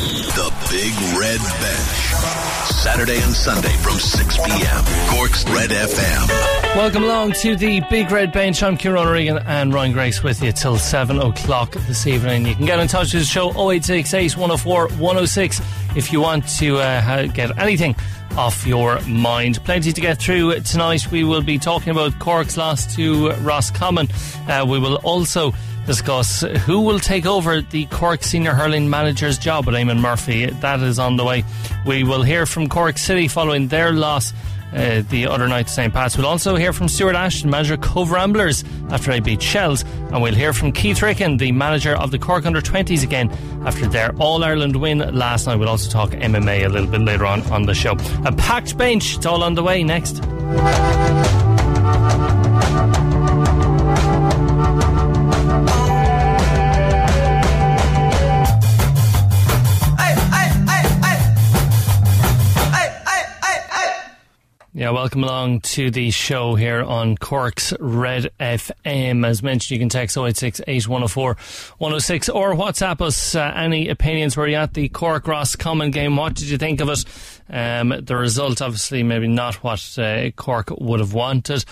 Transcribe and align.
The 0.00 0.50
Big 0.70 0.94
Red 1.20 1.40
Bench. 1.60 2.70
Saturday 2.80 3.20
and 3.20 3.34
Sunday 3.34 3.76
from 3.82 3.98
6 3.98 4.36
p.m. 4.38 4.84
Cork's 5.10 5.44
Red 5.50 5.68
FM. 5.68 6.74
Welcome 6.74 7.04
along 7.04 7.32
to 7.42 7.54
the 7.54 7.82
Big 7.90 8.10
Red 8.10 8.32
Bench. 8.32 8.62
I'm 8.62 8.78
Kieran 8.78 9.06
O'Regan 9.06 9.40
and 9.44 9.74
Ryan 9.74 9.92
Grace 9.92 10.22
with 10.22 10.42
you 10.42 10.52
till 10.52 10.78
7 10.78 11.18
o'clock 11.18 11.72
this 11.86 12.06
evening. 12.06 12.46
You 12.46 12.54
can 12.54 12.64
get 12.64 12.78
in 12.78 12.88
touch 12.88 13.12
with 13.12 13.24
the 13.24 13.28
show 13.28 13.50
0868 13.50 14.38
104 14.38 14.88
106 14.88 15.60
if 15.94 16.10
you 16.10 16.22
want 16.22 16.48
to 16.48 16.78
uh, 16.78 17.26
get 17.26 17.58
anything 17.58 17.94
off 18.38 18.66
your 18.66 19.00
mind. 19.02 19.62
Plenty 19.64 19.92
to 19.92 20.00
get 20.00 20.18
through 20.18 20.60
tonight. 20.60 21.10
We 21.10 21.24
will 21.24 21.42
be 21.42 21.58
talking 21.58 21.90
about 21.90 22.18
Cork's 22.18 22.56
loss 22.56 22.94
to 22.96 23.32
Roscommon. 23.32 24.08
Uh, 24.48 24.64
we 24.66 24.78
will 24.78 24.96
also 24.96 25.52
discuss 25.86 26.42
who 26.42 26.80
will 26.80 26.98
take 26.98 27.26
over 27.26 27.60
the 27.60 27.86
Cork 27.86 28.22
senior 28.22 28.52
hurling 28.52 28.88
manager's 28.88 29.38
job 29.38 29.66
with 29.66 29.74
Eamon 29.74 30.00
Murphy. 30.00 30.46
That 30.46 30.80
is 30.80 30.98
on 30.98 31.16
the 31.16 31.24
way. 31.24 31.44
We 31.86 32.04
will 32.04 32.22
hear 32.22 32.46
from 32.46 32.68
Cork 32.68 32.98
City 32.98 33.28
following 33.28 33.68
their 33.68 33.92
loss 33.92 34.32
uh, 34.72 35.02
the 35.08 35.26
other 35.26 35.48
night 35.48 35.66
to 35.66 35.72
St. 35.72 35.92
Pat's. 35.92 36.16
We'll 36.16 36.26
also 36.26 36.56
hear 36.56 36.72
from 36.72 36.88
Stuart 36.88 37.16
Ashton, 37.16 37.50
manager 37.50 37.74
of 37.74 37.80
Cobh 37.80 38.10
Ramblers, 38.10 38.64
after 38.90 39.10
they 39.10 39.20
beat 39.20 39.42
Shels. 39.42 39.82
And 40.12 40.22
we'll 40.22 40.34
hear 40.34 40.52
from 40.52 40.72
Keith 40.72 41.02
Ricken, 41.02 41.38
the 41.38 41.52
manager 41.52 41.96
of 41.96 42.10
the 42.10 42.18
Cork 42.18 42.46
Under 42.46 42.60
20s 42.60 43.02
again, 43.02 43.30
after 43.64 43.86
their 43.86 44.14
All 44.16 44.42
Ireland 44.44 44.76
win 44.76 44.98
last 44.98 45.46
night. 45.46 45.56
We'll 45.56 45.68
also 45.68 45.90
talk 45.90 46.10
MMA 46.10 46.64
a 46.64 46.68
little 46.68 46.88
bit 46.88 47.00
later 47.00 47.26
on 47.26 47.42
on 47.50 47.64
the 47.66 47.74
show. 47.74 47.92
A 48.24 48.32
packed 48.32 48.76
bench, 48.78 49.16
it's 49.16 49.26
all 49.26 49.42
on 49.42 49.54
the 49.54 49.62
way 49.62 49.82
next. 49.82 50.20
Yeah, 64.80 64.92
welcome 64.92 65.22
along 65.24 65.60
to 65.60 65.90
the 65.90 66.10
show 66.10 66.54
here 66.54 66.82
on 66.82 67.14
Cork's 67.18 67.74
Red 67.80 68.30
FM. 68.40 69.26
As 69.26 69.42
mentioned, 69.42 69.72
you 69.72 69.78
can 69.78 69.90
text 69.90 70.16
086 70.16 70.62
8104 70.66 71.36
106 71.76 72.28
or 72.30 72.54
WhatsApp 72.54 73.02
us 73.02 73.34
uh, 73.34 73.52
any 73.54 73.90
opinions. 73.90 74.38
Were 74.38 74.46
you 74.46 74.56
at 74.56 74.72
the 74.72 74.88
Cork 74.88 75.28
Roscommon 75.28 75.90
game? 75.90 76.16
What 76.16 76.34
did 76.34 76.48
you 76.48 76.56
think 76.56 76.80
of 76.80 76.88
it? 76.88 77.04
Um, 77.50 77.92
the 78.02 78.16
result, 78.16 78.62
obviously, 78.62 79.02
maybe 79.02 79.28
not 79.28 79.56
what 79.56 79.98
uh, 79.98 80.30
Cork 80.30 80.70
would 80.70 81.00
have 81.00 81.12
wanted. 81.12 81.62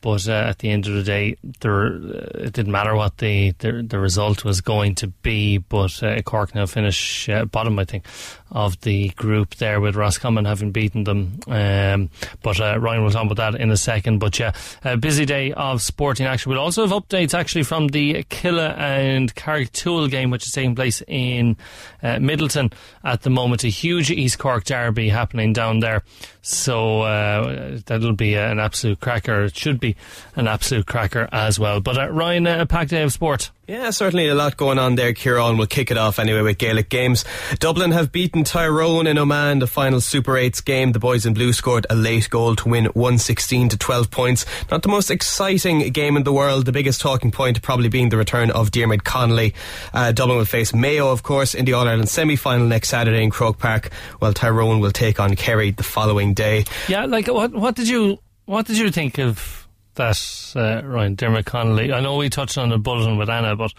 But 0.00 0.28
uh, 0.28 0.32
at 0.32 0.58
the 0.58 0.70
end 0.70 0.86
of 0.86 0.94
the 0.94 1.02
day, 1.02 1.36
there, 1.60 1.86
uh, 1.86 2.30
it 2.34 2.52
didn't 2.52 2.72
matter 2.72 2.94
what 2.94 3.18
the, 3.18 3.52
the, 3.58 3.82
the 3.82 3.98
result 3.98 4.44
was 4.44 4.60
going 4.60 4.94
to 4.96 5.06
be. 5.06 5.58
But 5.58 6.02
uh, 6.02 6.20
Cork 6.22 6.54
now 6.54 6.66
finish 6.66 7.28
uh, 7.28 7.44
bottom, 7.44 7.78
I 7.78 7.84
think, 7.84 8.06
of 8.50 8.80
the 8.82 9.08
group 9.10 9.56
there 9.56 9.80
with 9.80 9.96
Roscommon 9.96 10.44
having 10.44 10.70
beaten 10.70 11.04
them. 11.04 11.40
Um, 11.46 12.10
but 12.42 12.60
uh, 12.60 12.78
Ryan 12.78 13.02
will 13.02 13.10
talk 13.10 13.30
about 13.30 13.52
that 13.52 13.60
in 13.60 13.70
a 13.70 13.76
second. 13.76 14.18
But 14.18 14.38
yeah, 14.38 14.52
a 14.84 14.96
busy 14.96 15.24
day 15.24 15.52
of 15.52 15.82
sporting 15.82 16.26
action. 16.26 16.50
We'll 16.50 16.60
also 16.60 16.86
have 16.86 17.02
updates 17.02 17.34
actually 17.34 17.64
from 17.64 17.88
the 17.88 18.24
Killeagh 18.24 18.76
and 18.78 19.34
Carrigtwohill 19.34 20.10
game, 20.10 20.30
which 20.30 20.46
is 20.46 20.52
taking 20.52 20.74
place 20.74 21.02
in 21.06 21.56
uh, 22.02 22.16
Midleton 22.16 22.72
at 23.04 23.22
the 23.22 23.30
moment. 23.30 23.64
A 23.64 23.68
huge 23.68 24.10
East 24.10 24.38
Cork 24.38 24.64
derby 24.64 25.08
happening 25.08 25.52
down 25.52 25.80
there. 25.80 26.02
So 26.42 27.02
uh, 27.02 27.78
that'll 27.86 28.12
be 28.12 28.34
an 28.34 28.60
absolute 28.60 29.00
cracker. 29.00 29.44
It 29.44 29.56
should 29.56 29.80
be 29.80 29.96
an 30.36 30.46
absolute 30.46 30.86
cracker 30.86 31.28
as 31.32 31.58
well. 31.58 31.80
But 31.80 31.98
uh, 31.98 32.10
Ryan, 32.10 32.46
a 32.46 32.66
packed 32.66 32.90
day 32.90 33.02
of 33.02 33.12
sport. 33.12 33.50
Yeah, 33.66 33.90
certainly 33.90 34.28
a 34.28 34.34
lot 34.36 34.56
going 34.56 34.78
on 34.78 34.94
there. 34.94 35.12
Kieran 35.12 35.56
will 35.56 35.66
kick 35.66 35.90
it 35.90 35.98
off 35.98 36.20
anyway 36.20 36.42
with 36.42 36.56
Gaelic 36.58 36.88
games. 36.88 37.24
Dublin 37.58 37.90
have 37.90 38.12
beaten 38.12 38.44
Tyrone 38.44 39.08
in 39.08 39.16
Omagh, 39.16 39.58
the 39.58 39.66
final 39.66 40.00
Super 40.00 40.34
8s 40.34 40.64
game. 40.64 40.92
The 40.92 41.00
boys 41.00 41.26
in 41.26 41.34
blue 41.34 41.52
scored 41.52 41.84
a 41.90 41.96
late 41.96 42.30
goal 42.30 42.54
to 42.54 42.68
win 42.68 42.84
116 42.84 43.70
to 43.70 43.76
12 43.76 44.10
points. 44.12 44.46
Not 44.70 44.82
the 44.82 44.88
most 44.88 45.10
exciting 45.10 45.80
game 45.90 46.16
in 46.16 46.22
the 46.22 46.32
world. 46.32 46.64
The 46.64 46.70
biggest 46.70 47.00
talking 47.00 47.32
point 47.32 47.60
probably 47.60 47.88
being 47.88 48.10
the 48.10 48.16
return 48.16 48.52
of 48.52 48.70
Diarmuid 48.70 49.02
Connolly. 49.02 49.52
Uh, 49.92 50.12
Dublin 50.12 50.38
will 50.38 50.44
face 50.44 50.72
Mayo, 50.72 51.10
of 51.10 51.24
course, 51.24 51.52
in 51.52 51.64
the 51.64 51.72
All 51.72 51.88
Ireland 51.88 52.08
semi 52.08 52.36
final 52.36 52.68
next 52.68 52.90
Saturday 52.90 53.24
in 53.24 53.30
Croke 53.30 53.58
Park, 53.58 53.92
while 54.20 54.32
Tyrone 54.32 54.78
will 54.78 54.92
take 54.92 55.18
on 55.18 55.34
Kerry 55.34 55.72
the 55.72 55.82
following 55.82 56.34
day. 56.34 56.64
Yeah, 56.86 57.06
like 57.06 57.26
what? 57.26 57.52
What 57.52 57.74
did 57.74 57.88
you? 57.88 58.20
What 58.44 58.66
did 58.66 58.78
you 58.78 58.92
think 58.92 59.18
of? 59.18 59.65
That 59.96 60.52
uh, 60.56 60.86
Ryan 60.86 61.14
Diarmuid 61.14 61.46
Connolly. 61.46 61.92
I 61.92 62.00
know 62.00 62.16
we 62.16 62.30
touched 62.30 62.56
on 62.56 62.68
the 62.70 62.78
bulletin 62.78 63.18
with 63.18 63.28
Anna, 63.28 63.56
but 63.56 63.72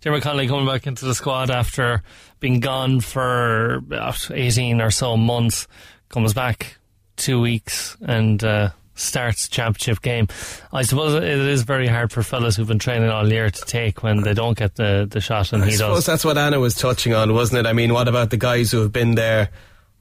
Diarmuid 0.00 0.22
Connolly 0.22 0.48
coming 0.48 0.66
back 0.66 0.86
into 0.86 1.04
the 1.04 1.14
squad 1.14 1.50
after 1.50 2.02
being 2.38 2.60
gone 2.60 3.00
for 3.00 3.82
eighteen 4.30 4.80
or 4.80 4.90
so 4.90 5.16
months, 5.16 5.66
comes 6.08 6.34
back 6.34 6.76
two 7.16 7.40
weeks 7.40 7.96
and. 8.00 8.42
Uh, 8.44 8.70
starts 8.96 9.48
championship 9.48 10.02
game. 10.02 10.28
I 10.74 10.82
suppose 10.82 11.14
it 11.14 11.24
is 11.24 11.62
very 11.62 11.86
hard 11.86 12.12
for 12.12 12.22
fellas 12.22 12.56
who've 12.56 12.68
been 12.68 12.78
training 12.78 13.08
all 13.08 13.26
year 13.26 13.48
to 13.48 13.64
take 13.64 14.02
when 14.02 14.20
they 14.20 14.34
don't 14.34 14.58
get 14.58 14.74
the, 14.74 15.08
the 15.10 15.22
shot 15.22 15.54
and 15.54 15.62
I 15.62 15.66
he 15.68 15.72
suppose 15.72 15.98
does. 16.00 16.06
that's 16.06 16.22
what 16.22 16.36
Anna 16.36 16.60
was 16.60 16.74
touching 16.74 17.14
on, 17.14 17.32
wasn't 17.32 17.60
it? 17.60 17.66
I 17.66 17.72
mean, 17.72 17.94
what 17.94 18.08
about 18.08 18.28
the 18.28 18.36
guys 18.36 18.70
who 18.70 18.82
have 18.82 18.92
been 18.92 19.14
there? 19.14 19.48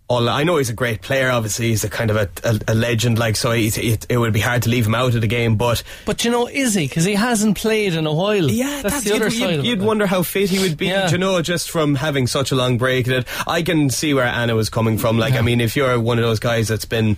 All, 0.10 0.28
I 0.28 0.44
know 0.44 0.58
he's 0.58 0.72
a 0.72 0.74
great 0.74 1.02
player. 1.04 1.30
Obviously, 1.30 1.68
he's 1.68 1.84
a 1.84 1.90
kind 1.90 2.10
of 2.10 2.18
a, 2.18 2.28
a, 2.44 2.60
a 2.70 2.74
legend. 2.74 3.20
Like, 3.20 3.36
so 3.36 3.52
it, 3.52 3.78
it 4.10 4.18
would 4.18 4.34
be 4.34 4.40
hard 4.40 4.64
to 4.64 4.70
leave 4.70 4.88
him 4.88 4.96
out 4.96 5.14
of 5.14 5.22
the 5.22 5.28
game. 5.28 5.56
But 5.56 5.84
But 6.06 6.26
you 6.26 6.32
know, 6.32 6.48
is 6.48 6.74
he? 6.74 6.88
Because 6.88 7.06
he 7.06 7.14
hasn't 7.14 7.58
played 7.58 7.94
in 7.94 8.08
a 8.08 8.14
while. 8.14 8.50
Yeah, 8.50 8.82
that's, 8.82 9.04
the 9.04 9.14
other 9.16 9.26
you'd, 9.26 9.34
side 9.34 9.56
you'd, 9.58 9.66
you'd 9.66 9.82
wonder 9.84 10.08
how 10.08 10.24
fit 10.24 10.50
he 10.50 10.58
would 10.60 10.78
be, 10.78 10.88
Yeah. 10.88 11.12
you 11.12 11.20
know, 11.20 11.40
just 11.44 11.70
from 11.70 11.94
having 11.94 12.26
such 12.26 12.52
a 12.52 12.56
long 12.56 12.80
break. 12.80 13.06
That 13.06 13.28
I 13.48 13.62
can 13.62 13.92
see 13.92 14.16
where 14.16 14.26
Anna 14.26 14.56
was 14.56 14.72
coming 14.72 14.98
from. 14.98 15.20
Like, 15.20 15.36
I 15.36 15.42
mean, 15.42 15.62
if 15.62 15.76
you're 15.76 16.00
one 16.00 16.18
of 16.18 16.24
those 16.24 16.40
guys 16.40 16.68
that's 16.68 16.86
been 16.86 17.18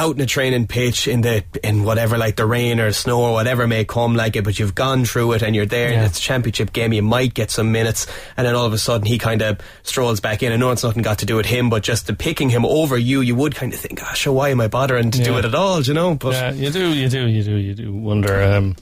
out 0.00 0.16
in 0.16 0.22
a 0.22 0.26
training 0.26 0.66
pitch 0.66 1.06
in 1.06 1.20
the 1.20 1.44
in 1.62 1.84
whatever 1.84 2.16
like 2.16 2.36
the 2.36 2.46
rain 2.46 2.80
or 2.80 2.90
snow 2.90 3.20
or 3.20 3.32
whatever 3.32 3.66
may 3.66 3.84
come 3.84 4.16
like 4.16 4.34
it 4.34 4.44
but 4.44 4.58
you've 4.58 4.74
gone 4.74 5.04
through 5.04 5.32
it 5.32 5.42
and 5.42 5.54
you're 5.54 5.66
there 5.66 5.92
and 5.92 6.06
it's 6.06 6.18
a 6.18 6.22
championship 6.22 6.72
game 6.72 6.94
you 6.94 7.02
might 7.02 7.34
get 7.34 7.50
some 7.50 7.70
minutes. 7.70 8.06
And 8.36 8.46
then 8.46 8.54
all 8.54 8.64
of 8.64 8.72
a 8.72 8.78
sudden 8.78 9.06
he 9.06 9.18
kind 9.18 9.42
of 9.42 9.60
strolls 9.82 10.20
back 10.20 10.42
in. 10.42 10.52
I 10.52 10.56
know 10.56 10.70
it's 10.70 10.82
nothing 10.82 11.02
got 11.02 11.18
to 11.18 11.26
do 11.26 11.36
with 11.36 11.44
him 11.44 11.68
but 11.68 11.82
just 11.82 12.06
the 12.06 12.14
picking 12.14 12.48
him 12.48 12.64
over 12.64 12.96
you 12.96 13.20
you 13.20 13.34
would 13.34 13.54
kind 13.54 13.74
of 13.74 13.78
think 13.78 14.00
gosh 14.00 14.26
why 14.26 14.48
am 14.48 14.60
I 14.62 14.68
bothering 14.68 15.10
to 15.10 15.22
do 15.22 15.36
it 15.36 15.44
at 15.44 15.54
all? 15.54 15.82
You 15.82 15.92
know 15.92 16.14
but 16.14 16.32
Yeah, 16.32 16.52
you 16.52 16.70
do, 16.70 16.94
you 16.94 17.08
do, 17.10 17.26
you 17.26 17.42
do, 17.42 17.56
you 17.56 17.74
do 17.74 17.92
wonder 17.92 18.42
um, 18.42 18.76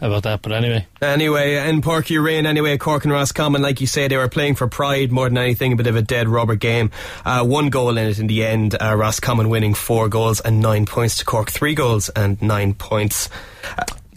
about 0.00 0.22
that. 0.22 0.42
But 0.42 0.52
anyway, 0.52 0.86
Anyway, 1.02 1.56
in 1.66 1.80
Páirc 1.80 2.08
Uí 2.08 2.22
Rinn, 2.22 2.44
anyway, 2.44 2.76
Cork 2.76 3.04
and 3.04 3.12
Roscommon, 3.12 3.62
like 3.62 3.80
you 3.80 3.86
say, 3.86 4.06
they 4.06 4.18
were 4.18 4.28
playing 4.28 4.54
for 4.54 4.68
pride 4.68 5.10
more 5.10 5.30
than 5.30 5.38
anything, 5.38 5.72
a 5.72 5.76
bit 5.76 5.86
of 5.86 5.96
a 5.96 6.02
dead 6.02 6.28
rubber 6.28 6.56
game. 6.56 6.90
Uh, 7.24 7.42
one 7.42 7.70
goal 7.70 7.96
in 7.96 8.06
it 8.06 8.18
in 8.18 8.26
the 8.26 8.44
end, 8.44 8.76
uh, 8.78 8.94
Roscommon 8.94 9.48
winning 9.48 9.72
four 9.72 10.10
goals 10.10 10.40
and 10.40 10.59
nine 10.60 10.86
points 10.86 11.16
to 11.18 11.24
Cork, 11.24 11.50
three 11.50 11.74
goals 11.74 12.08
and 12.10 12.40
nine 12.40 12.74
points. 12.74 13.28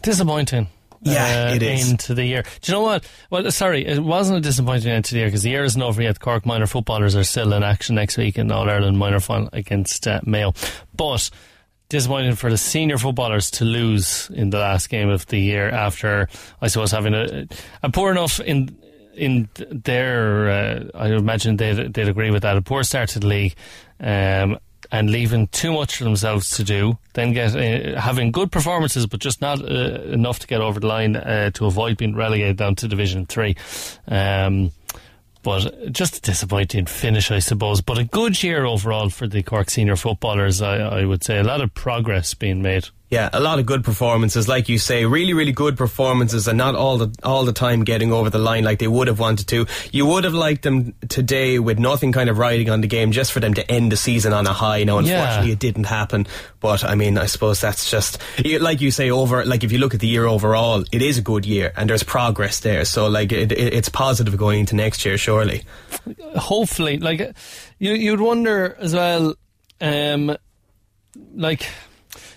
disappointing. 0.01 0.67
Yeah, 1.01 1.49
uh, 1.49 1.55
it 1.55 1.63
is. 1.63 1.91
Into 1.91 2.13
the 2.13 2.25
year. 2.25 2.43
Do 2.61 2.71
you 2.71 2.77
know 2.77 2.81
what? 2.81 3.05
Well, 3.29 3.51
sorry, 3.51 3.85
it 3.85 3.99
wasn't 3.99 4.37
a 4.37 4.41
disappointing 4.41 4.89
end 4.89 5.05
to 5.05 5.13
the 5.13 5.19
year 5.19 5.27
because 5.27 5.43
the 5.43 5.49
year 5.49 5.63
isn't 5.63 5.81
over 5.81 6.01
yet. 6.01 6.19
Cork 6.19 6.45
minor 6.45 6.65
footballers 6.65 7.15
are 7.15 7.25
still 7.25 7.53
in 7.53 7.63
action 7.63 7.95
next 7.95 8.17
week 8.17 8.37
in 8.37 8.51
All 8.51 8.69
Ireland 8.69 8.97
minor 8.97 9.19
final 9.19 9.49
against 9.51 10.07
uh, 10.07 10.21
Mayo. 10.23 10.53
But 10.95 11.29
disappointing 11.89 12.35
for 12.35 12.49
the 12.49 12.57
senior 12.57 12.97
footballers 12.97 13.51
to 13.51 13.65
lose 13.65 14.29
in 14.33 14.49
the 14.49 14.59
last 14.59 14.89
game 14.89 15.09
of 15.09 15.25
the 15.27 15.37
year 15.37 15.69
after, 15.69 16.29
I 16.61 16.67
suppose, 16.67 16.91
having 16.91 17.13
a, 17.13 17.47
a 17.83 17.89
poor 17.89 18.11
enough 18.11 18.39
in 18.39 18.77
in 19.13 19.49
their. 19.55 20.49
Uh, 20.49 20.83
I 20.95 21.09
imagine 21.09 21.57
they'd, 21.57 21.93
they'd 21.93 22.07
agree 22.07 22.31
with 22.31 22.43
that. 22.43 22.57
A 22.57 22.61
poor 22.61 22.83
start 22.83 23.09
to 23.09 23.19
the 23.19 23.27
league. 23.27 23.55
Um, 23.99 24.57
and 24.93 25.09
leaving 25.09 25.47
too 25.47 25.73
much 25.73 25.97
for 25.97 26.03
themselves 26.03 26.51
to 26.51 26.63
do, 26.63 26.99
then 27.13 27.33
get 27.33 27.55
uh, 27.55 27.99
having 27.99 28.31
good 28.31 28.51
performances, 28.51 29.07
but 29.07 29.19
just 29.19 29.41
not 29.41 29.59
uh, 29.59 29.99
enough 30.03 30.37
to 30.37 30.45
get 30.45 30.61
over 30.61 30.79
the 30.79 30.85
line 30.85 31.15
uh, 31.15 31.49
to 31.49 31.65
avoid 31.65 31.97
being 31.97 32.15
relegated 32.15 32.57
down 32.57 32.75
to 32.75 32.87
Division 32.87 33.25
Three. 33.25 33.57
Um, 34.07 34.71
but 35.41 35.91
just 35.91 36.17
a 36.17 36.21
disappointing 36.21 36.85
finish, 36.85 37.31
I 37.31 37.39
suppose. 37.39 37.81
But 37.81 37.97
a 37.97 38.03
good 38.03 38.41
year 38.43 38.65
overall 38.65 39.09
for 39.09 39.27
the 39.27 39.41
Cork 39.41 39.71
senior 39.71 39.95
footballers. 39.95 40.61
I, 40.61 40.77
I 40.77 41.05
would 41.05 41.23
say 41.23 41.39
a 41.39 41.43
lot 41.43 41.61
of 41.61 41.73
progress 41.73 42.35
being 42.35 42.61
made. 42.61 42.87
Yeah, 43.13 43.29
a 43.31 43.39
lot 43.39 43.59
of 43.59 43.67
good 43.67 43.83
performances, 43.83 44.47
like 44.47 44.69
you 44.69 44.79
say, 44.79 45.05
really, 45.05 45.33
really 45.33 45.51
good 45.51 45.77
performances, 45.77 46.47
and 46.47 46.57
not 46.57 46.73
all 46.73 46.97
the 46.97 47.15
all 47.21 47.45
the 47.45 47.53
time 47.53 47.83
getting 47.83 48.11
over 48.11 48.31
the 48.31 48.39
line 48.39 48.63
like 48.63 48.79
they 48.79 48.87
would 48.87 49.07
have 49.07 49.19
wanted 49.19 49.47
to. 49.49 49.67
You 49.91 50.07
would 50.07 50.23
have 50.23 50.33
liked 50.33 50.63
them 50.63 50.95
today 51.09 51.59
with 51.59 51.77
nothing 51.77 52.11
kind 52.11 52.27
of 52.27 52.39
riding 52.39 52.71
on 52.71 52.81
the 52.81 52.87
game, 52.87 53.11
just 53.11 53.31
for 53.31 53.39
them 53.39 53.53
to 53.53 53.71
end 53.71 53.91
the 53.91 53.97
season 53.97 54.33
on 54.33 54.47
a 54.47 54.53
high. 54.53 54.83
Now, 54.83 54.97
unfortunately, 54.97 55.49
Yeah. 55.49 55.53
it 55.53 55.59
didn't 55.59 55.83
happen. 55.83 56.25
But 56.59 56.83
I 56.83 56.95
mean, 56.95 57.19
I 57.19 57.27
suppose 57.27 57.61
that's 57.61 57.91
just 57.91 58.17
like 58.59 58.81
you 58.81 58.89
say. 58.89 59.11
Over, 59.11 59.45
like 59.45 59.63
if 59.63 59.71
you 59.71 59.77
look 59.77 59.93
at 59.93 59.99
the 59.99 60.07
year 60.07 60.25
overall, 60.25 60.83
it 60.91 61.01
is 61.03 61.19
a 61.19 61.21
good 61.21 61.45
year, 61.45 61.71
and 61.77 61.87
there's 61.87 62.01
progress 62.03 62.61
there. 62.61 62.83
So, 62.83 63.07
like, 63.07 63.31
it, 63.31 63.51
it, 63.51 63.73
it's 63.75 63.89
positive 63.89 64.35
going 64.37 64.61
into 64.61 64.75
next 64.75 65.05
year, 65.05 65.19
surely. 65.19 65.61
hopefully, 66.35 66.97
like 66.97 67.19
you, 67.77 67.93
you'd 67.93 68.21
wonder 68.21 68.75
as 68.79 68.95
well, 68.95 69.35
um, 69.81 70.35
like 71.35 71.67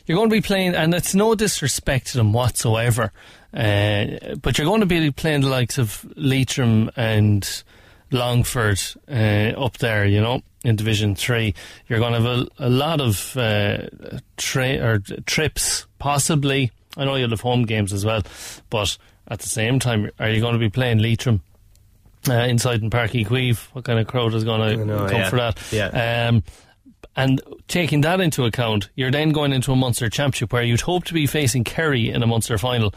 you're 0.06 0.16
going 0.16 0.30
to 0.30 0.34
be 0.34 0.40
playing, 0.40 0.74
and 0.74 0.94
it's 0.94 1.14
no 1.14 1.34
disrespect 1.34 2.08
to 2.08 2.18
them 2.18 2.32
whatsoever, 2.32 3.12
uh, 3.52 4.36
but 4.40 4.56
you're 4.56 4.66
going 4.66 4.80
to 4.80 4.86
be 4.86 5.10
playing 5.10 5.42
the 5.42 5.48
likes 5.48 5.78
of 5.78 6.06
Leitrim 6.16 6.90
and 6.96 7.64
Longford 8.10 8.80
uh, 9.10 9.60
up 9.60 9.78
there, 9.78 10.06
you 10.06 10.20
know, 10.20 10.42
in 10.64 10.76
Division 10.76 11.14
Three. 11.16 11.54
You're 11.88 11.98
going 11.98 12.12
to 12.12 12.20
have 12.20 12.38
a, 12.38 12.66
a 12.66 12.70
lot 12.70 13.00
of 13.00 13.36
uh, 13.36 13.88
tra- 14.36 14.78
or 14.78 14.98
trips, 15.26 15.86
possibly. 15.98 16.70
I 16.96 17.04
know 17.04 17.16
you'll 17.16 17.30
have 17.30 17.40
home 17.40 17.64
games 17.64 17.92
as 17.92 18.04
well, 18.04 18.22
but 18.70 18.96
at 19.28 19.40
the 19.40 19.48
same 19.48 19.78
time, 19.78 20.10
are 20.18 20.30
you 20.30 20.40
going 20.40 20.54
to 20.54 20.58
be 20.58 20.70
playing 20.70 20.98
Leitrim? 20.98 21.42
Uh, 22.28 22.34
inside 22.34 22.82
in 22.82 22.90
Páirc 22.90 23.10
Uí 23.10 23.24
Chaoimh, 23.24 23.68
what 23.72 23.84
kind 23.84 24.00
of 24.00 24.08
crowd 24.08 24.34
is 24.34 24.42
going 24.42 24.60
to 24.60 24.84
come 24.84 25.10
yeah. 25.12 25.30
for 25.30 25.36
that? 25.36 25.62
Yeah. 25.70 26.28
Um, 26.28 26.42
and 27.16 27.40
taking 27.68 28.02
that 28.02 28.20
into 28.20 28.44
account, 28.44 28.90
you're 28.94 29.10
then 29.10 29.30
going 29.32 29.52
into 29.52 29.72
a 29.72 29.76
Munster 29.76 30.08
Championship 30.10 30.52
where 30.52 30.62
you'd 30.62 30.82
hope 30.82 31.04
to 31.04 31.14
be 31.14 31.26
facing 31.26 31.64
Kerry 31.64 32.10
in 32.10 32.22
a 32.22 32.26
Munster 32.26 32.58
final, 32.58 32.92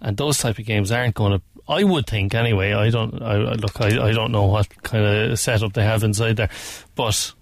and 0.00 0.16
those 0.16 0.38
type 0.38 0.58
of 0.58 0.64
games 0.64 0.92
aren't 0.92 1.14
going 1.14 1.32
to. 1.38 1.42
I 1.66 1.82
would 1.82 2.06
think 2.06 2.34
anyway. 2.34 2.72
I 2.72 2.90
don't. 2.90 3.20
I, 3.22 3.32
I- 3.34 3.54
look. 3.54 3.80
I, 3.80 4.08
I 4.08 4.12
don't 4.12 4.32
know 4.32 4.44
what 4.46 4.68
kind 4.82 5.04
of 5.04 5.38
setup 5.38 5.72
they 5.72 5.82
have 5.84 6.02
inside 6.04 6.36
there, 6.36 6.50
but 6.94 7.32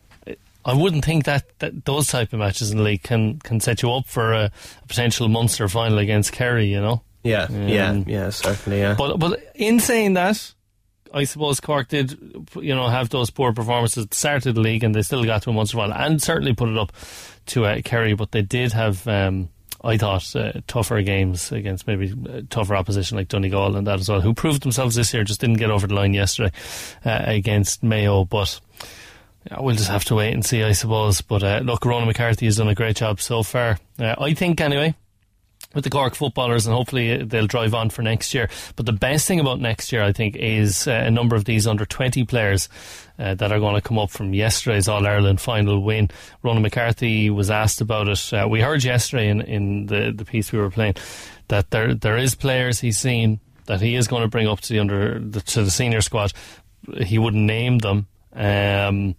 I 0.65 0.75
wouldn't 0.75 1.05
think 1.05 1.25
that, 1.25 1.45
that 1.59 1.85
those 1.85 2.07
type 2.07 2.33
of 2.33 2.39
matches 2.39 2.71
in 2.71 2.77
the 2.79 2.85
league 2.85 3.03
can 3.03 3.39
can 3.41 3.59
set 3.61 3.83
you 3.83 3.93
up 3.93 4.07
for 4.07 4.33
a, 4.33 4.45
a 4.83 4.87
potential 4.87 5.29
Munster 5.29 5.69
final 5.69 5.99
against 5.99 6.33
Kerry. 6.33 6.67
You 6.67 6.81
know. 6.81 7.03
Yeah, 7.25 7.47
yeah, 7.53 7.91
Um, 7.91 8.05
yeah, 8.09 8.31
certainly, 8.31 8.79
yeah. 8.81 8.95
But 8.97 9.19
but 9.19 9.41
in 9.55 9.79
saying 9.81 10.15
that, 10.15 10.55
I 11.13 11.25
suppose 11.25 11.61
Cork 11.61 11.89
did, 11.89 12.13
you 12.55 12.75
know, 12.75 12.89
have 12.89 13.11
those 13.11 13.31
poor 13.31 13.53
performances 13.53 14.05
at 14.05 14.11
the 14.11 14.17
start 14.17 14.47
of 14.47 14.55
the 14.55 14.61
league, 14.61 14.83
and 14.83 14.95
they 14.95 15.03
still 15.03 15.25
got 15.25 15.43
to 15.43 15.51
a 15.51 15.53
Munster 15.53 15.77
final, 15.77 15.97
and 15.97 16.23
certainly 16.23 16.55
put 16.55 16.69
it 16.69 16.79
up 16.79 16.93
to 17.47 17.67
uh, 17.67 17.81
Kerry. 17.85 18.15
But 18.15 18.33
they 18.33 18.43
did 18.43 18.73
have, 18.73 19.07
um, 19.07 19.49
I 19.85 19.99
thought, 19.99 20.35
uh, 20.35 20.53
tougher 20.67 21.03
games 21.03 21.53
against 21.53 21.87
maybe 21.87 22.13
uh, 22.13 22.43
tougher 22.49 22.77
opposition 22.77 23.17
like 23.19 23.29
Donegal 23.29 23.77
and 23.77 23.87
that 23.87 24.01
as 24.01 24.09
well, 24.09 24.21
who 24.21 24.35
proved 24.35 24.63
themselves 24.63 24.95
this 24.95 25.13
year. 25.13 25.25
Just 25.25 25.41
didn't 25.41 25.59
get 25.59 25.71
over 25.71 25.87
the 25.87 25.95
line 25.95 26.15
yesterday 26.15 26.53
uh, 27.05 27.23
against 27.27 27.83
Mayo, 27.83 28.25
but. 28.25 28.61
Yeah, 29.51 29.61
we'll 29.61 29.75
just 29.75 29.91
have 29.91 30.05
to 30.05 30.15
wait 30.15 30.33
and 30.35 30.47
see, 30.47 30.63
I 30.63 30.71
suppose. 30.71 31.21
But 31.21 31.43
uh, 31.43 31.63
look, 31.65 31.85
Ronan 31.85 32.07
McCarthy 32.07 32.47
has 32.47 32.59
done 32.59 32.69
a 32.69 32.77
great 32.77 32.95
job 32.95 33.21
so 33.21 33.43
far. 33.43 33.77
Uh, 33.99 34.15
I 34.17 34.35
think, 34.35 34.61
anyway, 34.61 34.95
with 35.75 35.85
the 35.85 35.91
Cork 35.91 36.15
footballers, 36.15 36.67
and 36.67 36.75
hopefully 36.75 37.23
they'll 37.23 37.47
drive 37.47 37.75
on 37.75 37.91
for 37.91 38.03
next 38.03 38.35
year. 38.35 38.49
But 38.77 38.87
the 38.87 38.93
best 38.93 39.27
thing 39.27 39.41
about 39.41 39.61
next 39.61 39.93
year, 39.93 40.03
I 40.03 40.13
think, 40.13 40.37
is 40.37 40.87
uh, 40.87 40.93
a 40.93 41.11
number 41.11 41.37
of 41.37 41.45
these 41.45 41.67
under 41.67 41.85
20 41.85 42.25
players 42.25 42.69
uh, 43.19 43.35
that 43.35 43.53
are 43.53 43.61
going 43.61 43.75
to 43.75 43.81
come 43.81 43.99
up 43.99 44.11
from 44.11 44.35
yesterday's 44.35 44.89
All 44.89 45.07
Ireland 45.07 45.41
final 45.41 45.83
win. 45.83 46.11
Ronan 46.43 46.63
McCarthy 46.63 47.31
was 47.31 47.51
asked 47.51 47.81
about 47.81 48.09
it. 48.09 48.33
Uh, 48.33 48.47
we 48.49 48.61
heard 48.61 48.85
yesterday 48.85 49.29
in, 49.29 49.41
in 49.43 49.87
the, 49.87 50.13
the 50.15 50.25
piece 50.25 50.53
we 50.53 50.59
were 50.59 50.71
playing 50.71 50.95
that 51.49 51.71
there 51.71 51.95
there 51.95 52.17
is 52.17 52.35
players 52.35 52.81
he's 52.81 52.97
seen 52.97 53.39
that 53.67 53.81
he 53.81 53.95
is 53.95 54.09
going 54.09 54.23
to 54.23 54.29
bring 54.29 54.49
up 54.49 54.61
to 54.61 54.73
the 54.73 54.79
under 54.79 55.19
the, 55.19 55.41
to 55.41 55.63
the 55.63 55.71
senior 55.71 56.01
squad. 56.01 56.33
He 57.05 57.19
wouldn't 57.19 57.45
name 57.45 57.79
them. 57.79 58.07
Um, 58.35 59.15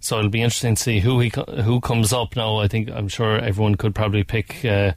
so 0.00 0.18
it'll 0.18 0.30
be 0.30 0.42
interesting 0.42 0.74
to 0.74 0.82
see 0.82 1.00
who 1.00 1.20
he 1.20 1.32
who 1.62 1.80
comes 1.80 2.12
up 2.12 2.36
now. 2.36 2.58
I 2.58 2.68
think 2.68 2.90
I'm 2.90 3.08
sure 3.08 3.38
everyone 3.38 3.76
could 3.76 3.94
probably 3.94 4.24
pick 4.24 4.64
uh, 4.64 4.92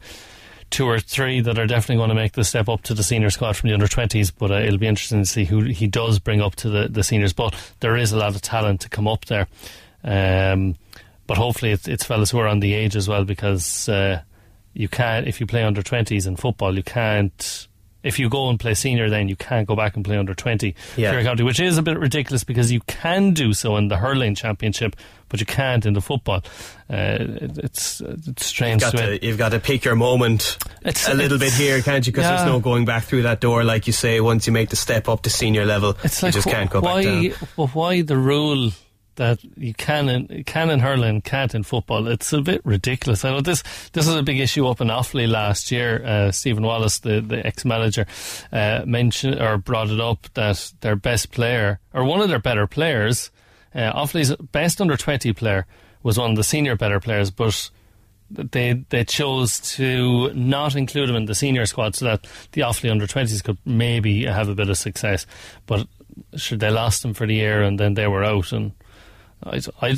two 0.69 0.85
or 0.85 0.99
three 0.99 1.39
that 1.41 1.57
are 1.57 1.67
definitely 1.67 1.97
going 1.97 2.09
to 2.09 2.15
make 2.15 2.33
the 2.33 2.43
step 2.43 2.67
up 2.69 2.81
to 2.83 2.93
the 2.93 3.03
senior 3.03 3.29
squad 3.29 3.55
from 3.55 3.69
the 3.69 3.73
under 3.73 3.87
20s. 3.87 4.31
But 4.37 4.51
uh, 4.51 4.55
it'll 4.55 4.77
be 4.77 4.87
interesting 4.87 5.21
to 5.21 5.25
see 5.25 5.45
who 5.45 5.61
he 5.61 5.87
does 5.87 6.19
bring 6.19 6.41
up 6.41 6.55
to 6.57 6.69
the, 6.69 6.87
the 6.89 7.03
seniors. 7.03 7.33
But 7.33 7.55
there 7.79 7.95
is 7.95 8.11
a 8.11 8.17
lot 8.17 8.35
of 8.35 8.41
talent 8.41 8.81
to 8.81 8.89
come 8.89 9.07
up 9.07 9.25
there. 9.25 9.47
Um, 10.03 10.75
but 11.25 11.37
hopefully 11.37 11.71
it's, 11.71 11.87
it's 11.87 12.05
fellas 12.05 12.31
who 12.31 12.39
are 12.39 12.47
on 12.47 12.61
the 12.61 12.73
age 12.73 12.95
as 12.95 13.07
well 13.07 13.25
because 13.25 13.89
uh, 13.89 14.21
you 14.73 14.87
can't 14.87 15.27
if 15.27 15.39
you 15.41 15.47
play 15.47 15.63
under 15.63 15.81
20s 15.81 16.25
in 16.27 16.35
football 16.35 16.75
you 16.75 16.83
can't. 16.83 17.67
If 18.07 18.19
you 18.19 18.29
go 18.29 18.49
and 18.49 18.59
play 18.59 18.73
senior, 18.73 19.09
then 19.09 19.27
you 19.27 19.35
can't 19.35 19.67
go 19.67 19.75
back 19.75 19.95
and 19.95 20.03
play 20.05 20.17
under 20.17 20.33
20 20.33 20.73
Yeah. 20.95 21.11
Clare 21.11 21.23
County, 21.23 21.43
which 21.43 21.59
is 21.59 21.77
a 21.77 21.81
bit 21.81 21.99
ridiculous 21.99 22.43
because 22.43 22.71
you 22.71 22.79
can 22.87 23.33
do 23.33 23.53
so 23.53 23.75
in 23.77 23.89
the 23.89 23.97
hurling 23.97 24.33
championship, 24.35 24.95
but 25.29 25.39
you 25.39 25.45
can't 25.45 25.85
in 25.85 25.93
the 25.93 26.01
football. 26.01 26.41
Uh, 26.89 27.17
it's 27.19 27.99
it's 28.01 28.45
strange. 28.45 28.81
Got 28.81 28.91
to 28.97 29.25
you've 29.25 29.37
got 29.37 29.49
to 29.49 29.59
pick 29.59 29.83
your 29.83 29.95
moment 29.95 30.57
It's- 30.81 31.07
a 31.09 31.13
little 31.13 31.37
bit 31.37 31.51
here, 31.53 31.81
can't 31.81 32.05
you? 32.07 32.13
Because 32.13 32.23
yeah. 32.29 32.37
there's 32.37 32.47
no 32.49 32.59
going 32.59 32.85
back 32.85 33.03
through 33.03 33.23
that 33.23 33.41
door, 33.41 33.63
like 33.63 33.87
you 33.87 33.93
say. 33.93 34.21
Once 34.21 34.47
you 34.47 34.53
make 34.53 34.69
the 34.69 34.75
step 34.77 35.09
up 35.09 35.23
to 35.23 35.29
senior 35.29 35.65
level, 35.65 35.97
It's 36.03 36.21
you 36.21 36.27
like 36.27 36.33
just 36.33 36.47
can't 36.47 36.69
go 36.69 36.79
why, 36.79 37.03
back 37.03 37.13
down. 37.39 37.49
Well, 37.57 37.67
why 37.67 38.01
the 38.01 38.17
rule 38.17 38.71
that 39.17 39.39
you 39.57 39.73
can 39.73 40.09
in, 40.09 40.43
can 40.45 40.69
in 40.69 40.79
hurling, 40.79 41.21
can't 41.21 41.53
in 41.53 41.63
football? 41.63 42.07
It's 42.07 42.33
a 42.33 42.41
bit 42.41 42.61
ridiculous. 42.63 43.25
I 43.25 43.31
know 43.31 43.41
this 43.41 43.61
this 43.91 44.07
was 44.07 44.15
a 44.15 44.23
big 44.23 44.39
issue 44.39 44.65
up 44.67 44.81
in 44.81 44.87
Offaly 44.87 45.27
last 45.27 45.71
year. 45.71 46.03
Uh, 46.03 46.31
Stephen 46.31 46.63
Wallace, 46.63 46.99
the, 46.99 47.21
the 47.21 47.45
ex 47.45 47.65
manager, 47.65 48.07
uh, 48.51 48.83
mentioned 48.85 49.39
or 49.41 49.57
brought 49.57 49.89
it 49.89 49.99
up 49.99 50.27
that 50.33 50.73
their 50.81 50.95
best 50.95 51.31
player 51.31 51.79
or 51.93 52.03
one 52.03 52.21
of 52.21 52.29
their 52.29 52.39
better 52.39 52.65
players, 52.65 53.29
uh, 53.75 53.91
Offaly's 53.93 54.35
best 54.51 54.81
under 54.81 54.97
twenty 54.97 55.33
player, 55.33 55.65
was 56.01 56.17
one 56.17 56.31
of 56.31 56.37
the 56.37 56.43
senior 56.43 56.75
better 56.75 56.99
players, 56.99 57.29
but 57.29 57.69
they 58.29 58.83
they 58.89 59.03
chose 59.03 59.59
to 59.75 60.33
not 60.33 60.75
include 60.75 61.09
him 61.09 61.15
in 61.15 61.25
the 61.25 61.35
senior 61.35 61.65
squad 61.65 61.95
so 61.95 62.05
that 62.05 62.27
the 62.51 62.61
Offaly 62.61 62.91
under 62.91 63.07
twenties 63.07 63.41
could 63.41 63.57
maybe 63.65 64.25
have 64.25 64.49
a 64.49 64.55
bit 64.55 64.69
of 64.69 64.77
success. 64.77 65.25
But 65.65 65.87
sure, 66.35 66.57
they 66.57 66.69
lost 66.69 67.05
him 67.05 67.13
for 67.13 67.25
the 67.25 67.35
year 67.35 67.61
and 67.61 67.79
then 67.79 67.93
they 67.93 68.07
were 68.07 68.23
out. 68.23 68.51
And 68.51 68.73
I, 69.43 69.61
I, 69.81 69.95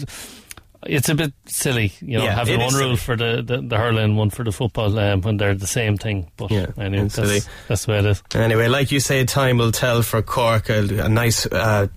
it's 0.86 1.10
a 1.10 1.16
bit 1.16 1.34
silly, 1.46 1.92
you 2.02 2.18
know, 2.18 2.24
Yeah, 2.24 2.36
having 2.36 2.60
one 2.60 2.74
rule 2.74 2.96
silly. 2.96 2.98
for 2.98 3.16
the, 3.18 3.42
the, 3.46 3.62
the 3.62 3.78
hurling, 3.78 4.16
one 4.16 4.30
for 4.30 4.44
the 4.46 4.52
football 4.52 4.98
um, 4.98 5.22
when 5.22 5.38
they're 5.38 5.54
the 5.56 5.68
same 5.68 5.98
thing. 5.98 6.32
But 6.38 6.52
Yeah, 6.52 6.68
anyway, 6.78 7.06
it's 7.06 7.16
silly. 7.16 7.40
that's, 7.40 7.50
that's 7.68 7.86
the 7.86 7.92
way 7.92 8.00
it 8.00 8.06
is. 8.06 8.24
Anyway, 8.34 8.68
like 8.68 8.92
you 8.92 9.00
say, 9.00 9.26
time 9.26 9.58
will 9.58 9.72
tell 9.74 10.02
for 10.04 10.22
Cork. 10.22 10.70
A, 10.70 11.04
a 11.06 11.10
nice 11.10 11.46
uh, 11.48 11.88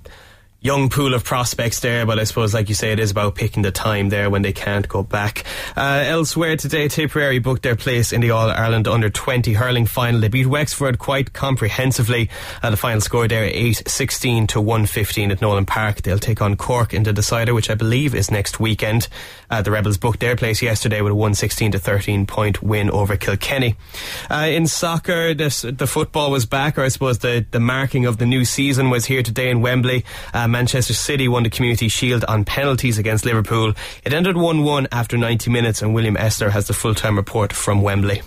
young 0.62 0.88
pool 0.88 1.12
of 1.12 1.24
prospects 1.24 1.80
there, 1.80 2.06
but 2.06 2.20
I 2.20 2.24
suppose, 2.24 2.54
like 2.54 2.68
you 2.68 2.74
say, 2.76 2.92
it 2.92 3.00
is 3.00 3.10
about 3.10 3.34
picking 3.34 3.62
the 3.62 3.72
time 3.72 4.10
there 4.10 4.30
when 4.30 4.42
they 4.42 4.52
can't 4.52 4.88
go 4.88 5.02
back. 5.02 5.44
Uh, 5.76 6.04
elsewhere 6.06 6.56
today, 6.56 6.86
Tipperary 6.86 7.40
booked 7.40 7.62
their 7.62 7.74
place 7.74 8.12
in 8.12 8.20
the 8.20 8.30
All 8.30 8.48
Ireland 8.48 8.86
Under 8.86 9.10
20 9.10 9.54
hurling 9.54 9.86
final. 9.86 10.20
They 10.20 10.28
beat 10.28 10.46
Wexford 10.46 11.00
quite 11.00 11.32
comprehensively. 11.32 12.30
Uh, 12.62 12.70
the 12.70 12.76
final 12.76 13.00
score 13.00 13.26
there 13.26 13.44
8 13.44 13.82
16 13.88 14.46
to 14.48 14.60
115 14.60 15.32
at 15.32 15.42
Nolan 15.42 15.66
Park. 15.66 16.02
They'll 16.02 16.18
take 16.18 16.40
on 16.40 16.56
Cork 16.56 16.94
in 16.94 17.02
the 17.02 17.12
decider, 17.12 17.54
which 17.54 17.68
I 17.68 17.74
believe 17.74 18.14
is 18.14 18.30
next 18.30 18.60
weekend. 18.60 19.08
Uh, 19.50 19.62
the 19.62 19.72
Rebels 19.72 19.98
booked 19.98 20.20
their 20.20 20.36
place 20.36 20.62
yesterday 20.62 21.00
with 21.00 21.12
a 21.12 21.16
116 21.16 21.72
to 21.72 21.78
13 21.80 22.24
point 22.26 22.62
win 22.62 22.88
over 22.90 23.16
Kilkenny. 23.16 23.74
Uh, 24.30 24.46
in 24.48 24.68
soccer, 24.68 25.34
this, 25.34 25.62
the 25.62 25.88
football 25.88 26.30
was 26.30 26.46
back, 26.46 26.78
or 26.78 26.82
I 26.82 26.88
suppose 26.88 27.18
the, 27.18 27.44
the 27.50 27.60
marking 27.60 28.06
of 28.06 28.18
the 28.18 28.26
new 28.26 28.44
season 28.44 28.90
was 28.90 29.06
here 29.06 29.24
today 29.24 29.50
in 29.50 29.60
Wembley. 29.60 30.04
Uh, 30.32 30.48
Manchester 30.52 30.94
City 30.94 31.26
won 31.26 31.42
the 31.42 31.50
Community 31.50 31.88
Shield 31.88 32.24
on 32.28 32.44
penalties 32.44 32.98
against 32.98 33.24
Liverpool. 33.24 33.72
It 34.04 34.12
ended 34.12 34.36
1 34.36 34.62
1 34.62 34.88
after 34.92 35.16
90 35.16 35.50
minutes, 35.50 35.82
and 35.82 35.94
William 35.94 36.16
Esther 36.16 36.50
has 36.50 36.66
the 36.68 36.74
full 36.74 36.94
time 36.94 37.16
report 37.16 37.52
from 37.52 37.82
Wembley. 37.82 38.22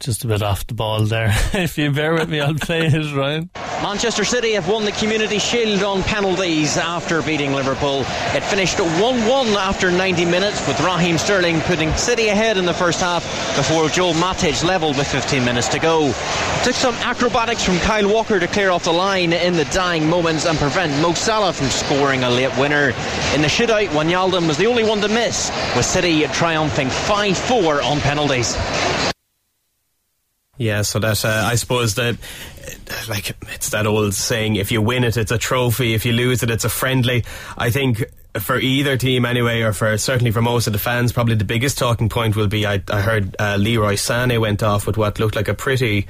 Just 0.00 0.24
a 0.24 0.28
bit 0.28 0.42
off 0.42 0.66
the 0.66 0.74
ball 0.74 1.04
there. 1.04 1.28
if 1.54 1.76
you 1.76 1.90
bear 1.90 2.14
with 2.14 2.28
me, 2.28 2.40
I'll 2.40 2.54
play 2.68 2.86
it, 2.86 3.16
Ryan. 3.16 3.50
Manchester 3.82 4.24
City 4.24 4.52
have 4.52 4.68
won 4.68 4.84
the 4.84 4.92
Community 4.92 5.38
Shield 5.38 5.82
on 5.82 6.02
penalties 6.02 6.76
after 6.76 7.20
beating 7.22 7.52
Liverpool. 7.52 8.00
It 8.34 8.42
finished 8.44 8.78
1 8.78 8.98
1 9.00 9.46
after 9.48 9.90
90 9.90 10.24
minutes, 10.24 10.66
with 10.66 10.80
Raheem 10.80 11.18
Sterling 11.18 11.60
putting 11.62 11.92
City 11.94 12.28
ahead 12.28 12.56
in 12.58 12.64
the 12.64 12.74
first 12.74 13.00
half 13.00 13.22
before 13.56 13.84
Joël 13.84 14.14
Matip 14.14 14.64
levelled 14.64 14.96
with 14.96 15.08
15 15.08 15.44
minutes 15.44 15.68
to 15.68 15.78
go. 15.78 16.06
It 16.06 16.64
took 16.64 16.74
some 16.74 16.94
acrobatics 16.96 17.64
from 17.64 17.78
Kyle 17.78 18.08
Walker 18.12 18.38
to 18.38 18.46
clear 18.46 18.70
off 18.70 18.84
the 18.84 18.92
line 18.92 19.32
in 19.32 19.54
the 19.54 19.64
dying 19.66 20.08
moments 20.08 20.46
and 20.46 20.58
prevent 20.58 20.92
Mo 21.02 21.12
Salah 21.14 21.52
from 21.52 21.68
scoring 21.68 22.24
a 22.24 22.30
late 22.30 22.56
winner. 22.58 22.88
In 23.34 23.42
the 23.42 23.48
shootout, 23.48 23.88
Wijnaldum 23.88 24.46
was 24.46 24.56
the 24.56 24.66
only 24.66 24.84
one 24.84 25.00
to 25.00 25.08
miss, 25.08 25.50
with 25.76 25.84
City 25.84 26.24
triumphing 26.28 26.88
5 26.88 27.36
4 27.36 27.82
on 27.82 28.00
penalties. 28.00 28.56
Yeah, 30.58 30.82
so 30.82 30.98
that 30.98 31.24
uh, 31.24 31.44
I 31.46 31.54
suppose 31.54 31.94
that 31.94 32.16
uh, 32.16 32.94
like 33.08 33.36
it's 33.54 33.70
that 33.70 33.86
old 33.86 34.12
saying: 34.12 34.56
if 34.56 34.72
you 34.72 34.82
win 34.82 35.04
it, 35.04 35.16
it's 35.16 35.30
a 35.30 35.38
trophy; 35.38 35.94
if 35.94 36.04
you 36.04 36.12
lose 36.12 36.42
it, 36.42 36.50
it's 36.50 36.64
a 36.64 36.68
friendly. 36.68 37.24
I 37.56 37.70
think 37.70 38.04
for 38.40 38.58
either 38.58 38.96
team 38.96 39.24
anyway, 39.24 39.62
or 39.62 39.72
for 39.72 39.96
certainly 39.98 40.32
for 40.32 40.42
most 40.42 40.66
of 40.66 40.72
the 40.72 40.78
fans, 40.78 41.12
probably 41.12 41.36
the 41.36 41.44
biggest 41.44 41.78
talking 41.78 42.08
point 42.08 42.34
will 42.34 42.48
be 42.48 42.66
I, 42.66 42.82
I 42.90 43.00
heard 43.00 43.36
uh, 43.38 43.56
Leroy 43.56 43.94
Sané 43.94 44.40
went 44.40 44.64
off 44.64 44.86
with 44.86 44.96
what 44.96 45.20
looked 45.20 45.36
like 45.36 45.48
a 45.48 45.54
pretty 45.54 46.08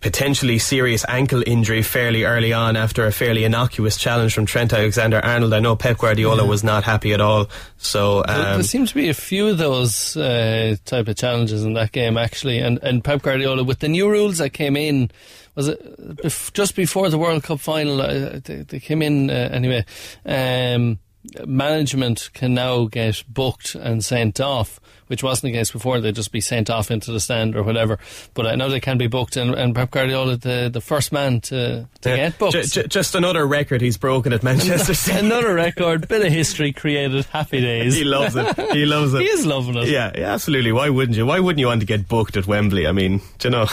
potentially 0.00 0.58
serious 0.58 1.04
ankle 1.08 1.42
injury 1.46 1.82
fairly 1.82 2.24
early 2.24 2.52
on 2.52 2.76
after 2.76 3.06
a 3.06 3.12
fairly 3.12 3.44
innocuous 3.44 3.96
challenge 3.98 4.32
from 4.34 4.46
Trent 4.46 4.72
Alexander-Arnold. 4.72 5.52
I 5.52 5.60
know 5.60 5.76
Pep 5.76 5.98
Guardiola 5.98 6.44
was 6.46 6.64
not 6.64 6.84
happy 6.84 7.12
at 7.12 7.20
all. 7.20 7.48
So 7.76 8.22
There- 8.26 8.36
um, 8.36 8.54
there 8.54 8.62
seems 8.62 8.88
to 8.90 8.94
be 8.94 9.08
a 9.10 9.14
few 9.14 9.48
of 9.48 9.58
those 9.58 10.16
uh, 10.16 10.76
type 10.84 11.08
of 11.08 11.16
challenges 11.16 11.64
in 11.64 11.74
that 11.74 11.92
game, 11.92 12.16
actually. 12.16 12.58
And, 12.58 12.78
and 12.82 13.04
Pep 13.04 13.22
Guardiola, 13.22 13.62
with 13.62 13.80
the 13.80 13.88
new 13.88 14.08
rules 14.10 14.38
that 14.38 14.50
came 14.50 14.76
in, 14.76 15.10
was 15.54 15.68
it 15.68 16.16
bef- 16.16 16.52
just 16.54 16.76
before 16.76 17.10
the 17.10 17.18
World 17.18 17.42
Cup 17.42 17.60
final? 17.60 18.00
Uh, 18.00 18.40
they, 18.42 18.62
they 18.66 18.80
came 18.80 19.02
in 19.02 19.28
uh, 19.30 19.50
anyway. 19.52 19.84
Um, 20.24 20.98
management 21.46 22.30
can 22.32 22.54
now 22.54 22.86
get 22.86 23.22
booked 23.28 23.74
and 23.74 24.02
sent 24.04 24.40
off, 24.40 24.80
which 25.10 25.22
wasn't 25.22 25.52
the 25.52 25.58
case 25.58 25.70
before. 25.72 26.00
They'd 26.00 26.14
just 26.14 26.30
be 26.32 26.40
sent 26.40 26.70
off 26.70 26.90
into 26.90 27.10
the 27.12 27.18
stand 27.20 27.56
or 27.56 27.62
whatever. 27.64 27.98
But 28.32 28.46
I 28.46 28.54
know 28.54 28.68
they 28.68 28.78
can 28.80 28.96
be 28.96 29.08
booked, 29.08 29.36
and, 29.36 29.52
and 29.54 29.74
Pep 29.74 29.90
Guardiola, 29.90 30.36
the, 30.36 30.70
the 30.72 30.80
first 30.80 31.10
man 31.12 31.40
to, 31.42 31.88
to 32.02 32.08
Yeah. 32.08 32.16
get 32.16 32.38
booked. 32.38 32.52
J- 32.52 32.62
j- 32.62 32.86
just 32.86 33.14
another 33.16 33.44
record 33.46 33.80
he's 33.80 33.96
broken 33.98 34.32
at 34.32 34.42
Manchester 34.44 34.94
City. 34.94 35.18
Another 35.26 35.52
record, 35.52 36.06
bit 36.06 36.24
of 36.24 36.32
history 36.32 36.72
created. 36.72 37.24
Happy 37.26 37.60
days. 37.60 37.96
he 37.96 38.04
loves 38.04 38.36
it. 38.36 38.56
He 38.72 38.86
loves 38.86 39.12
it. 39.14 39.20
He 39.20 39.26
is 39.26 39.44
loving 39.44 39.76
it. 39.76 39.88
Yeah, 39.88 40.12
yeah, 40.16 40.32
absolutely. 40.32 40.70
Why 40.72 40.88
wouldn't 40.88 41.16
you? 41.18 41.26
Why 41.26 41.40
wouldn't 41.40 41.58
you 41.58 41.66
want 41.66 41.80
to 41.80 41.86
get 41.86 42.06
booked 42.08 42.36
at 42.36 42.46
Wembley? 42.46 42.86
I 42.86 42.92
mean, 42.92 43.20
do 43.38 43.48
you 43.48 43.50
know? 43.50 43.66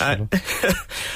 uh, 0.00 0.26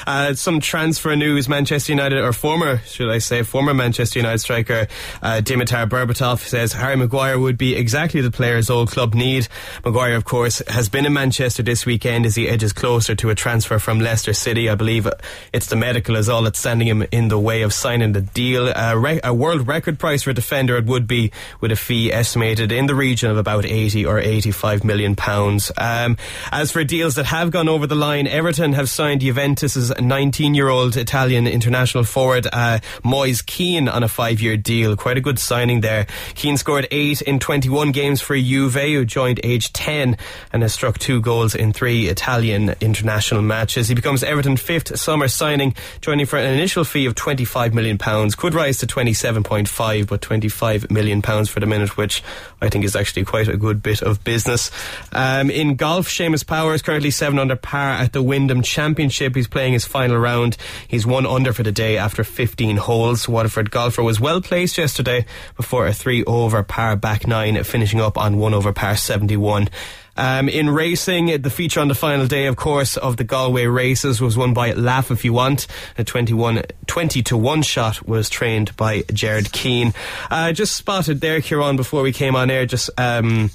uh, 0.07 0.33
some 0.33 0.59
transfer 0.59 1.15
news: 1.15 1.47
Manchester 1.49 1.91
United, 1.91 2.19
or 2.19 2.33
former, 2.33 2.79
should 2.79 3.09
I 3.09 3.19
say, 3.19 3.43
former 3.43 3.73
Manchester 3.73 4.19
United 4.19 4.39
striker 4.39 4.87
uh, 5.21 5.41
Dimitar 5.43 5.87
Berbatov 5.89 6.39
says 6.39 6.73
Harry 6.73 6.95
Maguire 6.95 7.39
would 7.39 7.57
be 7.57 7.75
exactly 7.75 8.21
the 8.21 8.31
player 8.31 8.57
his 8.57 8.69
old 8.69 8.89
club 8.91 9.04
need. 9.13 9.47
Maguire, 9.83 10.15
of 10.15 10.25
course, 10.25 10.61
has 10.67 10.89
been 10.89 11.05
in 11.05 11.13
Manchester 11.13 11.61
this 11.61 11.85
weekend 11.85 12.25
as 12.25 12.35
he 12.35 12.47
edges 12.47 12.73
closer 12.73 13.15
to 13.15 13.29
a 13.29 13.35
transfer 13.35 13.77
from 13.79 13.99
Leicester 13.99 14.33
City. 14.33 14.69
I 14.69 14.75
believe 14.75 15.07
it's 15.53 15.67
the 15.67 15.75
medical 15.75 16.15
is 16.15 16.29
all 16.29 16.41
that's 16.43 16.59
standing 16.59 16.87
him 16.87 17.05
in 17.11 17.27
the 17.27 17.37
way 17.37 17.61
of 17.61 17.73
signing 17.73 18.13
the 18.13 18.21
deal. 18.21 18.69
Uh, 18.69 18.95
re- 18.95 19.19
a 19.23 19.33
world 19.33 19.67
record 19.67 19.99
price 19.99 20.23
for 20.23 20.31
a 20.31 20.33
defender 20.33 20.77
it 20.77 20.85
would 20.85 21.07
be, 21.07 21.31
with 21.61 21.71
a 21.71 21.75
fee 21.75 22.11
estimated 22.11 22.71
in 22.71 22.87
the 22.87 22.95
region 22.95 23.29
of 23.29 23.37
about 23.37 23.65
80 23.65 24.05
or 24.05 24.19
85 24.19 24.83
million 24.83 25.15
pounds. 25.15 25.71
Um, 25.77 26.17
as 26.51 26.71
for 26.71 26.83
deals 26.83 27.15
that 27.15 27.25
have 27.25 27.51
gone 27.51 27.69
over 27.69 27.87
the 27.87 27.95
line, 27.95 28.27
Everton 28.27 28.73
have 28.73 28.89
signed 28.89 29.21
Juventus's 29.21 29.91
19-year-old 29.91 30.97
Italian 30.97 31.47
international 31.47 32.03
forward 32.03 32.47
uh, 32.51 32.79
Moise 33.03 33.41
Kean 33.41 33.87
on 33.89 34.03
a 34.03 34.07
five-year 34.07 34.57
deal. 34.57 34.95
Quite 34.95 35.17
a 35.17 35.21
good 35.21 35.39
signing 35.39 35.81
there. 35.81 36.07
Kean 36.35 36.57
scored 36.57 36.87
eight 36.91 37.21
in 37.21 37.39
21 37.39 37.91
games 37.91 38.21
for 38.21 38.35
Juve, 38.37 38.94
joined 39.03 39.41
age 39.43 39.73
10 39.73 40.15
and 40.53 40.61
has 40.61 40.73
struck 40.73 40.99
two 40.99 41.19
goals 41.19 41.55
in 41.55 41.73
three 41.73 42.07
Italian 42.07 42.75
international 42.79 43.41
matches. 43.41 43.87
He 43.87 43.95
becomes 43.95 44.23
Everton's 44.23 44.61
fifth 44.61 44.97
summer 44.99 45.27
signing, 45.27 45.73
joining 46.01 46.27
for 46.27 46.37
an 46.37 46.53
initial 46.53 46.83
fee 46.83 47.07
of 47.07 47.15
25 47.15 47.73
million 47.73 47.97
pounds. 47.97 48.35
Could 48.35 48.53
rise 48.53 48.77
to 48.77 48.87
27.5, 48.87 50.07
but 50.07 50.21
25 50.21 50.91
million 50.91 51.21
pounds 51.21 51.49
for 51.49 51.59
the 51.59 51.65
minute, 51.65 51.97
which 51.97 52.23
I 52.61 52.69
think 52.69 52.85
is 52.85 52.95
actually 52.95 53.25
quite 53.25 53.47
a 53.47 53.57
good 53.57 53.81
bit 53.81 54.01
of 54.01 54.23
business. 54.23 54.69
Um, 55.11 55.49
in 55.49 55.75
golf, 55.75 56.07
Seamus 56.07 56.45
Power 56.45 56.75
is 56.75 56.83
currently 56.83 57.11
seven 57.11 57.39
under 57.39 57.55
par 57.55 57.91
at 57.91 58.13
the 58.13 58.21
Wyndham 58.21 58.61
Championship. 58.61 59.35
He's 59.35 59.47
playing 59.47 59.73
his 59.73 59.85
final 59.85 60.17
round. 60.17 60.57
He's 60.87 61.05
one 61.05 61.25
under 61.25 61.53
for 61.53 61.63
the 61.63 61.71
day 61.71 61.97
after 61.97 62.23
15 62.23 62.77
holes. 62.77 63.27
Waterford 63.27 63.71
golfer 63.71 64.03
was 64.03 64.19
well 64.19 64.41
placed 64.41 64.77
yesterday 64.77 65.25
before 65.55 65.87
a 65.87 65.93
three 65.93 66.23
over 66.25 66.61
par 66.61 66.95
back 66.95 67.25
nine, 67.25 67.61
finishing 67.63 68.01
up 68.01 68.17
on 68.17 68.37
one 68.37 68.53
over 68.53 68.71
par 68.71 68.84
71. 68.93 69.69
Um, 70.17 70.47
in 70.47 70.69
racing, 70.69 71.41
the 71.41 71.49
feature 71.49 71.81
on 71.81 71.89
the 71.89 71.95
final 71.95 72.25
day, 72.25 72.45
of 72.45 72.55
course, 72.55 72.95
of 72.95 73.17
the 73.17 73.25
Galway 73.25 73.65
races 73.65 74.21
was 74.21 74.37
won 74.37 74.53
by 74.53 74.71
Laugh 74.71 75.11
If 75.11 75.25
You 75.25 75.33
Want. 75.33 75.67
A 75.97 76.03
21, 76.03 76.63
20 76.87 77.23
to 77.23 77.37
1 77.37 77.61
shot 77.63 78.07
was 78.07 78.29
trained 78.29 78.75
by 78.77 79.03
Jared 79.11 79.51
Keane. 79.51 79.93
Uh, 80.31 80.53
just 80.53 80.75
spotted 80.75 81.19
there, 81.19 81.41
Kieran, 81.41 81.75
before 81.75 82.01
we 82.01 82.13
came 82.13 82.35
on 82.35 82.49
air, 82.49 82.65
just, 82.65 82.89
um, 82.97 83.51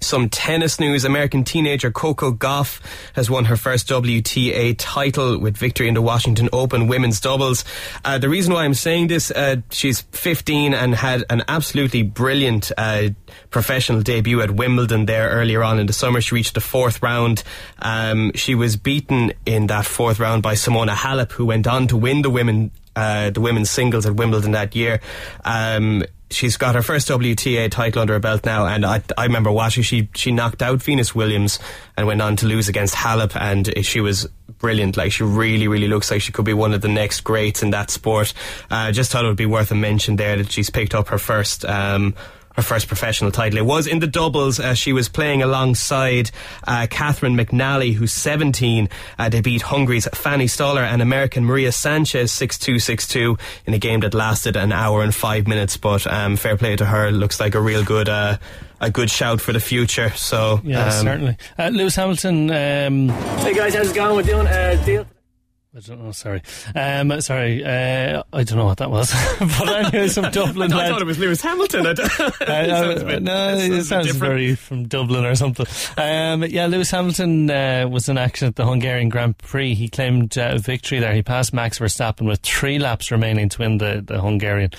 some 0.00 0.28
tennis 0.28 0.80
news. 0.80 1.04
American 1.04 1.44
teenager 1.44 1.90
Coco 1.90 2.32
Gauff 2.32 2.80
has 3.14 3.30
won 3.30 3.46
her 3.46 3.56
first 3.56 3.88
WTA 3.88 4.74
title 4.78 5.38
with 5.38 5.56
victory 5.56 5.88
in 5.88 5.94
the 5.94 6.02
Washington 6.02 6.48
Open 6.52 6.88
women's 6.88 7.20
doubles. 7.20 7.64
Uh, 8.04 8.18
the 8.18 8.28
reason 8.28 8.52
why 8.52 8.64
I'm 8.64 8.74
saying 8.74 9.08
this, 9.08 9.30
uh, 9.30 9.56
she's 9.70 10.00
15 10.12 10.74
and 10.74 10.94
had 10.94 11.24
an 11.30 11.42
absolutely 11.48 12.02
brilliant 12.02 12.72
uh, 12.76 13.10
professional 13.50 14.02
debut 14.02 14.40
at 14.40 14.50
Wimbledon 14.50 15.06
there 15.06 15.30
earlier 15.30 15.62
on 15.62 15.78
in 15.78 15.86
the 15.86 15.92
summer. 15.92 16.20
She 16.20 16.34
reached 16.34 16.54
the 16.54 16.60
fourth 16.60 17.02
round. 17.02 17.42
Um, 17.80 18.32
she 18.34 18.54
was 18.54 18.76
beaten 18.76 19.32
in 19.46 19.66
that 19.68 19.86
fourth 19.86 20.18
round 20.18 20.42
by 20.42 20.54
Simona 20.54 20.94
Halep, 20.94 21.32
who 21.32 21.46
went 21.46 21.66
on 21.66 21.86
to 21.88 21.96
win 21.96 22.22
the 22.22 22.30
women 22.30 22.70
uh, 22.96 23.30
the 23.30 23.40
women's 23.40 23.70
singles 23.70 24.04
at 24.04 24.14
Wimbledon 24.14 24.52
that 24.52 24.74
year. 24.74 25.00
Um, 25.44 26.04
she's 26.30 26.56
got 26.56 26.74
her 26.74 26.82
first 26.82 27.08
WTA 27.08 27.70
title 27.70 28.02
under 28.02 28.14
her 28.14 28.20
belt 28.20 28.44
now, 28.44 28.66
and 28.66 28.84
I, 28.84 29.02
I 29.18 29.24
remember 29.24 29.50
watching. 29.50 29.82
She 29.82 30.08
she 30.14 30.32
knocked 30.32 30.62
out 30.62 30.82
Venus 30.82 31.14
Williams 31.14 31.58
and 31.96 32.06
went 32.06 32.22
on 32.22 32.36
to 32.36 32.46
lose 32.46 32.68
against 32.68 32.94
Halep, 32.94 33.36
and 33.36 33.84
she 33.84 34.00
was 34.00 34.28
brilliant. 34.58 34.96
Like 34.96 35.12
she 35.12 35.24
really, 35.24 35.68
really 35.68 35.88
looks 35.88 36.10
like 36.10 36.22
she 36.22 36.32
could 36.32 36.44
be 36.44 36.54
one 36.54 36.72
of 36.72 36.80
the 36.80 36.88
next 36.88 37.22
greats 37.22 37.62
in 37.62 37.70
that 37.70 37.90
sport. 37.90 38.32
I 38.70 38.88
uh, 38.88 38.92
just 38.92 39.10
thought 39.10 39.24
it 39.24 39.28
would 39.28 39.36
be 39.36 39.46
worth 39.46 39.70
a 39.70 39.74
mention 39.74 40.16
there 40.16 40.36
that 40.36 40.52
she's 40.52 40.70
picked 40.70 40.94
up 40.94 41.08
her 41.08 41.18
first. 41.18 41.64
Um, 41.64 42.14
her 42.60 42.66
first 42.66 42.88
professional 42.88 43.30
title. 43.30 43.58
It 43.58 43.64
was 43.64 43.86
in 43.86 44.00
the 44.00 44.06
doubles. 44.06 44.60
Uh, 44.60 44.74
she 44.74 44.92
was 44.92 45.08
playing 45.08 45.42
alongside 45.42 46.30
uh, 46.66 46.86
Catherine 46.90 47.34
McNally, 47.36 47.94
who's 47.94 48.12
17. 48.12 48.88
Uh, 49.18 49.28
they 49.30 49.40
beat 49.40 49.62
Hungary's 49.62 50.06
Fanny 50.12 50.44
Stollár 50.44 50.82
and 50.82 51.00
American 51.00 51.44
Maria 51.44 51.72
Sanchez 51.72 52.30
6-2, 52.32 52.76
6-2 52.76 53.40
in 53.66 53.74
a 53.74 53.78
game 53.78 54.00
that 54.00 54.12
lasted 54.12 54.56
an 54.56 54.72
hour 54.72 55.02
and 55.02 55.14
five 55.14 55.46
minutes. 55.46 55.78
But 55.78 56.06
um, 56.06 56.36
fair 56.36 56.58
play 56.58 56.76
to 56.76 56.84
her. 56.84 57.10
Looks 57.10 57.40
like 57.40 57.54
a 57.54 57.60
real 57.60 57.82
good 57.82 58.10
uh, 58.10 58.36
a 58.80 58.90
good 58.90 59.10
shout 59.10 59.40
for 59.40 59.52
the 59.52 59.60
future. 59.60 60.10
So 60.10 60.60
yeah, 60.62 60.84
um, 60.84 60.90
certainly. 60.90 61.36
Uh, 61.58 61.68
Lewis 61.68 61.96
Hamilton. 61.96 62.50
Um, 62.50 63.08
hey 63.38 63.54
guys, 63.54 63.74
how's 63.74 63.90
it 63.90 63.94
going? 63.94 64.16
We're 64.16 64.22
doing 64.22 64.46
a 64.46 64.84
deal. 64.84 65.06
I 65.72 65.78
don't 65.78 66.02
know. 66.02 66.10
Sorry, 66.10 66.42
um, 66.74 67.20
sorry. 67.20 67.64
Uh, 67.64 68.24
I 68.32 68.42
don't 68.42 68.58
know 68.58 68.64
what 68.64 68.78
that 68.78 68.90
was. 68.90 69.12
but 69.38 69.68
anyway, 69.68 70.08
some 70.08 70.28
Dublin. 70.32 70.72
I 70.72 70.88
thought 70.88 71.00
it 71.00 71.06
was 71.06 71.16
Lewis 71.16 71.40
Hamilton. 71.40 71.86
I 71.86 71.92
don't, 71.92 72.20
uh, 72.20 72.66
sounds 72.66 73.04
bit, 73.04 73.22
no, 73.22 73.54
it 73.54 73.84
sounds 73.84 74.10
very 74.16 74.56
from 74.56 74.88
Dublin 74.88 75.24
or 75.24 75.36
something. 75.36 75.66
Um, 75.96 76.42
yeah, 76.42 76.66
Lewis 76.66 76.90
Hamilton 76.90 77.48
uh, 77.48 77.86
was 77.88 78.08
in 78.08 78.18
action 78.18 78.48
at 78.48 78.56
the 78.56 78.66
Hungarian 78.66 79.10
Grand 79.10 79.38
Prix. 79.38 79.74
He 79.74 79.88
claimed 79.88 80.36
uh, 80.36 80.58
victory 80.58 80.98
there. 80.98 81.14
He 81.14 81.22
passed 81.22 81.52
Max 81.52 81.78
Verstappen 81.78 82.26
with 82.26 82.40
three 82.40 82.80
laps 82.80 83.12
remaining 83.12 83.48
to 83.50 83.58
win 83.60 83.78
the 83.78 84.02
the 84.04 84.20
Hungarian 84.20 84.72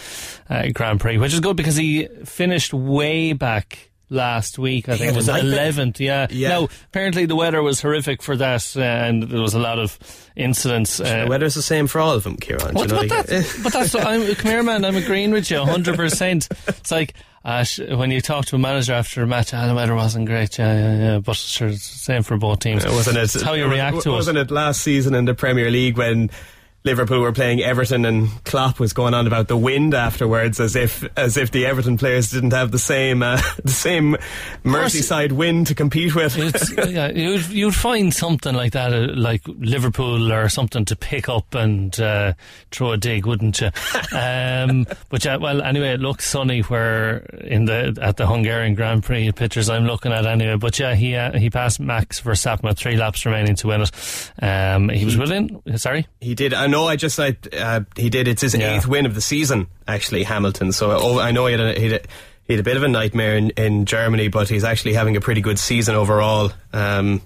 uh, 0.50 0.67
Grand 0.74 1.00
Prix, 1.00 1.17
which 1.17 1.33
is 1.33 1.39
good 1.39 1.55
because 1.55 1.77
he 1.77 2.10
finished 2.25 2.74
way 2.74 3.31
back 3.31 3.90
last 4.11 4.59
week. 4.59 4.89
I 4.89 4.97
think 4.97 5.13
it 5.13 5.15
was 5.15 5.29
eleventh. 5.29 5.99
Yeah. 5.99 6.27
yeah. 6.29 6.49
Now 6.49 6.67
apparently 6.89 7.25
the 7.25 7.35
weather 7.35 7.63
was 7.63 7.81
horrific 7.81 8.21
for 8.21 8.35
that, 8.37 8.77
uh, 8.77 8.81
and 8.81 9.23
there 9.23 9.41
was 9.41 9.55
a 9.55 9.59
lot 9.59 9.79
of 9.79 9.97
incidents. 10.35 10.99
Uh, 10.99 11.23
the 11.23 11.29
weather's 11.29 11.55
the 11.55 11.63
same 11.63 11.87
for 11.87 11.99
all 11.99 12.13
of 12.13 12.23
them, 12.23 12.35
Kieran. 12.37 12.73
But, 12.73 12.81
you 12.81 12.87
know, 12.87 13.07
but, 13.07 13.27
that's, 13.27 13.63
but 13.63 13.73
that's 13.73 13.95
I'm, 13.95 14.35
come 14.35 14.51
here, 14.51 14.61
man. 14.61 14.85
I'm 14.85 14.97
agreeing 14.97 15.31
with 15.31 15.49
you, 15.49 15.63
hundred 15.65 15.95
percent. 15.95 16.47
It's 16.67 16.91
like. 16.91 17.15
Uh, 17.43 17.65
when 17.95 18.11
you 18.11 18.21
talk 18.21 18.45
to 18.45 18.55
a 18.55 18.59
manager 18.59 18.93
after 18.93 19.23
a 19.23 19.25
match, 19.25 19.51
ah, 19.51 19.65
the 19.65 19.73
weather 19.73 19.95
wasn't 19.95 20.27
great, 20.27 20.59
yeah, 20.59 20.75
yeah, 20.75 20.97
yeah. 20.97 21.17
But 21.17 21.35
sure, 21.37 21.69
it's 21.69 21.91
the 21.91 21.97
same 21.97 22.21
for 22.21 22.37
both 22.37 22.59
teams. 22.59 22.85
Uh, 22.85 22.91
wasn't 22.91 23.17
it? 23.17 23.23
It's 23.23 23.41
how 23.41 23.53
you 23.53 23.65
react 23.65 24.03
to 24.03 24.11
wasn't 24.11 24.37
it. 24.37 24.41
Wasn't 24.41 24.51
it 24.51 24.53
last 24.53 24.81
season 24.81 25.15
in 25.15 25.25
the 25.25 25.33
Premier 25.33 25.71
League 25.71 25.97
when 25.97 26.29
Liverpool 26.83 27.19
were 27.19 27.31
playing 27.31 27.61
Everton 27.61 28.05
and 28.05 28.29
Klopp 28.43 28.79
was 28.79 28.91
going 28.91 29.13
on 29.13 29.27
about 29.27 29.47
the 29.47 29.57
wind 29.57 29.93
afterwards, 29.93 30.59
as 30.59 30.75
if 30.75 31.07
as 31.15 31.38
if 31.38 31.51
the 31.51 31.67
Everton 31.67 31.97
players 31.97 32.31
didn't 32.31 32.53
have 32.53 32.71
the 32.71 32.79
same 32.79 33.21
uh, 33.21 33.39
the 33.63 33.71
same 33.71 34.17
Merseyside 34.63 35.31
wind 35.31 35.67
to 35.67 35.75
compete 35.75 36.15
with. 36.15 36.35
yeah, 36.89 37.11
you'd, 37.11 37.47
you'd 37.50 37.75
find 37.75 38.11
something 38.13 38.55
like 38.55 38.71
that, 38.73 38.93
uh, 38.93 39.13
like 39.15 39.41
Liverpool 39.45 40.33
or 40.33 40.50
something 40.50 40.83
to 40.85 40.95
pick 40.95 41.29
up 41.29 41.53
and 41.53 42.00
uh, 42.00 42.33
throw 42.71 42.93
a 42.93 42.97
dig, 42.97 43.27
wouldn't 43.27 43.61
you? 43.61 43.67
um, 44.17 44.88
but 45.09 45.23
yeah, 45.23 45.35
well, 45.35 45.61
anyway, 45.61 45.89
it 45.89 46.00
looks 46.00 46.27
sunny 46.27 46.61
where 46.61 47.17
in 47.43 47.65
the 47.65 47.95
at 48.01 48.17
the 48.17 48.25
Hungarian 48.25 48.73
Grand 48.73 49.03
Prix 49.03 49.31
pictures 49.33 49.69
I'm 49.69 49.85
looking 49.85 50.11
at 50.11 50.25
anyway. 50.25 50.55
But 50.55 50.79
yeah, 50.79 50.95
he 50.95 51.15
uh, 51.15 51.38
he 51.38 51.51
passed 51.51 51.79
Max 51.79 52.19
Verstappen 52.21 52.63
with 52.63 52.79
three 52.79 52.97
laps 52.97 53.23
remaining 53.23 53.55
to 53.57 53.67
win 53.67 53.81
it. 53.81 54.31
Um, 54.41 54.89
he 54.89 55.05
was 55.05 55.15
willing. 55.15 55.61
Sorry, 55.75 56.07
he 56.19 56.33
did. 56.33 56.55
I 56.55 56.70
know. 56.71 56.87
I 56.87 56.95
just 56.95 57.19
I, 57.19 57.37
uh, 57.57 57.81
he 57.95 58.09
did. 58.09 58.27
It's 58.27 58.41
his 58.41 58.55
Yeah. 58.55 58.75
eighth 58.75 58.87
win 58.87 59.05
of 59.05 59.13
the 59.15 59.21
season, 59.21 59.67
actually, 59.87 60.23
Hamilton. 60.23 60.71
So 60.71 60.91
oh, 60.91 61.19
I 61.19 61.31
know 61.31 61.45
he 61.45 61.51
had 61.53 61.61
a, 61.61 61.79
he 61.79 61.89
had 61.89 62.01
a, 62.01 62.07
he 62.47 62.53
had 62.53 62.59
a 62.59 62.63
bit 62.63 62.77
of 62.77 62.83
a 62.83 62.87
nightmare 62.87 63.37
in, 63.37 63.51
in 63.51 63.85
Germany, 63.85 64.27
but 64.29 64.49
he's 64.49 64.63
actually 64.63 64.93
having 64.93 65.15
a 65.15 65.21
pretty 65.21 65.41
good 65.41 65.59
season 65.59 65.95
overall. 65.95 66.51
Um, 66.73 67.21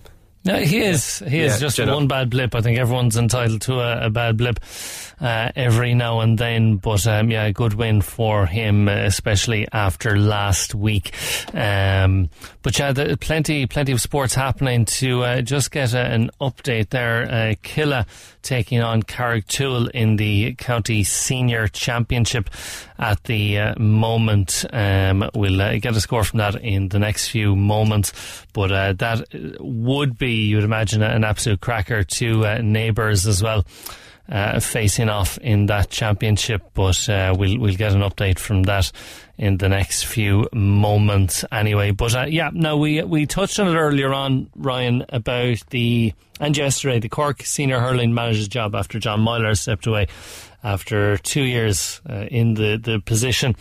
No, 0.45 0.57
he 0.57 0.79
is. 0.79 1.19
He 1.27 1.41
is 1.41 1.53
Yeah, 1.53 1.67
just 1.67 1.79
one 1.79 2.07
bad 2.07 2.29
blip. 2.29 2.53
I 2.53 2.61
think 2.61 2.77
everyone's 2.77 3.17
entitled 3.17 3.61
to 3.61 3.79
a, 3.79 4.05
a 4.05 4.09
bad 4.11 4.37
blip 4.37 4.59
uh, 5.19 5.51
every 5.55 5.95
now 5.95 6.19
and 6.19 6.37
then. 6.37 6.77
But 6.77 7.07
um, 7.07 7.31
yeah, 7.31 7.45
a 7.45 7.51
good 7.53 7.73
win 7.73 8.01
for 8.01 8.45
him, 8.45 8.87
uh, 8.87 8.91
especially 8.91 9.67
after 9.71 10.17
last 10.17 10.75
week. 10.75 11.13
Um, 11.51 12.29
but 12.61 12.77
yeah, 12.77 12.91
the, 12.91 13.17
plenty, 13.19 13.65
plenty 13.65 13.91
of 13.91 13.99
sports 13.99 14.35
happening. 14.35 14.85
To 14.85 15.23
uh, 15.23 15.41
just 15.41 15.71
get 15.71 15.95
a, 15.95 16.05
an 16.05 16.29
update 16.39 16.89
there, 16.89 17.23
uh, 17.23 17.55
Killeagh 17.63 18.05
taking 18.43 18.81
on 18.81 19.01
Carrigtwohill 19.01 19.89
in 19.91 20.17
the 20.17 20.53
county 20.55 21.03
senior 21.03 21.67
championship 21.67 22.49
at 22.99 23.23
the 23.23 23.57
uh, 23.57 23.79
moment. 23.79 24.63
Um, 24.71 25.29
we'll 25.33 25.61
uh, 25.61 25.77
get 25.79 25.95
a 25.95 26.01
score 26.01 26.23
from 26.23 26.37
that 26.37 26.55
in 26.61 26.89
the 26.89 26.99
next 26.99 27.29
few 27.29 27.55
moments. 27.55 28.13
But 28.53 28.71
uh, 28.71 28.93
that 28.93 29.25
would 29.59 30.17
be, 30.17 30.34
you 30.35 30.57
would 30.57 30.65
imagine, 30.65 31.01
an 31.01 31.23
absolute 31.23 31.61
cracker 31.61 32.03
Two 32.03 32.45
uh, 32.45 32.59
neighbours 32.61 33.25
as 33.25 33.41
well. 33.41 33.65
uh, 34.29 34.59
facing 34.59 35.09
off 35.09 35.37
in 35.39 35.67
that 35.67 35.89
championship. 35.89 36.61
But 36.73 37.07
uh, 37.09 37.35
we'll 37.37 37.59
we'll 37.59 37.75
get 37.75 37.93
an 37.93 38.01
update 38.01 38.39
from 38.39 38.63
that 38.63 38.91
in 39.37 39.57
the 39.57 39.69
next 39.69 40.05
few 40.05 40.47
moments 40.53 41.45
anyway. 41.51 41.91
But 41.91 42.15
uh, 42.15 42.25
yeah, 42.27 42.49
now 42.53 42.77
we 42.77 43.01
we 43.03 43.25
touched 43.25 43.59
on 43.59 43.67
it 43.67 43.77
earlier 43.77 44.13
on, 44.13 44.49
Ryan, 44.55 45.05
about 45.09 45.57
the 45.69 46.13
and 46.39 46.55
yesterday 46.57 46.99
the 46.99 47.09
Cork 47.09 47.43
senior 47.43 47.79
hurling 47.79 48.13
manager's 48.13 48.47
job 48.47 48.75
after 48.75 48.99
John 48.99 49.21
Meyler 49.21 49.55
stepped 49.55 49.87
away 49.87 50.07
after 50.63 51.17
two 51.17 51.43
years 51.43 52.01
uh, 52.09 52.25
in 52.31 52.55
the 52.55 52.77
the 52.77 52.99
position. 52.99 53.55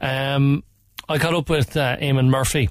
Um, 0.00 0.64
I 1.08 1.18
caught 1.18 1.34
up 1.34 1.50
with 1.50 1.76
uh, 1.76 1.96
Eamon 1.98 2.28
Murphy 2.28 2.70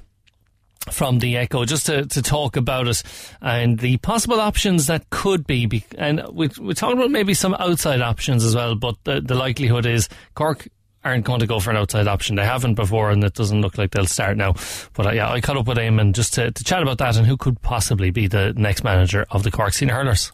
from 0.92 1.20
the 1.20 1.38
Echo 1.38 1.66
just 1.66 1.86
to, 1.86 2.06
to 2.06 2.22
talk 2.22 2.56
about 2.56 2.88
it 2.88 3.04
and 3.42 3.80
the 3.80 3.98
possible 3.98 4.40
options 4.40 4.88
that 4.88 5.10
could 5.10 5.48
be. 5.48 5.84
And 5.98 6.22
we, 6.32 6.50
we 6.60 6.74
talked 6.74 6.94
about 6.94 7.12
maybe 7.12 7.34
some 7.34 7.56
outside 7.56 8.02
options 8.02 8.44
as 8.44 8.56
well, 8.56 8.76
but 8.76 8.96
the, 9.04 9.22
the 9.22 9.36
likelihood 9.36 9.86
is 9.86 10.10
Cork 10.36 10.68
aren't 11.04 11.26
going 11.26 11.40
to 11.40 11.48
go 11.48 11.60
for 11.60 11.70
an 11.70 11.78
outside 11.78 12.08
option. 12.08 12.36
They 12.36 12.46
haven't 12.46 12.76
before, 12.76 13.12
and 13.12 13.24
it 13.24 13.34
doesn't 13.34 13.62
look 13.62 13.78
like 13.78 13.92
they'll 13.92 14.06
start 14.06 14.38
now. 14.38 14.54
But 14.94 15.08
uh, 15.08 15.12
yeah, 15.12 15.32
I 15.32 15.42
caught 15.42 15.58
up 15.58 15.68
with 15.68 15.78
Eamon 15.78 16.14
just 16.14 16.34
to, 16.36 16.52
to 16.52 16.64
chat 16.64 16.82
about 16.82 16.98
that 17.00 17.18
and 17.18 17.28
who 17.28 17.38
could 17.38 17.62
possibly 17.62 18.12
be 18.12 18.28
the 18.28 18.54
next 18.56 18.84
manager 18.84 19.26
of 19.32 19.44
the 19.44 19.52
Cork 19.52 19.74
Senior 19.74 19.96
Hurlers. 19.96 20.32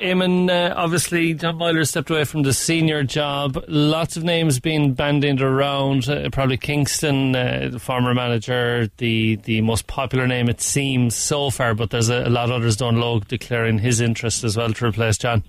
Eamon, 0.00 0.50
uh, 0.50 0.74
obviously, 0.76 1.34
John 1.34 1.56
Meyler 1.56 1.84
stepped 1.84 2.10
away 2.10 2.24
from 2.24 2.42
the 2.42 2.52
senior 2.52 3.02
job. 3.02 3.62
Lots 3.68 4.16
of 4.16 4.24
names 4.24 4.60
being 4.60 4.94
bandied 4.94 5.40
around. 5.40 6.08
Uh, 6.08 6.28
probably 6.30 6.56
Kingston, 6.56 7.34
uh, 7.34 7.68
the 7.72 7.78
former 7.78 8.14
manager, 8.14 8.88
the, 8.98 9.36
the 9.36 9.60
most 9.62 9.86
popular 9.86 10.26
name 10.26 10.48
it 10.48 10.60
seems 10.60 11.16
so 11.16 11.50
far, 11.50 11.74
but 11.74 11.90
there's 11.90 12.10
a, 12.10 12.26
a 12.26 12.30
lot 12.30 12.46
of 12.46 12.52
others. 12.52 12.76
Donal 12.76 13.20
Óg 13.20 13.28
declaring 13.28 13.78
his 13.78 14.00
interest 14.00 14.44
as 14.44 14.56
well 14.56 14.72
to 14.72 14.86
replace 14.86 15.18
John. 15.18 15.42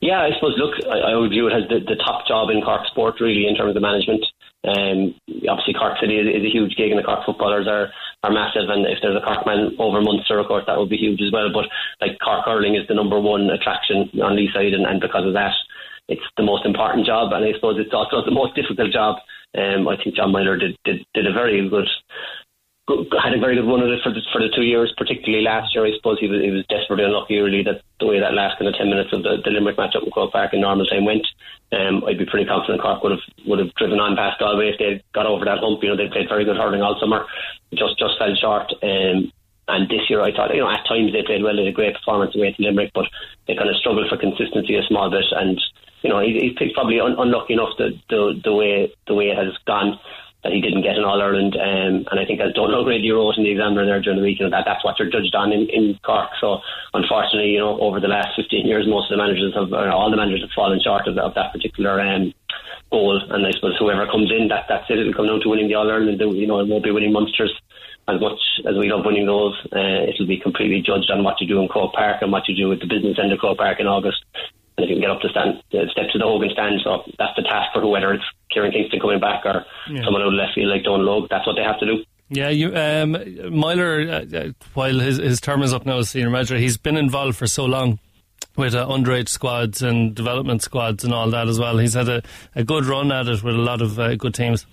Yeah, 0.00 0.20
I 0.20 0.30
suppose, 0.34 0.54
look, 0.56 0.74
I, 0.90 1.12
I 1.12 1.16
would 1.16 1.30
view 1.30 1.46
it 1.46 1.52
as 1.52 1.68
the, 1.68 1.80
the 1.80 1.96
top 1.96 2.26
job 2.26 2.48
in 2.48 2.62
Cork 2.62 2.86
sport, 2.86 3.20
really, 3.20 3.46
in 3.46 3.54
terms 3.54 3.76
of 3.76 3.82
management. 3.82 4.24
Um, 4.60 5.16
obviously, 5.48 5.72
Cork 5.72 5.96
City 6.00 6.20
is, 6.20 6.28
is, 6.28 6.44
a 6.44 6.52
huge 6.52 6.76
gig, 6.76 6.92
and 6.92 6.98
the 6.98 7.06
Cork 7.06 7.24
footballers 7.24 7.66
are, 7.66 7.88
are 8.22 8.32
massive. 8.32 8.68
And 8.68 8.84
if 8.84 8.98
there's 9.00 9.16
a 9.16 9.24
Cork 9.24 9.46
man 9.46 9.72
over 9.78 10.00
Munster, 10.02 10.38
of 10.38 10.46
course, 10.46 10.64
that 10.66 10.76
would 10.76 10.90
be 10.90 11.00
huge 11.00 11.20
as 11.22 11.32
well. 11.32 11.48
But 11.52 11.64
like 12.00 12.20
Cork 12.20 12.44
hurling 12.44 12.76
is 12.76 12.86
the 12.86 12.94
number 12.94 13.18
one 13.18 13.48
attraction 13.48 14.10
on 14.20 14.36
Lee 14.36 14.50
side, 14.52 14.74
and, 14.76 14.84
and 14.84 15.00
because 15.00 15.26
of 15.26 15.32
that, 15.32 15.54
it's 16.08 16.26
the 16.36 16.42
most 16.42 16.66
important 16.66 17.06
job, 17.06 17.32
and 17.32 17.44
I 17.44 17.52
suppose 17.54 17.78
it's 17.78 17.94
also 17.94 18.24
the 18.24 18.34
most 18.34 18.54
difficult 18.54 18.92
job. 18.92 19.16
Um, 19.56 19.88
I 19.88 19.96
think 19.96 20.14
John 20.14 20.32
Meyler 20.32 20.58
did, 20.58 20.76
did 20.84 21.06
did 21.14 21.26
a 21.26 21.32
very 21.32 21.68
good 21.68 21.88
had 23.22 23.34
a 23.34 23.40
very 23.40 23.56
good 23.56 23.66
run 23.66 23.82
of 23.82 23.90
it 23.90 24.02
for 24.02 24.12
the, 24.12 24.20
for 24.32 24.40
the 24.40 24.50
two 24.54 24.62
years, 24.62 24.92
particularly 24.96 25.44
last 25.44 25.74
year. 25.74 25.86
I 25.86 25.94
suppose 25.96 26.18
he 26.18 26.28
was 26.28 26.42
he 26.42 26.50
was 26.50 26.66
desperately 26.66 27.04
unlucky, 27.04 27.38
really, 27.38 27.62
that 27.64 27.82
the 27.98 28.06
way 28.06 28.20
that 28.20 28.34
last 28.34 28.58
kind 28.58 28.68
of 28.68 28.74
ten 28.74 28.90
minutes 28.90 29.12
of 29.12 29.22
the, 29.22 29.38
the 29.44 29.50
Limerick 29.50 29.78
match 29.78 29.94
up 29.96 30.02
in 30.02 30.10
Croke 30.10 30.32
Park 30.32 30.52
in 30.52 30.60
normal 30.60 30.86
time 30.86 31.04
went. 31.04 31.26
Um, 31.72 32.02
I'd 32.02 32.18
be 32.18 32.26
pretty 32.26 32.50
confident 32.50 32.82
Cork 32.82 33.02
would 33.02 33.12
have 33.12 33.26
would 33.46 33.60
have 33.60 33.74
driven 33.74 34.00
on 34.00 34.16
past 34.16 34.40
Galway 34.40 34.74
if 34.74 34.78
they 34.78 35.04
got 35.14 35.26
over 35.26 35.44
that 35.44 35.62
hump. 35.62 35.82
You 35.82 35.90
know, 35.90 35.96
they 35.96 36.10
played 36.10 36.28
very 36.28 36.44
good 36.44 36.56
hurling 36.58 36.82
all 36.82 36.98
summer, 36.98 37.26
just 37.72 37.98
just 37.98 38.18
fell 38.18 38.34
short. 38.34 38.72
Um, 38.82 39.30
and 39.70 39.86
this 39.86 40.10
year, 40.10 40.20
I 40.20 40.34
thought, 40.34 40.50
you 40.50 40.66
know, 40.66 40.70
at 40.70 40.82
times 40.86 41.12
they 41.12 41.22
played 41.22 41.42
well, 41.46 41.54
they 41.54 41.70
a 41.70 41.72
great 41.72 41.94
performance 41.94 42.34
away 42.34 42.52
to 42.52 42.62
Limerick, 42.62 42.90
but 42.92 43.06
they 43.46 43.54
kind 43.54 43.70
of 43.70 43.76
struggled 43.76 44.10
for 44.10 44.18
consistency 44.18 44.74
a 44.74 44.82
small 44.90 45.10
bit. 45.10 45.30
And 45.30 45.60
you 46.02 46.10
know, 46.10 46.18
he, 46.20 46.56
he's 46.58 46.72
probably 46.72 46.98
un- 46.98 47.18
unlucky 47.18 47.54
enough 47.54 47.78
the, 47.78 47.94
the 48.08 48.40
the 48.42 48.54
way 48.54 48.92
the 49.06 49.14
way 49.14 49.30
it 49.30 49.38
has 49.38 49.54
gone 49.66 49.98
that 50.42 50.52
he 50.52 50.60
didn't 50.60 50.82
get 50.82 50.96
an 50.96 51.04
All 51.04 51.20
Ireland. 51.20 51.56
Um, 51.56 52.08
and 52.10 52.18
I 52.18 52.24
think 52.24 52.40
as 52.40 52.52
Donal 52.54 52.80
O'Grady 52.80 53.10
wrote 53.10 53.36
in 53.36 53.44
the 53.44 53.50
Examiner 53.50 53.84
there 53.84 54.00
during 54.00 54.18
the 54.18 54.24
week, 54.24 54.40
you 54.40 54.48
that 54.48 54.64
that's 54.64 54.84
what 54.84 54.96
they're 54.96 55.10
judged 55.10 55.34
on 55.34 55.52
in, 55.52 55.68
in 55.68 55.98
Cork. 56.02 56.30
So 56.40 56.60
unfortunately, 56.94 57.52
you 57.52 57.60
know, 57.60 57.78
over 57.80 58.00
the 58.00 58.08
last 58.08 58.36
15 58.36 58.66
years, 58.66 58.88
most 58.88 59.10
of 59.10 59.18
the 59.18 59.22
managers 59.22 59.54
have, 59.54 59.72
or 59.72 59.90
all 59.90 60.10
the 60.10 60.16
managers 60.16 60.40
have 60.40 60.56
fallen 60.56 60.80
short 60.80 61.06
of, 61.06 61.18
of 61.18 61.34
that 61.34 61.52
particular 61.52 62.00
um, 62.00 62.32
goal. 62.90 63.20
And 63.20 63.46
I 63.46 63.52
suppose 63.52 63.76
whoever 63.78 64.06
comes 64.06 64.32
in, 64.32 64.48
that 64.48 64.64
that's 64.68 64.88
it. 64.88 64.98
It'll 64.98 65.14
come 65.14 65.26
down 65.26 65.40
to 65.40 65.48
winning 65.48 65.68
the 65.68 65.76
All 65.76 65.90
Ireland. 65.90 66.20
You 66.20 66.46
know, 66.46 66.60
it 66.60 66.68
won't 66.68 66.84
be 66.84 66.92
winning 66.92 67.12
Munsters. 67.12 67.52
As 68.08 68.18
much 68.18 68.40
as 68.66 68.74
we 68.76 68.90
love 68.90 69.04
winning 69.04 69.26
those, 69.26 69.54
uh, 69.76 70.08
it'll 70.08 70.26
be 70.26 70.40
completely 70.40 70.80
judged 70.80 71.10
on 71.12 71.22
what 71.22 71.40
you 71.40 71.46
do 71.46 71.60
in 71.60 71.68
Croke 71.68 71.92
Park 71.92 72.22
and 72.22 72.32
what 72.32 72.48
you 72.48 72.56
do 72.56 72.68
with 72.68 72.80
the 72.80 72.86
business 72.86 73.18
end 73.22 73.30
of 73.30 73.38
Croke 73.38 73.58
Park 73.58 73.78
in 73.78 73.86
August 73.86 74.24
and 74.80 74.84
if 74.84 74.90
you 74.90 74.96
can 74.96 75.02
get 75.02 75.10
up 75.10 75.20
to 75.20 75.28
stand, 75.28 75.62
uh, 75.74 75.84
step 75.92 76.08
to 76.12 76.18
the 76.18 76.24
Hogan 76.24 76.48
stand, 76.52 76.80
so 76.82 77.02
that's 77.18 77.36
the 77.36 77.42
task 77.42 77.68
for 77.74 77.82
whoever 77.82 78.14
it's 78.14 78.24
Kieran 78.50 78.72
Kingston 78.72 78.98
coming 78.98 79.20
back 79.20 79.44
or 79.44 79.66
yeah. 79.90 80.02
someone 80.04 80.22
out 80.22 80.32
left 80.32 80.54
field 80.54 80.70
like 80.70 80.84
Donal 80.84 81.06
Óg. 81.06 81.28
That's 81.28 81.46
what 81.46 81.56
they 81.56 81.62
have 81.62 81.78
to 81.80 81.86
do. 81.86 82.04
Yeah, 82.30 82.48
you, 82.48 82.74
um, 82.74 83.12
Meyler, 83.52 84.08
uh, 84.08 84.36
uh, 84.36 84.52
while 84.74 84.98
his, 84.98 85.18
his 85.18 85.40
term 85.40 85.62
is 85.62 85.74
up 85.74 85.84
now 85.84 85.98
as 85.98 86.10
senior 86.10 86.30
manager, 86.30 86.56
he's 86.56 86.78
been 86.78 86.96
involved 86.96 87.36
for 87.36 87.46
so 87.46 87.64
long 87.64 87.98
with 88.56 88.74
uh, 88.74 88.86
underage 88.86 89.28
squads 89.28 89.82
and 89.82 90.14
development 90.14 90.62
squads 90.62 91.04
and 91.04 91.12
all 91.12 91.28
that 91.30 91.48
as 91.48 91.58
well. 91.58 91.76
He's 91.76 91.94
had 91.94 92.08
a, 92.08 92.22
a 92.54 92.64
good 92.64 92.86
run 92.86 93.12
at 93.12 93.26
it 93.26 93.42
with 93.42 93.54
a 93.54 93.58
lot 93.58 93.82
of 93.82 93.98
uh, 93.98 94.14
good 94.14 94.34
teams. 94.34 94.64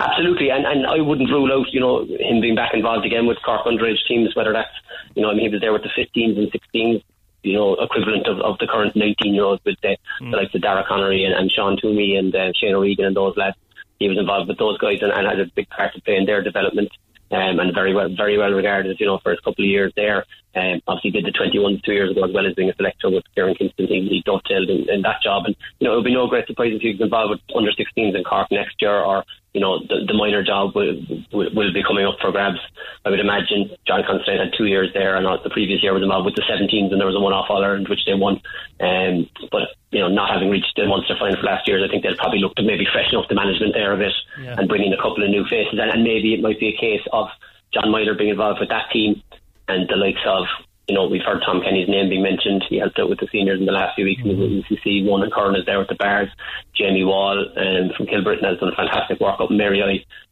Absolutely, 0.00 0.50
and, 0.50 0.66
and 0.66 0.86
I 0.86 1.00
wouldn't 1.00 1.30
rule 1.30 1.52
out, 1.52 1.72
you 1.72 1.80
know, 1.80 2.04
him 2.04 2.40
being 2.40 2.54
back 2.54 2.72
involved 2.74 3.06
again 3.06 3.26
with 3.26 3.38
Cork 3.44 3.66
underage 3.66 4.04
teams, 4.08 4.34
whether 4.34 4.52
that's, 4.52 4.74
you 5.14 5.22
know, 5.22 5.30
I 5.30 5.34
mean, 5.34 5.44
he 5.44 5.48
was 5.48 5.60
there 5.60 5.72
with 5.72 5.82
the 5.82 5.90
15s 5.96 6.36
and 6.36 6.52
16s 6.52 7.02
you 7.46 7.54
know, 7.54 7.74
equivalent 7.74 8.26
of, 8.26 8.40
of 8.40 8.58
the 8.58 8.66
current 8.66 8.96
19 8.96 9.34
year 9.34 9.44
olds 9.44 9.62
with 9.64 9.76
the, 9.82 9.96
mm. 10.20 10.30
the 10.30 10.36
likes 10.36 10.54
of 10.54 10.60
Daire 10.60 10.84
Connery 10.86 11.24
and, 11.24 11.34
and 11.34 11.50
Seán 11.50 11.80
Twomey 11.80 12.18
and 12.18 12.34
uh, 12.34 12.52
Shane 12.54 12.74
O'Regan 12.74 13.06
and 13.06 13.16
those 13.16 13.36
lads. 13.36 13.56
He 13.98 14.08
was 14.08 14.18
involved 14.18 14.48
with 14.48 14.58
those 14.58 14.76
guys 14.78 14.98
and, 15.00 15.12
and 15.12 15.26
had 15.26 15.40
a 15.40 15.46
big 15.54 15.68
part 15.70 15.94
to 15.94 16.02
play 16.02 16.16
in 16.16 16.26
their 16.26 16.42
development. 16.42 16.90
Um, 17.28 17.58
and 17.58 17.74
very 17.74 17.92
well, 17.92 18.08
very 18.14 18.38
well 18.38 18.52
regarded, 18.52 19.00
you 19.00 19.06
know, 19.06 19.18
for 19.18 19.32
a 19.32 19.36
couple 19.36 19.64
of 19.64 19.68
years 19.68 19.92
there. 19.96 20.24
Um, 20.56 20.80
obviously, 20.88 21.10
did 21.10 21.26
the 21.26 21.36
21 21.36 21.82
two 21.84 21.92
years 21.92 22.10
ago 22.10 22.24
as 22.24 22.32
well 22.32 22.46
as 22.46 22.54
being 22.54 22.70
a 22.70 22.74
selector 22.76 23.10
with 23.10 23.24
Kieran 23.34 23.54
Kingston. 23.54 23.86
He, 23.86 24.08
he 24.08 24.22
dovetailed 24.24 24.70
in, 24.70 24.88
in, 24.88 25.02
that 25.02 25.20
job, 25.22 25.44
and 25.44 25.54
you 25.78 25.86
know, 25.86 25.92
it 25.92 25.96
would 25.96 26.08
be 26.08 26.14
no 26.14 26.28
great 26.28 26.46
surprise 26.46 26.72
if 26.72 26.80
he 26.80 26.92
was 26.92 27.00
involved 27.00 27.30
with 27.30 27.56
under 27.56 27.70
16s 27.72 28.16
in 28.16 28.24
Cork 28.24 28.48
next 28.50 28.80
year, 28.80 28.96
or 28.96 29.24
you 29.52 29.60
know, 29.60 29.80
the, 29.80 30.04
the 30.04 30.12
minor 30.12 30.44
job 30.44 30.76
will, 30.76 31.00
will, 31.32 31.48
will 31.56 31.72
be 31.72 31.84
coming 31.84 32.04
up 32.04 32.20
for 32.20 32.32
grabs. 32.32 32.60
I 33.04 33.10
would 33.10 33.20
imagine 33.20 33.72
John 33.86 34.04
Constantine 34.04 34.44
had 34.44 34.52
two 34.56 34.64
years 34.64 34.92
there, 34.92 35.16
and 35.16 35.24
the 35.24 35.48
previous 35.48 35.82
year 35.82 35.92
was 35.92 36.04
involved 36.04 36.24
with 36.24 36.36
the 36.36 36.44
17s, 36.44 36.92
and 36.92 37.00
there 37.00 37.08
was 37.08 37.16
a 37.16 37.20
one-off 37.20 37.48
All 37.48 37.64
Ireland 37.64 37.88
which 37.88 38.04
they 38.04 38.12
won. 38.12 38.40
Um, 38.80 39.28
but 39.52 39.76
you 39.92 40.00
know, 40.00 40.08
not 40.08 40.28
having 40.28 40.48
reached 40.48 40.76
the 40.76 40.84
Munster 40.84 41.16
final 41.18 41.40
for 41.40 41.48
last 41.48 41.68
year, 41.68 41.84
I 41.84 41.88
think 41.88 42.02
they'll 42.02 42.20
probably 42.20 42.40
look 42.40 42.54
to 42.56 42.64
maybe 42.64 42.84
freshen 42.92 43.16
up 43.16 43.28
the 43.28 43.34
management 43.34 43.72
there 43.72 43.92
a 43.92 43.96
bit 43.96 44.12
yeah. 44.40 44.56
and 44.56 44.68
bring 44.68 44.84
in 44.84 44.92
a 44.92 45.00
couple 45.00 45.24
of 45.24 45.28
new 45.28 45.44
faces, 45.48 45.80
and, 45.80 45.88
and 45.88 46.04
maybe 46.04 46.32
it 46.32 46.40
might 46.40 46.60
be 46.60 46.72
a 46.72 46.80
case 46.80 47.04
of 47.12 47.28
John 47.72 47.92
Meyler 47.92 48.12
being 48.12 48.36
involved 48.36 48.60
with 48.60 48.68
that 48.68 48.88
team 48.92 49.24
and 49.68 49.88
the 49.88 49.96
likes 49.96 50.20
of 50.26 50.46
you 50.88 50.94
know, 50.94 51.08
we've 51.08 51.22
heard 51.22 51.42
Tom 51.44 51.62
Kenny's 51.62 51.88
name 51.88 52.08
being 52.08 52.22
mentioned. 52.22 52.64
He 52.68 52.78
helped 52.78 52.98
out 52.98 53.10
with 53.10 53.18
the 53.18 53.26
seniors 53.32 53.58
in 53.58 53.66
the 53.66 53.72
last 53.72 53.96
few 53.96 54.04
weeks 54.04 54.22
mm-hmm. 54.22 54.38
in 54.38 54.62
the 54.62 54.62
UCC. 54.62 55.04
One 55.04 55.22
and 55.22 55.32
Curran 55.32 55.56
is 55.56 55.66
there 55.66 55.80
with 55.80 55.88
the 55.88 55.96
Bars. 55.96 56.30
Jamie 56.74 57.02
Wall 57.02 57.42
um, 57.42 57.90
from 57.96 58.06
Kilbrittain 58.06 58.46
has 58.46 58.60
done 58.60 58.70
a 58.70 58.76
fantastic 58.76 59.18
work 59.18 59.40
up 59.40 59.50
in 59.50 59.56
Mary 59.56 59.82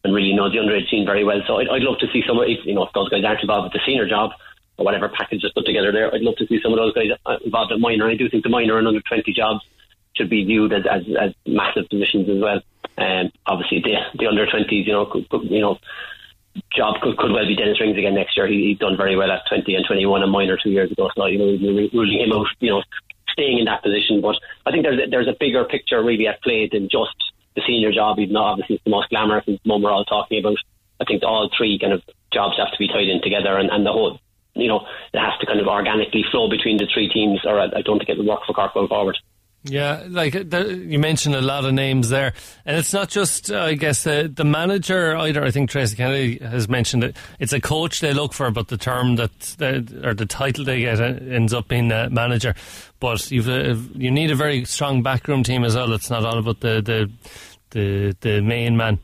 and 0.05 0.15
really 0.15 0.33
knows 0.33 0.53
the 0.53 0.59
underage 0.59 0.89
scene 0.89 1.05
very 1.05 1.25
well. 1.25 1.43
So 1.49 1.59
I'd, 1.59 1.69
I'd 1.69 1.83
love 1.83 1.99
to 1.99 2.07
see 2.13 2.23
some, 2.27 2.39
if, 2.47 2.65
you 2.65 2.75
know, 2.75 2.85
if 2.85 2.93
those 2.95 3.09
guys 3.09 3.25
aren't 3.25 3.41
involved 3.41 3.65
with 3.67 3.73
the 3.73 3.85
senior 3.85 4.09
job 4.09 4.31
or 4.79 4.85
whatever 4.85 5.09
package 5.09 5.43
is 5.43 5.51
put 5.53 5.67
together 5.67 5.91
there, 5.91 6.15
I'd 6.15 6.23
love 6.23 6.37
to 6.37 6.47
see 6.47 6.61
some 6.63 6.73
of 6.73 6.79
those 6.79 6.95
guys 6.95 7.11
uh, 7.27 7.39
involved 7.45 7.73
at 7.73 7.81
minor. 7.81 8.09
I 8.09 8.15
do 8.15 8.31
think 8.31 8.45
the 8.45 8.51
minor 8.51 8.79
and 8.79 8.87
under 8.87 9.01
20 9.01 9.33
jobs 9.33 9.61
should 10.15 10.31
be 10.31 10.45
viewed 10.45 10.73
as, 10.73 10.87
as, 10.87 11.03
as 11.21 11.35
massive 11.47 11.89
positions 11.91 12.29
as 12.31 12.39
well. 12.39 12.61
And 12.97 13.27
um, 13.27 13.33
obviously 13.47 13.83
the, 13.83 13.99
the 14.15 14.29
under 14.29 14.47
20s, 14.47 14.87
you 14.87 14.93
know, 14.93 15.07
could, 15.07 15.29
could, 15.29 15.51
you 15.51 15.61
know, 15.61 15.79
job 16.73 17.01
could, 17.03 17.17
could 17.17 17.33
well 17.33 17.47
be 17.47 17.57
Denis 17.57 17.81
Rings 17.81 17.99
again 17.99 18.15
next 18.15 18.37
year. 18.37 18.47
He, 18.47 18.71
he's 18.71 18.79
done 18.79 18.97
very 18.97 19.17
well 19.17 19.31
at 19.31 19.47
20 19.49 19.75
and 19.75 19.85
21 19.87 20.23
and 20.23 20.33
minor 20.33 20.59
two 20.63 20.71
years 20.71 20.91
ago. 20.91 21.11
So, 21.15 21.27
you 21.27 21.39
know, 21.39 21.89
ruling 21.93 22.21
him 22.21 22.33
out, 22.33 22.47
you 22.61 22.71
know, 22.71 22.83
staying 23.31 23.59
in 23.59 23.67
that 23.67 23.83
position. 23.83 24.21
But 24.21 24.37
I 24.67 24.71
think 24.71 24.85
there's 24.85 25.11
there's 25.11 25.29
a 25.29 25.37
bigger 25.39 25.65
picture 25.65 26.03
really 26.03 26.27
at 26.27 26.43
play 26.43 26.69
than 26.71 26.89
just 26.89 27.15
the 27.55 27.63
senior 27.67 27.93
job, 27.93 28.19
even 28.19 28.35
though 28.35 28.43
obviously 28.47 28.77
it's 28.77 28.85
the 28.85 28.91
most 28.91 29.11
glamorous 29.11 29.45
and 29.47 29.59
one 29.65 29.83
we're 29.83 29.91
all 29.91 30.05
talking 30.05 30.39
about. 30.39 30.59
I 31.01 31.05
think 31.05 31.23
all 31.23 31.51
three 31.57 31.79
kind 31.79 31.93
of 31.93 32.03
jobs 32.33 32.57
have 32.59 32.71
to 32.71 32.79
be 32.79 32.89
tied 32.89 33.09
in 33.09 33.21
together 33.23 33.59
and, 33.59 33.71
and 33.71 33.85
the 33.85 33.93
whole, 33.93 34.19
you 34.55 34.69
know, 34.69 34.87
it 35.13 35.19
has 35.19 35.39
to 35.41 35.47
kind 35.47 35.61
of 35.61 35.67
organically 35.67 36.25
flow 36.31 36.49
between 36.49 36.79
the 36.79 36.87
three 36.93 37.09
teams 37.09 37.41
or 37.45 37.59
I, 37.61 37.67
I 37.67 37.83
don't 37.83 37.99
think 37.99 38.11
it 38.11 38.19
will 38.19 38.27
work 38.27 38.47
for 38.47 38.55
Cork 38.55 38.75
going 38.75 38.89
forward. 38.89 39.19
Yeah, 39.67 40.05
like 40.09 40.35
the, 40.35 40.85
you 40.87 40.99
mentioned 40.99 41.35
a 41.35 41.41
lot 41.41 41.65
of 41.65 41.73
names 41.73 42.11
there, 42.11 42.35
and 42.67 42.77
it's 42.77 42.93
not 42.93 43.09
just, 43.09 43.51
uh, 43.51 43.63
I 43.63 43.75
guess, 43.75 44.05
the 44.05 44.31
the 44.33 44.45
manager 44.45 45.17
either. 45.17 45.43
I 45.43 45.51
think 45.51 45.71
Tracey 45.71 45.97
Kennedy 45.97 46.39
has 46.45 46.69
mentioned 46.69 47.03
it. 47.03 47.17
It's 47.39 47.55
a 47.55 47.63
coach 47.63 48.01
they 48.01 48.13
look 48.13 48.35
for, 48.35 48.51
but 48.51 48.69
the 48.69 48.77
term 48.77 49.17
that 49.17 49.31
or 50.05 50.13
the 50.13 50.27
title 50.27 50.67
they 50.67 50.81
get 50.81 51.01
ends 51.01 51.55
up 51.55 51.69
being 51.69 51.91
a 51.93 52.11
manager. 52.11 52.55
But 53.01 53.31
you've 53.31 53.49
uh, 53.49 53.77
you 53.95 54.11
need 54.11 54.31
a 54.31 54.35
very 54.35 54.67
strong 54.67 55.03
backroom 55.03 55.43
team 55.43 55.65
as 55.65 55.77
well. 55.77 55.95
It's 55.95 56.11
not 56.11 56.27
all 56.27 56.39
about 56.39 56.61
the 56.61 56.83
the 56.83 57.11
the, 57.71 58.17
the 58.21 58.43
main 58.43 58.77
man. 58.77 58.99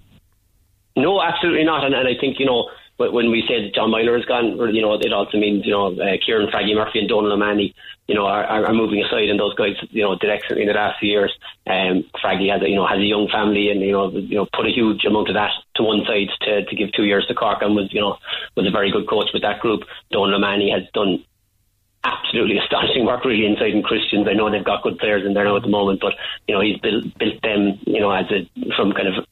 No, 0.94 1.22
absolutely 1.22 1.64
not. 1.64 1.86
And, 1.86 1.94
and 1.94 2.06
I 2.06 2.20
think 2.20 2.38
you 2.38 2.44
know 2.44 2.68
when 2.98 3.30
we 3.30 3.42
say 3.48 3.64
that 3.64 3.74
John 3.74 3.90
Meyler 3.90 4.16
has 4.16 4.26
gone, 4.26 4.58
you 4.74 4.82
know, 4.82 4.92
it 4.92 5.12
also 5.12 5.38
means, 5.38 5.64
you 5.64 5.72
know, 5.72 5.86
uh, 5.86 6.16
Kieran 6.24 6.50
Fraggy 6.52 6.74
Murphy 6.74 6.98
and 6.98 7.08
Donal 7.08 7.32
O'Mahony, 7.32 7.74
you 8.10 8.16
know, 8.16 8.26
are, 8.26 8.66
are, 8.66 8.74
moving 8.74 9.04
aside, 9.04 9.30
and 9.30 9.38
those 9.38 9.54
guys, 9.54 9.76
you 9.90 10.02
know, 10.02 10.16
did 10.18 10.30
in 10.58 10.66
the 10.66 10.72
last 10.72 10.98
few 10.98 11.10
years. 11.10 11.32
Um, 11.64 12.02
Fraggy 12.18 12.50
has, 12.50 12.60
a, 12.60 12.68
you 12.68 12.74
know, 12.74 12.84
has 12.84 12.98
a 12.98 13.06
young 13.06 13.28
family, 13.28 13.70
and 13.70 13.80
you 13.80 13.92
know, 13.92 14.10
you 14.10 14.34
know, 14.34 14.48
put 14.52 14.66
a 14.66 14.74
huge 14.74 15.04
amount 15.04 15.28
of 15.28 15.34
that 15.34 15.52
to 15.76 15.84
one 15.84 16.02
side 16.04 16.26
to, 16.40 16.64
to 16.64 16.74
give 16.74 16.90
two 16.90 17.04
years 17.04 17.24
to 17.28 17.34
Cork, 17.34 17.62
and 17.62 17.76
was, 17.76 17.94
you 17.94 18.00
know, 18.00 18.18
was 18.56 18.66
a 18.66 18.72
very 18.72 18.90
good 18.90 19.08
coach 19.08 19.30
with 19.32 19.42
that 19.42 19.60
group. 19.60 19.82
Don 20.10 20.34
O'Mahony 20.34 20.72
has 20.72 20.82
done 20.92 21.22
absolutely 22.02 22.58
astonishing 22.64 23.06
work 23.06 23.24
really 23.24 23.46
inside 23.46 23.78
in 23.78 23.84
Christians. 23.84 24.26
I 24.28 24.34
know 24.34 24.50
they've 24.50 24.64
got 24.64 24.82
good 24.82 24.98
players 24.98 25.24
in 25.24 25.34
there 25.34 25.44
now 25.44 25.54
at 25.54 25.62
the 25.62 25.68
moment, 25.68 26.00
but 26.00 26.14
you 26.48 26.54
know 26.56 26.62
he's 26.62 26.80
built 26.80 27.16
built 27.16 27.40
them 27.42 27.78
you 27.86 28.00
know 28.00 28.10
as 28.10 28.26
a 28.32 28.42
from 28.74 28.90
kind 28.92 29.06
of 29.06 29.24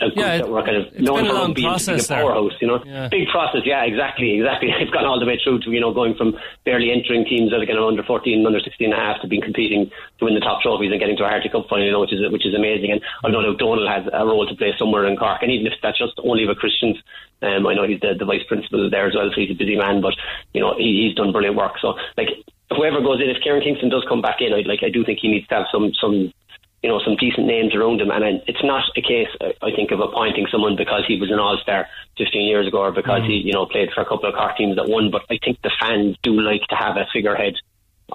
a 0.00 0.06
Yeah, 0.14 0.38
that 0.38 0.48
were 0.48 0.62
kind 0.62 0.76
of 0.76 0.86
it's 0.92 1.00
known 1.00 1.22
been 1.22 1.26
a 1.26 1.32
long 1.32 1.54
being, 1.54 1.54
being 1.54 1.66
a 1.66 1.70
process 1.70 2.06
there. 2.08 2.22
powerhouse, 2.22 2.52
you 2.60 2.66
know. 2.68 2.82
Yeah. 2.84 3.08
Big 3.08 3.28
process, 3.28 3.62
yeah, 3.64 3.84
exactly, 3.84 4.36
exactly. 4.38 4.70
It's 4.80 4.90
gone 4.90 5.04
all 5.06 5.18
the 5.20 5.26
way 5.26 5.38
through 5.42 5.60
to, 5.60 5.70
you 5.70 5.80
know, 5.80 5.92
going 5.92 6.14
from 6.14 6.36
barely 6.64 6.90
entering 6.90 7.24
teams 7.24 7.50
that 7.50 7.60
are 7.60 7.66
kind 7.66 7.78
of 7.78 7.84
under 7.84 8.02
14, 8.02 8.44
under 8.46 8.60
16 8.60 8.92
and 8.92 8.94
a 8.94 8.96
half 8.96 9.20
to 9.22 9.28
being 9.28 9.42
competing 9.42 9.90
to 10.18 10.24
win 10.24 10.34
the 10.34 10.40
top 10.40 10.62
trophies 10.62 10.90
and 10.90 11.00
getting 11.00 11.16
to 11.16 11.24
a 11.24 11.28
Harty 11.28 11.48
Cup 11.48 11.66
final, 11.68 11.84
you 11.86 11.92
know, 11.92 12.00
which 12.00 12.12
is, 12.12 12.20
which 12.32 12.46
is 12.46 12.54
amazing. 12.54 12.92
And 12.92 13.00
I 13.24 13.30
know 13.30 13.40
O'Donnell 13.40 13.88
has 13.88 14.04
a 14.12 14.24
role 14.24 14.46
to 14.46 14.54
play 14.54 14.72
somewhere 14.78 15.06
in 15.06 15.16
Cork, 15.16 15.42
and 15.42 15.50
even 15.50 15.66
if 15.66 15.74
that's 15.82 15.98
just 15.98 16.14
only 16.22 16.46
with 16.46 16.58
Christians, 16.58 16.96
um, 17.42 17.66
I 17.66 17.74
know 17.74 17.86
he's 17.86 18.00
the, 18.00 18.14
the 18.18 18.24
vice 18.24 18.44
principal 18.48 18.88
there 18.88 19.06
as 19.08 19.14
well, 19.14 19.28
so 19.28 19.40
he's 19.40 19.50
a 19.50 19.58
busy 19.58 19.76
man, 19.76 20.00
but, 20.00 20.14
you 20.54 20.60
know, 20.60 20.74
he, 20.78 21.06
he's 21.06 21.14
done 21.16 21.32
brilliant 21.32 21.56
work. 21.56 21.76
So, 21.80 21.94
like, 22.16 22.28
whoever 22.70 23.00
goes 23.00 23.20
in, 23.20 23.28
if 23.28 23.42
Kieran 23.42 23.62
Kingston 23.62 23.90
does 23.90 24.04
come 24.08 24.22
back 24.22 24.40
in, 24.40 24.52
I, 24.52 24.64
like, 24.66 24.80
I 24.82 24.88
do 24.90 25.04
think 25.04 25.18
he 25.20 25.28
needs 25.28 25.46
to 25.48 25.54
have 25.56 25.66
some, 25.70 25.92
some 26.00 26.32
you 26.86 26.92
know, 26.92 27.00
some 27.02 27.16
decent 27.16 27.48
names 27.48 27.74
around 27.74 28.00
him. 28.00 28.12
And 28.12 28.40
it's 28.46 28.62
not 28.62 28.84
a 28.96 29.02
case, 29.02 29.26
I 29.42 29.74
think, 29.74 29.90
of 29.90 29.98
appointing 29.98 30.46
someone 30.52 30.76
because 30.76 31.02
he 31.08 31.18
was 31.18 31.32
an 31.32 31.40
all-star 31.40 31.88
15 32.16 32.46
years 32.46 32.68
ago 32.68 32.78
or 32.78 32.92
because 32.92 33.22
mm. 33.22 33.26
he, 33.26 33.42
you 33.42 33.52
know, 33.52 33.66
played 33.66 33.88
for 33.92 34.02
a 34.02 34.04
couple 34.04 34.28
of 34.28 34.36
Cork 34.36 34.56
teams 34.56 34.76
that 34.76 34.88
won. 34.88 35.10
But 35.10 35.22
I 35.28 35.38
think 35.42 35.60
the 35.62 35.72
fans 35.80 36.14
do 36.22 36.40
like 36.40 36.62
to 36.70 36.76
have 36.76 36.96
a 36.96 37.04
figurehead 37.12 37.54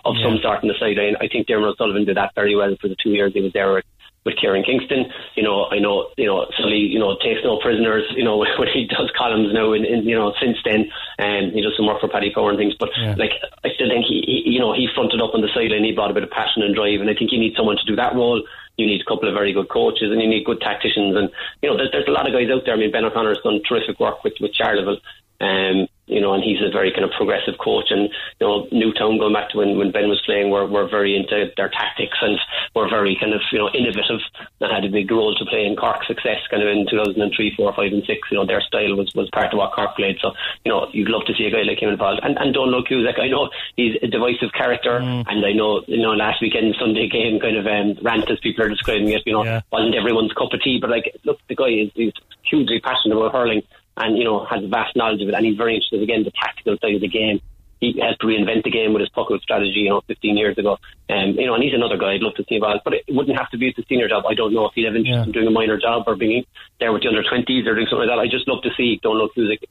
of 0.05 0.15
some 0.23 0.39
sort 0.39 0.63
on 0.63 0.69
the 0.69 0.79
sideline. 0.79 1.19
I 1.19 1.27
think 1.27 1.47
Diarmuid 1.47 1.73
O'Sullivan 1.73 2.05
did 2.05 2.15
that 2.15 2.31
very 2.33 2.55
well 2.55 2.75
for 2.79 2.87
the 2.87 2.95
two 2.95 3.11
years 3.11 3.33
he 3.33 3.41
was 3.41 3.51
there 3.51 3.73
with, 3.73 3.83
with 4.23 4.39
Kieran 4.39 4.63
Kingston. 4.63 5.11
You 5.35 5.43
know, 5.43 5.67
I 5.67 5.79
know, 5.79 6.07
you 6.15 6.27
know, 6.27 6.47
Sully, 6.57 6.79
you 6.79 6.99
know, 6.99 7.17
takes 7.19 7.43
no 7.43 7.59
prisoners, 7.59 8.07
you 8.15 8.23
know, 8.23 8.37
when 8.59 8.71
he 8.71 8.87
does 8.87 9.11
columns 9.17 9.53
now 9.53 9.73
and, 9.73 9.83
and 9.83 10.07
you 10.07 10.15
know, 10.15 10.31
since 10.39 10.57
then, 10.63 10.87
and 11.19 11.51
he 11.51 11.61
does 11.61 11.75
some 11.75 11.87
work 11.87 11.99
for 11.99 12.07
Paddy 12.07 12.31
Power 12.33 12.49
and 12.49 12.57
things. 12.57 12.75
But 12.79 12.95
like, 13.19 13.35
I 13.63 13.75
still 13.75 13.89
think 13.91 14.05
he, 14.07 14.23
he, 14.23 14.55
you 14.55 14.59
know, 14.59 14.73
he 14.73 14.87
fronted 14.95 15.21
up 15.21 15.35
on 15.35 15.41
the 15.41 15.51
sideline, 15.53 15.83
he 15.83 15.91
brought 15.91 16.11
a 16.11 16.15
bit 16.15 16.23
of 16.23 16.31
passion 16.31 16.63
and 16.63 16.73
drive, 16.75 17.01
and 17.01 17.09
I 17.09 17.13
think 17.13 17.31
you 17.31 17.39
need 17.39 17.55
someone 17.55 17.77
to 17.77 17.85
do 17.85 17.95
that 17.97 18.15
role. 18.15 18.43
You 18.81 18.87
need 18.87 19.01
a 19.01 19.05
couple 19.05 19.29
of 19.29 19.35
very 19.35 19.53
good 19.53 19.69
coaches 19.69 20.11
and 20.11 20.21
you 20.21 20.27
need 20.27 20.45
good 20.45 20.59
tacticians. 20.59 21.15
And, 21.15 21.29
you 21.61 21.69
know, 21.69 21.77
there's, 21.77 21.91
there's 21.91 22.07
a 22.07 22.11
lot 22.11 22.27
of 22.27 22.33
guys 22.33 22.49
out 22.49 22.65
there. 22.65 22.73
I 22.73 22.77
mean, 22.77 22.91
Ben 22.91 23.05
O'Connor's 23.05 23.39
done 23.43 23.61
terrific 23.67 23.99
work 23.99 24.23
with, 24.23 24.33
with 24.41 24.53
Charleville. 24.53 24.99
Um, 25.41 25.87
you 26.11 26.19
know, 26.19 26.33
and 26.33 26.43
he's 26.43 26.59
a 26.59 26.69
very 26.69 26.91
kind 26.91 27.05
of 27.05 27.11
progressive 27.15 27.55
coach. 27.57 27.87
And 27.89 28.09
you 28.39 28.45
know, 28.45 28.67
Newtown 28.71 29.17
going 29.17 29.31
back 29.33 29.49
to 29.51 29.57
when, 29.57 29.77
when 29.77 29.91
Ben 29.91 30.09
was 30.11 30.21
playing, 30.25 30.51
were 30.51 30.67
were 30.67 30.87
very 30.87 31.15
into 31.15 31.49
their 31.55 31.69
tactics 31.69 32.17
and 32.21 32.37
were 32.75 32.89
very 32.89 33.15
kind 33.19 33.33
of 33.33 33.39
you 33.51 33.59
know 33.59 33.69
innovative 33.71 34.19
and 34.59 34.71
had 34.71 34.83
a 34.83 34.89
big 34.91 35.09
role 35.09 35.33
to 35.33 35.45
play 35.45 35.65
in 35.65 35.75
Cork's 35.79 36.07
success, 36.07 36.43
kind 36.51 36.61
of 36.61 36.69
in 36.69 36.85
2003, 36.91 37.55
4, 37.55 37.73
5, 37.73 37.93
and 37.93 38.03
6. 38.05 38.27
You 38.29 38.37
know, 38.37 38.45
their 38.45 38.59
style 38.61 38.95
was 38.99 39.09
was 39.15 39.29
part 39.31 39.53
of 39.53 39.57
what 39.57 39.71
Cork 39.71 39.95
played. 39.95 40.17
So 40.21 40.33
you 40.65 40.71
know, 40.71 40.87
you'd 40.91 41.09
love 41.09 41.23
to 41.25 41.33
see 41.33 41.45
a 41.45 41.51
guy 41.51 41.63
like 41.63 41.81
him 41.81 41.89
involved. 41.89 42.19
And 42.23 42.37
and 42.37 42.53
Donal 42.53 42.83
Óg 42.83 42.87
Cusack, 42.87 43.17
I 43.17 43.29
know 43.29 43.49
he's 43.77 43.95
a 44.03 44.07
divisive 44.07 44.51
character, 44.51 44.97
and 44.99 45.45
I 45.45 45.53
know 45.53 45.81
you 45.87 46.03
know 46.03 46.11
last 46.11 46.41
weekend 46.41 46.75
Sunday 46.77 47.07
game 47.07 47.39
kind 47.39 47.55
of 47.55 47.65
um, 47.65 47.95
rant 48.03 48.29
as 48.29 48.39
people 48.41 48.65
are 48.65 48.69
describing 48.69 49.09
it. 49.09 49.23
You 49.25 49.33
know, 49.33 49.45
Yeah. 49.45 49.61
wasn't 49.71 49.95
everyone's 49.95 50.33
cup 50.33 50.51
of 50.51 50.61
tea, 50.61 50.77
but 50.79 50.89
like 50.89 51.15
look, 51.23 51.39
the 51.47 51.55
guy 51.55 51.69
is 51.69 51.89
he's 51.95 52.13
hugely 52.43 52.81
passionate 52.81 53.15
about 53.15 53.31
hurling 53.31 53.63
and 54.01 54.17
you 54.17 54.23
know 54.23 54.45
has 54.45 54.63
a 54.63 54.67
vast 54.67 54.95
knowledge 54.95 55.21
of 55.21 55.29
it, 55.29 55.33
and 55.35 55.45
he's 55.45 55.57
very 55.57 55.75
interested 55.75 56.01
again 56.01 56.19
in 56.19 56.23
the 56.23 56.31
tactical 56.31 56.77
side 56.81 56.95
of 56.95 57.01
the 57.01 57.07
game. 57.07 57.39
He 57.79 57.97
helped 57.99 58.21
reinvent 58.21 58.63
the 58.63 58.69
game 58.69 58.93
with 58.93 59.01
his 59.01 59.09
puck 59.09 59.29
out 59.31 59.41
strategy, 59.41 59.81
you 59.85 59.89
know, 59.89 60.01
15 60.05 60.37
years 60.37 60.55
ago. 60.55 60.77
Um, 61.09 61.29
you 61.33 61.47
know, 61.47 61.55
and 61.55 61.63
he's 61.63 61.73
another 61.73 61.97
guy 61.97 62.13
I'd 62.13 62.21
love 62.21 62.35
to 62.35 62.45
see 62.47 62.55
involved, 62.61 62.81
but 62.85 62.93
it 62.93 63.05
wouldn't 63.09 63.35
have 63.37 63.49
to 63.49 63.57
be 63.57 63.69
at 63.69 63.75
the 63.75 63.83
senior 63.89 64.07
job. 64.07 64.23
I 64.29 64.35
don't 64.35 64.53
know 64.53 64.65
if 64.67 64.73
he'd 64.75 64.85
have 64.85 64.95
interest 64.95 65.17
Yeah. 65.17 65.23
in 65.25 65.31
doing 65.31 65.47
a 65.47 65.51
minor 65.51 65.79
job 65.79 66.03
or 66.05 66.15
being 66.15 66.45
there 66.79 66.93
with 66.93 67.01
the 67.01 67.07
under 67.09 67.23
20s 67.23 67.65
or 67.65 67.73
doing 67.73 67.87
something 67.89 68.05
like 68.07 68.15
that. 68.15 68.21
I 68.21 68.27
just 68.27 68.47
love 68.47 68.61
to 68.63 68.69
see 68.77 68.99
Donal 69.01 69.27
Óg 69.29 69.33
Cusack 69.33 69.65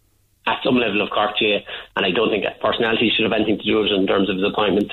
at 0.47 0.59
some 0.64 0.75
level 0.77 1.03
of 1.03 1.11
Cork 1.11 1.38
GA, 1.38 1.64
and 1.95 2.05
I 2.05 2.11
don't 2.11 2.31
think 2.31 2.43
that 2.43 2.59
personality 2.61 3.12
should 3.14 3.23
have 3.31 3.33
anything 3.33 3.59
to 3.59 3.64
do 3.64 3.79
with 3.79 3.93
it 3.93 3.95
in 3.95 4.09
terms 4.09 4.29
of 4.29 4.37
his 4.37 4.45
appointment. 4.45 4.90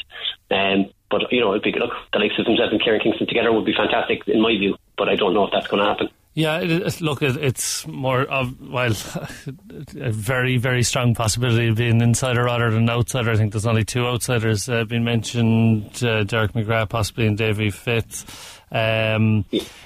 Um, 0.52 0.92
but 1.10 1.32
you 1.32 1.40
know, 1.42 1.52
it'd 1.52 1.64
be 1.64 1.72
good. 1.72 1.82
look 1.82 1.94
the 2.14 2.20
likes 2.20 2.38
of 2.38 2.46
himself 2.46 2.70
and 2.72 2.82
Kieran 2.84 3.02
Kingston 3.02 3.26
together 3.26 3.52
would 3.52 3.66
be 3.66 3.74
fantastic 3.74 4.28
in 4.28 4.42
my 4.42 4.52
view. 4.54 4.76
But 4.96 5.10
I 5.10 5.16
don't 5.16 5.34
know 5.34 5.46
if 5.46 5.52
that's 5.52 5.68
going 5.68 5.82
to 5.82 5.90
happen. 5.90 6.10
Yeah, 6.38 6.60
it, 6.60 6.70
it, 6.70 7.02
look, 7.02 7.24
it, 7.24 7.36
it's 7.38 7.88
more 7.88 8.22
of, 8.22 8.62
well, 8.62 8.92
a 10.00 10.12
very, 10.12 10.58
very 10.58 10.84
strong 10.84 11.16
possibility 11.16 11.70
of 11.70 11.78
being 11.78 11.96
an 11.96 12.02
insider 12.04 12.44
rather 12.44 12.70
than 12.70 12.84
an 12.84 12.90
outsider. 12.92 13.32
I 13.32 13.38
think 13.38 13.54
there's 13.54 13.66
only 13.66 13.84
two 13.84 14.06
outsiders 14.06 14.70
uh, 14.70 14.84
been 14.84 15.04
mentioned 15.04 16.04
uh, 16.04 16.26
Derek 16.26 16.54
McGrath, 16.54 16.90
possibly, 16.90 17.26
and 17.26 17.40
Davy 17.40 17.72
Fitz. 17.72 18.24
Um, 18.72 19.46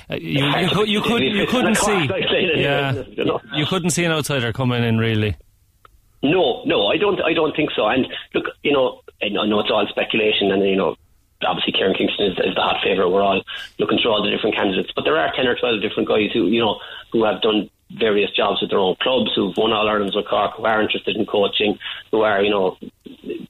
uh, 0.10 0.16
you, 0.16 0.44
you, 0.44 0.70
could, 0.72 0.90
you, 0.90 1.02
could, 1.02 1.24
you 1.24 1.48
couldn't 1.48 1.76
see, 1.76 2.10
yeah, 2.58 3.02
you 3.56 3.66
couldn't 3.66 3.92
see 3.92 4.04
an 4.04 4.12
outsider 4.12 4.52
coming 4.52 4.84
in 4.84 4.98
really. 4.98 5.38
No, 6.22 6.64
no, 6.66 6.88
I 6.88 6.98
don't. 6.98 7.22
I 7.22 7.34
don't 7.34 7.56
think 7.56 7.70
so. 7.76 7.88
And 7.88 8.06
look, 8.36 8.46
you 8.62 8.74
know 8.74 9.00
I 9.24 9.30
know 9.30 9.62
it's 9.62 9.72
all 9.72 9.88
speculation, 9.90 10.52
and 10.52 10.68
you 10.68 10.76
know, 10.76 10.96
obviously 11.46 11.74
Kieran 11.74 11.96
Kingston 11.96 12.32
is, 12.32 12.38
is 12.40 12.56
the 12.56 12.62
hot 12.62 12.84
favourite. 12.84 13.10
We're 13.10 13.22
all 13.22 13.42
looking 13.80 14.00
through 14.00 14.12
all 14.12 14.24
the 14.24 14.32
different 14.32 14.56
candidates, 14.56 14.92
but 14.96 15.04
there 15.04 15.18
are 15.18 15.32
ten 15.36 15.48
or 15.48 15.56
twelve 15.56 15.82
different 15.82 16.10
guys 16.10 16.32
who 16.34 16.48
you 16.48 16.62
know 16.62 16.80
who 17.12 17.24
have 17.26 17.42
done 17.42 17.70
various 17.92 18.32
jobs 18.32 18.62
with 18.62 18.70
their 18.70 18.80
own 18.80 18.96
clubs, 19.02 19.32
who've 19.36 19.56
won 19.58 19.74
All 19.74 19.88
Irelands 19.88 20.16
with 20.16 20.28
Cork, 20.28 20.56
who 20.56 20.66
are 20.66 20.82
interested 20.82 21.16
in 21.18 21.26
coaching, 21.26 21.78
who 22.12 22.22
are 22.22 22.42
you 22.42 22.50
know 22.50 22.78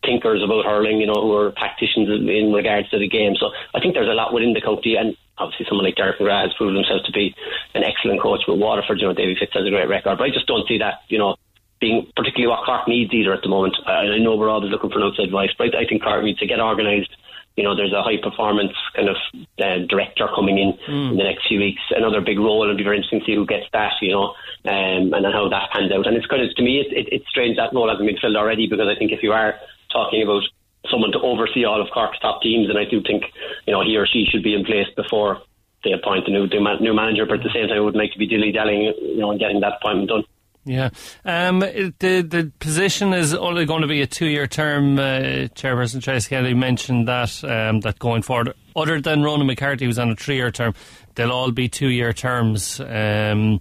thinkers 0.04 0.42
about 0.44 0.66
hurling, 0.66 1.00
you 1.00 1.08
know, 1.08 1.22
who 1.22 1.34
are 1.36 1.52
tacticians 1.52 2.10
in, 2.10 2.52
regards 2.52 2.90
to 2.90 3.00
the 3.00 3.08
game. 3.08 3.36
So 3.40 3.52
I 3.74 3.80
think 3.80 3.94
there's 3.94 4.10
a 4.10 4.18
lot 4.18 4.34
within 4.34 4.54
the 4.54 4.62
county, 4.62 4.96
and 4.96 5.16
obviously 5.38 5.66
someone 5.70 5.86
like 5.86 5.96
Derek 5.96 6.20
McGrath 6.20 6.50
has 6.50 6.54
proven 6.58 6.76
himself 6.76 7.06
to 7.06 7.12
be 7.12 7.36
an 7.76 7.84
excellent 7.84 8.22
coach 8.22 8.42
with 8.48 8.60
Waterford. 8.60 9.00
You 9.00 9.08
know, 9.08 9.14
Davy 9.14 9.36
Fitz 9.40 9.54
has 9.54 9.66
a 9.66 9.70
great 9.70 9.90
record, 9.90 10.18
but 10.18 10.24
I 10.24 10.30
just 10.30 10.48
don't 10.48 10.68
see 10.68 10.80
that. 10.80 11.06
You 11.08 11.20
know 11.20 11.36
being 11.82 12.06
particularly 12.16 12.48
what 12.48 12.64
Cork 12.64 12.88
needs 12.88 13.12
either 13.12 13.34
at 13.34 13.42
the 13.42 13.50
moment. 13.50 13.76
I, 13.86 14.14
I 14.14 14.18
know 14.20 14.36
we're 14.36 14.50
always 14.50 14.72
looking 14.72 14.92
for 14.92 15.00
an 15.00 15.04
outside 15.04 15.32
voice, 15.32 15.50
but 15.58 15.76
I, 15.76 15.82
I 15.82 15.86
think 15.90 16.04
Cork 16.04 16.24
needs 16.24 16.40
to 16.40 16.46
get 16.46 16.60
organised. 16.60 17.10
You 17.58 17.64
know, 17.64 17.76
there's 17.76 17.94
a 17.94 18.02
high 18.02 18.18
performance 18.22 18.72
kind 18.96 19.10
of 19.10 19.18
uh, 19.60 19.86
director 19.88 20.28
coming 20.34 20.58
in 20.58 20.72
in 21.12 21.18
the 21.18 21.24
next 21.24 21.48
few 21.48 21.60
weeks. 21.60 21.82
Another 21.92 22.22
big 22.22 22.40
role. 22.40 22.64
It'll 22.64 22.78
be 22.78 22.84
very 22.84 22.98
interesting 22.98 23.20
to 23.20 23.26
see 23.26 23.36
who 23.36 23.46
gets 23.46 23.66
that. 23.74 23.94
You 24.02 24.12
know, 24.12 24.26
um, 24.66 25.14
and 25.14 25.26
how 25.26 25.50
that 25.50 25.70
pans 25.72 25.92
out. 25.92 26.08
And 26.08 26.16
it's 26.16 26.28
kind 26.28 26.42
of 26.42 26.54
to 26.56 26.64
me, 26.64 26.80
it, 26.80 26.92
it, 26.96 27.08
it's 27.12 27.28
strange 27.30 27.58
that 27.58 27.74
role 27.74 27.90
hasn't 27.90 28.08
been 28.08 28.18
filled 28.18 28.38
already 28.38 28.68
because 28.68 28.88
I 28.88 28.98
think 28.98 29.12
if 29.12 29.24
you 29.24 29.32
are 29.32 29.56
talking 29.92 30.24
about 30.24 30.44
someone 30.90 31.12
to 31.12 31.20
oversee 31.20 31.66
all 31.66 31.82
of 31.82 31.92
Cork's 31.94 32.20
top 32.20 32.42
teams, 32.42 32.70
and 32.70 32.78
I 32.80 32.86
do 32.86 33.02
think 33.02 33.24
you 33.68 33.74
know 33.74 33.84
he 33.84 33.98
or 33.98 34.08
she 34.08 34.26
should 34.26 34.44
be 34.44 34.56
in 34.56 34.66
place 34.66 34.88
before 34.96 35.42
they 35.84 35.92
appoint 35.92 36.28
a 36.28 36.32
new 36.32 36.48
new 36.48 36.94
manager. 36.94 37.26
But 37.26 37.40
at 37.40 37.44
the 37.44 37.54
same 37.54 37.68
time, 37.68 37.78
I 37.78 37.82
would 37.82 37.96
like 37.96 38.12
to 38.14 38.20
be 38.20 38.28
dilly 38.28 38.52
dallying, 38.52 38.94
you 39.02 39.18
know, 39.18 39.32
and 39.32 39.40
getting 39.40 39.62
that 39.62 39.80
appointment 39.82 40.10
done. 40.10 40.24
Yeah. 40.66 40.90
Um, 41.26 41.64
it- 41.64 41.98
the 42.00 42.22
the 42.22 42.52
position 42.60 43.14
is 43.14 43.34
only 43.34 43.66
going 43.66 43.82
to 43.82 43.88
be 43.88 44.02
a 44.02 44.08
two 44.08 44.28
year 44.28 44.48
term. 44.48 45.00
Uh, 45.00 45.48
Chairperson 45.56 46.02
Tracy 46.04 46.30
Kelly 46.30 46.54
mentioned 46.54 47.08
that 47.08 47.44
um, 47.44 47.80
that 47.82 47.98
going 48.00 48.22
forward, 48.22 48.54
other 48.76 49.02
than 49.02 49.24
Ronan 49.24 49.48
McCarthy, 49.48 49.86
who's 49.86 49.98
on 50.00 50.12
a 50.12 50.16
three 50.16 50.36
year 50.36 50.52
term, 50.52 50.74
they'll 51.16 51.32
all 51.32 51.52
be 51.52 51.68
two 51.68 51.90
year 51.90 52.14
terms. 52.14 52.80
Um, 52.80 53.60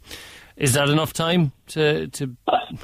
is 0.56 0.74
that 0.74 0.90
enough 0.90 1.12
time 1.14 1.52
to 1.68 2.08
to? 2.08 2.36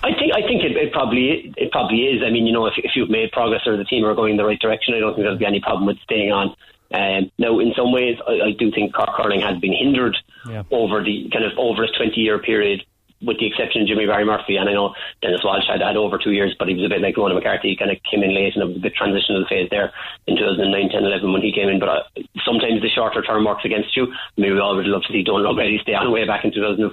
I 0.03 0.13
think 0.19 0.33
I 0.35 0.41
think 0.49 0.65
it, 0.65 0.77
it 0.77 0.93
probably 0.93 1.53
it 1.57 1.71
probably 1.71 2.05
is. 2.07 2.23
I 2.27 2.31
mean, 2.31 2.47
you 2.47 2.53
know, 2.55 2.67
if, 2.67 2.75
if 2.79 2.93
you've 2.97 3.11
made 3.11 3.33
progress 3.33 3.63
or 3.67 3.77
the 3.77 3.85
team 3.85 4.05
are 4.07 4.15
going 4.15 4.31
in 4.33 4.37
the 4.39 4.45
right 4.47 4.59
direction, 4.59 4.95
I 4.95 5.01
don't 5.01 5.13
think 5.15 5.25
there'll 5.25 5.39
be 5.39 5.45
any 5.47 5.61
problem 5.61 5.87
with 5.87 5.99
staying 6.05 6.33
on. 6.33 6.55
Um, 6.95 7.31
now, 7.37 7.59
in 7.59 7.73
some 7.77 7.93
ways, 7.93 8.17
I, 8.27 8.33
I 8.33 8.51
do 8.59 8.71
think 8.71 8.95
Cork 8.95 9.11
hurling 9.19 9.41
has 9.43 9.59
been 9.59 9.73
hindered 9.75 10.17
Yeah. 10.49 10.63
over 10.71 11.03
the 11.03 11.29
kind 11.33 11.45
of 11.45 11.53
over 11.59 11.83
a 11.85 11.89
twenty 11.99 12.21
year 12.23 12.39
period. 12.39 12.83
With 13.23 13.41
the 13.41 13.47
exception 13.47 13.83
of 13.83 13.89
Jimmy 13.89 14.05
Barry 14.05 14.25
Murphy, 14.25 14.57
and 14.57 14.69
I 14.69 14.75
know 14.75 14.93
Denis 15.23 15.41
Walsh 15.43 15.65
had, 15.67 15.81
had 15.81 15.97
over 15.97 16.19
two 16.19 16.33
years, 16.33 16.55
but 16.59 16.69
he 16.69 16.75
was 16.75 16.85
a 16.85 16.93
bit 16.93 17.01
like 17.01 17.17
Ronan 17.17 17.37
McCarthy. 17.37 17.71
He 17.73 17.77
kind 17.77 17.91
of 17.91 17.97
came 18.05 18.23
in 18.23 18.35
late, 18.35 18.53
and 18.53 18.63
it 18.63 18.69
was 18.69 18.77
a 18.77 18.85
bit 18.85 18.95
transitional 18.95 19.47
phase 19.49 19.69
there 19.71 19.93
in 20.27 20.37
2009, 20.37 20.69
10, 20.69 21.05
11 21.05 21.33
when 21.33 21.41
he 21.41 21.53
came 21.53 21.69
in. 21.69 21.81
But 21.81 21.89
uh, 21.89 22.03
sometimes 22.45 22.83
the 22.83 22.93
shorter 22.93 23.23
term 23.23 23.49
works 23.49 23.65
against 23.65 23.97
you. 23.97 24.13
I 24.13 24.37
mean, 24.37 24.53
we 24.53 24.61
all 24.61 24.77
would 24.77 24.85
love 24.85 25.03
to 25.09 25.13
see 25.13 25.25
Donal 25.25 25.49
O'Grady 25.49 25.81
stay 25.81 25.95
on 25.95 26.13
way 26.13 26.27
back 26.27 26.45
in 26.45 26.53
2004. 26.53 26.93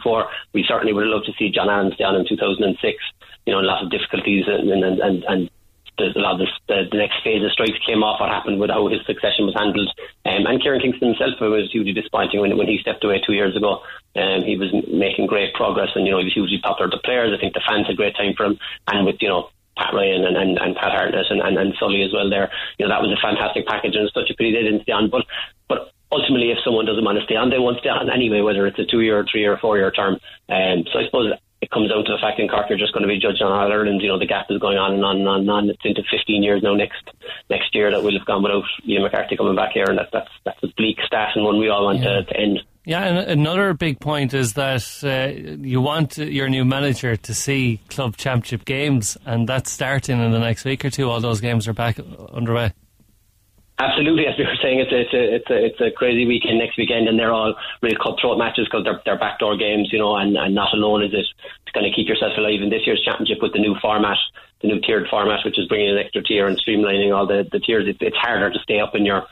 We 0.54 0.64
certainly 0.64 0.94
would 0.94 1.04
have 1.04 1.12
loved 1.12 1.28
to 1.28 1.36
see 1.36 1.52
John 1.52 1.70
Allen 1.70 1.92
stay 1.96 2.08
on 2.08 2.16
in 2.16 2.26
2006. 2.28 2.72
You 3.46 3.54
know, 3.54 3.60
lots 3.60 3.84
of 3.84 3.92
difficulties 3.92 4.46
and 4.48 4.72
and 4.72 5.00
and, 5.04 5.24
and 5.28 5.50
the, 5.98 6.14
a 6.16 6.20
lot 6.20 6.34
of 6.34 6.40
this, 6.40 6.54
the, 6.68 6.84
the 6.92 6.98
next 6.98 7.24
phase 7.24 7.44
of 7.44 7.52
strikes 7.52 7.78
came 7.86 8.04
off. 8.04 8.20
What 8.20 8.30
happened 8.30 8.60
with 8.60 8.70
how 8.70 8.88
his 8.88 9.06
succession 9.06 9.46
was 9.46 9.56
handled, 9.56 9.90
um, 10.26 10.46
and 10.46 10.62
Kieran 10.62 10.82
Kingston 10.82 11.14
himself 11.14 11.40
was 11.40 11.72
hugely 11.72 11.94
disappointing 11.94 12.42
when 12.42 12.58
when 12.58 12.68
he 12.68 12.80
stepped 12.80 13.04
away 13.04 13.22
two 13.26 13.34
years 13.34 13.56
ago. 13.56 13.84
Um, 14.16 14.44
he 14.44 14.58
was 14.58 14.74
making 14.88 15.28
great 15.28 15.54
progress, 15.54 15.90
and 15.96 16.06
you 16.06 16.12
know 16.12 16.20
he 16.20 16.26
was 16.26 16.34
hugely 16.34 16.60
popular 16.62 16.90
with 16.90 16.98
the 16.98 17.06
players. 17.06 17.34
I 17.36 17.40
think 17.40 17.54
the 17.54 17.66
fans 17.66 17.88
had 17.88 17.94
a 17.94 18.02
great 18.02 18.16
time 18.16 18.34
for 18.36 18.46
him, 18.46 18.60
and 18.88 19.06
with 19.06 19.22
you 19.22 19.30
know. 19.30 19.50
Pat 19.76 19.90
Ryan 19.92 20.24
and, 20.24 20.38
and, 20.38 20.60
and 20.60 20.76
Pat 20.76 20.92
Hartnett 20.92 21.32
and, 21.32 21.42
and, 21.42 21.58
and 21.58 21.74
Sully 21.80 22.04
as 22.04 22.14
well 22.14 22.30
there. 22.30 22.52
You 22.78 22.86
know, 22.86 22.94
that 22.94 23.02
was 23.02 23.10
a 23.10 23.20
fantastic 23.20 23.66
package 23.66 23.96
and 23.96 24.08
such 24.14 24.30
a 24.30 24.36
pity 24.36 24.54
they 24.54 24.62
didn't 24.62 24.84
stay 24.84 24.92
on. 24.92 25.10
But 25.10 25.26
but 25.68 25.90
ultimately 26.12 26.52
if 26.52 26.60
someone 26.64 26.86
doesn't 26.86 27.04
want 27.04 27.18
to 27.18 27.26
stay 27.26 27.36
on, 27.36 27.50
they 27.50 27.58
won't 27.58 27.80
stay 27.80 27.90
on 27.90 28.10
anyway, 28.10 28.42
whether 28.42 28.68
it's 28.68 28.78
a 28.78 28.86
two 28.86 29.02
year, 29.02 29.26
three 29.26 29.42
year, 29.42 29.58
four 29.58 29.78
year 29.78 29.90
term. 29.90 30.22
Um, 30.48 30.86
so 30.94 31.00
I 31.00 31.06
suppose 31.06 31.34
it 31.64 31.72
comes 31.72 31.90
down 31.90 32.04
to 32.04 32.12
the 32.12 32.20
fact 32.20 32.40
in 32.40 32.50
Cork 32.50 32.68
you're 32.68 32.78
just 32.78 32.92
going 32.92 33.04
to 33.04 33.08
be 33.08 33.20
judged 33.20 33.42
on 33.42 33.52
All 33.52 33.72
Ireland. 33.72 34.02
You 34.02 34.10
know, 34.10 34.20
the 34.20 34.28
gap 34.28 34.48
is 34.50 34.60
going 34.60 34.78
on 34.78 34.96
and 34.96 35.06
on 35.06 35.18
and 35.18 35.30
on 35.30 35.40
and 35.42 35.50
on. 35.50 35.70
It's 35.70 35.80
into 35.86 36.04
15 36.12 36.44
years 36.44 36.62
now 36.62 36.76
next 36.76 37.10
next 37.50 37.74
year 37.74 37.90
that 37.90 38.04
we'll 38.04 38.18
have 38.20 38.28
gone 38.28 38.44
without 38.44 38.64
Liam 38.86 39.02
MacCarthy 39.02 39.38
coming 39.38 39.56
back 39.56 39.72
here, 39.72 39.86
and 39.88 39.98
that, 39.98 40.10
that's 40.12 40.30
that's 40.44 40.62
a 40.62 40.68
bleak 40.76 40.98
stat 41.08 41.30
and 41.36 41.46
one 41.46 41.58
we 41.58 41.70
all 41.70 41.86
want 41.86 42.04
to, 42.04 42.24
to 42.26 42.38
end. 42.38 42.60
Yeah, 42.86 43.02
and 43.04 43.18
another 43.18 43.74
big 43.74 44.02
point 44.02 44.34
is 44.34 44.54
that 44.54 44.84
uh, 45.04 45.32
you 45.64 45.80
want 45.80 46.18
your 46.18 46.50
new 46.50 46.66
manager 46.66 47.16
to 47.16 47.34
see 47.34 47.80
club 47.88 48.18
championship 48.18 48.66
games, 48.66 49.16
and 49.26 49.48
that's 49.48 49.72
starting 49.72 50.20
in 50.22 50.32
the 50.34 50.40
next 50.40 50.66
week 50.66 50.84
or 50.84 50.90
two. 50.90 51.10
All 51.10 51.22
those 51.22 51.40
games 51.40 51.66
are 51.70 51.74
back 51.74 51.98
underway. 52.34 52.74
Absolutely, 53.80 54.28
as 54.28 54.38
we 54.38 54.46
were 54.46 54.56
saying, 54.62 54.80
it's 54.80 54.92
a, 54.92 55.02
it's 55.02 55.14
a, 55.14 55.36
it's 55.36 55.50
a, 55.50 55.66
it's 55.66 55.82
a 55.82 55.92
crazy 55.98 56.28
weekend 56.28 56.60
next 56.60 56.78
weekend, 56.78 57.08
and 57.08 57.18
they're 57.18 57.34
all 57.34 57.56
real 57.82 57.98
cutthroat 57.98 58.38
matches 58.38 58.68
because 58.70 58.84
they're, 58.86 59.02
they're 59.04 59.18
backdoor 59.18 59.58
games, 59.58 59.90
you 59.92 59.98
know, 59.98 60.16
and, 60.16 60.38
and 60.38 60.54
not 60.54 60.74
alone 60.74 61.04
is 61.04 61.12
it 61.12 61.26
to 61.66 61.72
kind 61.74 61.86
of 61.86 61.92
keep 61.96 62.08
yourself 62.08 62.38
alive 62.38 62.62
in 62.62 62.70
this 62.70 62.86
year's 62.86 63.02
championship 63.04 63.42
with 63.42 63.52
the 63.52 63.60
new 63.60 63.74
format, 63.82 64.18
the 64.62 64.68
new 64.68 64.80
tiered 64.80 65.08
format, 65.10 65.44
which 65.44 65.58
is 65.58 65.68
bringing 65.68 65.90
an 65.90 65.98
extra 65.98 66.22
tier 66.22 66.46
and 66.46 66.62
streamlining 66.62 67.16
all 67.16 67.26
the, 67.26 67.50
the 67.52 67.60
tiers. 67.60 67.88
It, 67.88 67.98
it's 68.00 68.16
harder 68.16 68.54
to 68.54 68.60
stay 68.60 68.80
up 68.80 68.94
in 68.94 69.06
your 69.06 69.26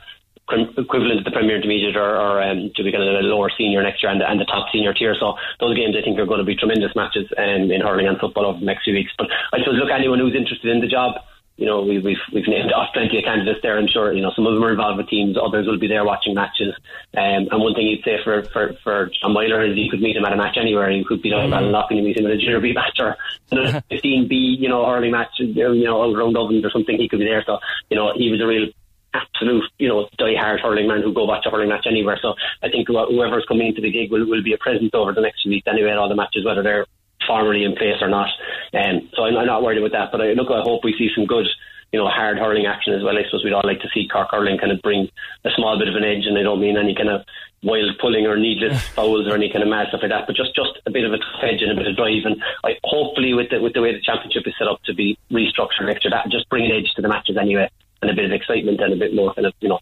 equivalent 0.50 1.22
to 1.22 1.24
the 1.24 1.30
Premier 1.30 1.56
Intermediate 1.56 1.96
or, 1.96 2.16
or 2.16 2.42
um, 2.42 2.72
to 2.74 2.82
be 2.82 2.90
kind 2.90 3.04
of 3.04 3.14
a 3.14 3.22
lower 3.22 3.48
senior 3.56 3.80
next 3.82 4.02
year 4.02 4.10
and 4.10 4.20
the, 4.20 4.28
and 4.28 4.40
the 4.40 4.44
top 4.44 4.66
senior 4.72 4.92
tier. 4.92 5.14
So 5.18 5.34
those 5.60 5.76
games 5.76 5.94
I 5.96 6.02
think 6.02 6.18
are 6.18 6.26
going 6.26 6.40
to 6.40 6.44
be 6.44 6.56
tremendous 6.56 6.94
matches 6.96 7.30
um, 7.38 7.70
in 7.70 7.80
hurling 7.80 8.08
and 8.08 8.18
football 8.18 8.46
over 8.46 8.58
the 8.58 8.66
next 8.66 8.84
few 8.84 8.92
weeks. 8.92 9.12
But 9.16 9.28
I 9.52 9.60
suppose 9.60 9.78
look, 9.78 9.90
anyone 9.94 10.18
who's 10.18 10.34
interested 10.34 10.70
in 10.70 10.80
the 10.80 10.88
job, 10.88 11.22
you 11.56 11.66
know, 11.66 11.82
we, 11.82 11.98
we've 11.98 12.22
we've 12.32 12.48
named 12.48 12.72
off 12.72 12.92
plenty 12.94 13.18
of 13.18 13.24
candidates 13.24 13.60
there. 13.62 13.78
I'm 13.78 13.86
sure 13.86 14.12
you 14.12 14.22
know 14.22 14.32
some 14.34 14.46
of 14.46 14.54
them 14.54 14.64
are 14.64 14.70
involved 14.70 14.98
with 14.98 15.08
teams, 15.08 15.36
others 15.36 15.66
will 15.66 15.78
be 15.78 15.86
there 15.86 16.04
watching 16.04 16.34
matches. 16.34 16.74
Um, 17.16 17.48
and 17.50 17.60
one 17.60 17.74
thing 17.74 17.86
you'd 17.86 18.04
say 18.04 18.18
for 18.24 18.44
for 18.52 18.74
for 18.82 19.10
John 19.20 19.34
Meyler 19.34 19.64
is 19.64 19.76
you 19.76 19.90
could 19.90 20.00
meet 20.00 20.16
him 20.16 20.24
at 20.24 20.32
a 20.32 20.36
match 20.36 20.56
anywhere. 20.58 20.90
You 20.90 21.04
could 21.04 21.22
be 21.22 21.30
down 21.30 21.50
mm-hmm. 21.50 21.52
Ballinlough 21.52 21.86
and 21.90 21.98
you 21.98 22.04
meet 22.04 22.16
him 22.16 22.26
at 22.26 22.32
a 22.32 22.38
junior 22.38 22.60
B 22.60 22.72
match 22.72 22.98
or 22.98 23.16
a 23.52 23.82
15 23.90 24.28
B, 24.28 24.56
you 24.58 24.68
know, 24.68 24.88
early 24.90 25.10
match, 25.10 25.30
you 25.38 25.84
know, 25.84 25.96
all 25.96 26.16
around 26.16 26.32
Dublin 26.32 26.64
or 26.64 26.70
something. 26.70 26.96
He 26.96 27.08
could 27.08 27.18
be 27.18 27.26
there. 27.26 27.44
So 27.44 27.58
you 27.90 27.96
know, 27.96 28.12
he 28.16 28.30
was 28.30 28.40
a 28.40 28.46
real 28.46 28.68
absolute, 29.14 29.64
you 29.78 29.88
know, 29.88 30.08
die-hard 30.16 30.60
hurling 30.60 30.88
man 30.88 31.02
who 31.02 31.12
go 31.12 31.24
watch 31.24 31.44
a 31.46 31.50
hurling 31.50 31.68
match 31.68 31.86
anywhere. 31.86 32.18
So 32.20 32.34
I 32.62 32.70
think 32.70 32.88
whoever's 32.88 33.44
coming 33.46 33.68
into 33.68 33.82
the 33.82 33.90
gig 33.90 34.10
will, 34.10 34.26
will 34.26 34.42
be 34.42 34.54
a 34.54 34.58
presence 34.58 34.90
over 34.94 35.12
the 35.12 35.20
next 35.20 35.42
few 35.42 35.50
weeks 35.50 35.66
anyway 35.68 35.90
at 35.90 35.98
all 35.98 36.08
the 36.08 36.16
matches, 36.16 36.44
whether 36.44 36.62
they're 36.62 36.86
formally 37.26 37.64
in 37.64 37.76
place 37.76 38.00
or 38.00 38.08
not. 38.08 38.28
Um, 38.74 39.08
so 39.14 39.24
I'm, 39.24 39.36
I'm 39.36 39.46
not 39.46 39.62
worried 39.62 39.78
about 39.78 39.92
that. 39.92 40.12
But 40.12 40.20
I, 40.20 40.32
look, 40.32 40.50
I 40.50 40.62
hope 40.62 40.84
we 40.84 40.94
see 40.96 41.10
some 41.14 41.26
good, 41.26 41.46
you 41.92 41.98
know, 41.98 42.08
hard 42.08 42.38
hurling 42.38 42.66
action 42.66 42.94
as 42.94 43.02
well. 43.02 43.16
I 43.16 43.24
suppose 43.24 43.44
we'd 43.44 43.52
all 43.52 43.64
like 43.64 43.80
to 43.80 43.90
see 43.94 44.08
Cork 44.08 44.28
hurling 44.30 44.58
kind 44.58 44.72
of 44.72 44.82
bring 44.82 45.08
a 45.44 45.50
small 45.56 45.78
bit 45.78 45.88
of 45.88 45.96
an 45.96 46.04
edge, 46.04 46.26
and 46.26 46.38
I 46.38 46.42
don't 46.42 46.60
mean 46.60 46.76
any 46.76 46.94
kind 46.94 47.08
of 47.08 47.22
wild 47.62 47.96
pulling 48.00 48.26
or 48.26 48.36
needless 48.36 48.82
fouls 48.88 49.28
or 49.28 49.34
any 49.34 49.50
kind 49.50 49.62
of 49.62 49.70
mad 49.70 49.86
stuff 49.88 50.02
like 50.02 50.10
that, 50.10 50.26
but 50.26 50.34
just 50.34 50.54
just 50.54 50.80
a 50.86 50.90
bit 50.90 51.04
of 51.04 51.12
a 51.12 51.20
edge 51.46 51.62
and 51.62 51.70
a 51.70 51.76
bit 51.76 51.86
of 51.86 51.96
drive. 51.96 52.24
And 52.24 52.42
I, 52.64 52.74
hopefully, 52.82 53.34
with 53.34 53.50
the 53.50 53.60
with 53.60 53.74
the 53.74 53.82
way 53.82 53.92
the 53.92 54.02
championship 54.02 54.46
is 54.46 54.54
set 54.58 54.68
up 54.68 54.82
to 54.84 54.94
be 54.94 55.18
restructured 55.30 55.86
next 55.86 56.04
year, 56.04 56.10
that 56.10 56.30
just 56.30 56.48
bring 56.48 56.64
an 56.64 56.72
edge 56.72 56.92
to 56.96 57.02
the 57.02 57.08
matches 57.08 57.36
anyway 57.36 57.70
and 58.02 58.10
a 58.10 58.14
bit 58.14 58.24
of 58.24 58.32
excitement 58.32 58.80
and 58.80 58.92
a 58.92 58.96
bit 58.96 59.14
more 59.14 59.32
kind 59.32 59.46
of, 59.46 59.54
you 59.60 59.68
know, 59.68 59.78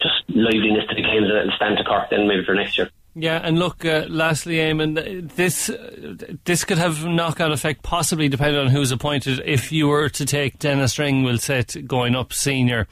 just 0.00 0.22
liveliness 0.28 0.86
to 0.88 0.94
the 0.94 1.02
games 1.02 1.28
and 1.30 1.52
stand 1.56 1.78
to 1.78 1.84
Cork 1.84 2.10
then 2.10 2.28
maybe 2.28 2.44
for 2.44 2.54
next 2.54 2.76
year. 2.76 2.90
Yeah, 3.14 3.40
and 3.42 3.58
look, 3.58 3.84
uh, 3.84 4.06
lastly, 4.08 4.54
Eamon, 4.56 5.34
this 5.34 5.68
uh, 5.68 6.14
this 6.44 6.64
could 6.64 6.78
have 6.78 7.04
knock-on 7.04 7.52
effect, 7.52 7.82
possibly 7.82 8.28
depending 8.28 8.58
on 8.58 8.68
who's 8.68 8.90
appointed. 8.90 9.42
If 9.44 9.70
you 9.70 9.88
were 9.88 10.08
to 10.08 10.24
take 10.24 10.58
Denis 10.58 10.98
Ring, 10.98 11.22
will 11.22 11.36
say 11.36 11.62
going 11.86 12.14
up 12.16 12.32
senior. 12.32 12.86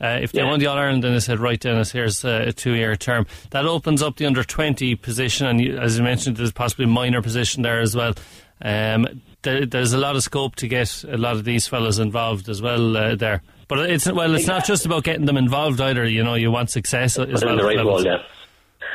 Uh, 0.00 0.18
if 0.20 0.32
they 0.32 0.42
yeah. 0.42 0.48
won 0.48 0.60
the 0.60 0.66
All 0.66 0.76
Ireland, 0.76 1.02
then 1.02 1.12
they 1.12 1.20
said, 1.20 1.40
right, 1.40 1.58
Denis, 1.58 1.90
here's 1.90 2.24
a 2.24 2.52
two-year 2.52 2.94
term. 2.94 3.26
That 3.50 3.64
opens 3.64 4.02
up 4.02 4.16
the 4.16 4.26
under 4.26 4.44
twenty 4.44 4.94
position, 4.94 5.46
and 5.46 5.60
you, 5.60 5.76
as 5.78 5.98
you 5.98 6.04
mentioned, 6.04 6.36
there's 6.36 6.52
possibly 6.52 6.84
a 6.84 6.88
minor 6.88 7.22
position 7.22 7.62
there 7.62 7.80
as 7.80 7.96
well. 7.96 8.14
Um, 8.62 9.22
there, 9.42 9.66
there's 9.66 9.92
a 9.92 9.98
lot 9.98 10.14
of 10.14 10.22
scope 10.22 10.56
to 10.56 10.68
get 10.68 11.04
a 11.04 11.16
lot 11.16 11.34
of 11.34 11.44
these 11.44 11.66
fellows 11.66 11.98
involved 11.98 12.48
as 12.48 12.62
well 12.62 12.96
uh, 12.96 13.14
there. 13.16 13.42
But 13.66 13.90
it's 13.90 14.10
well, 14.10 14.34
it's 14.34 14.46
not 14.46 14.66
just 14.66 14.86
about 14.86 15.04
getting 15.04 15.26
them 15.26 15.36
involved 15.36 15.80
either. 15.80 16.04
You 16.04 16.22
know, 16.22 16.34
you 16.34 16.50
want 16.50 16.70
success 16.70 17.18
as 17.18 17.44
well. 17.44 17.56
The 17.56 17.64
right 17.64 17.78
role, 17.78 18.04
yeah. 18.04 18.22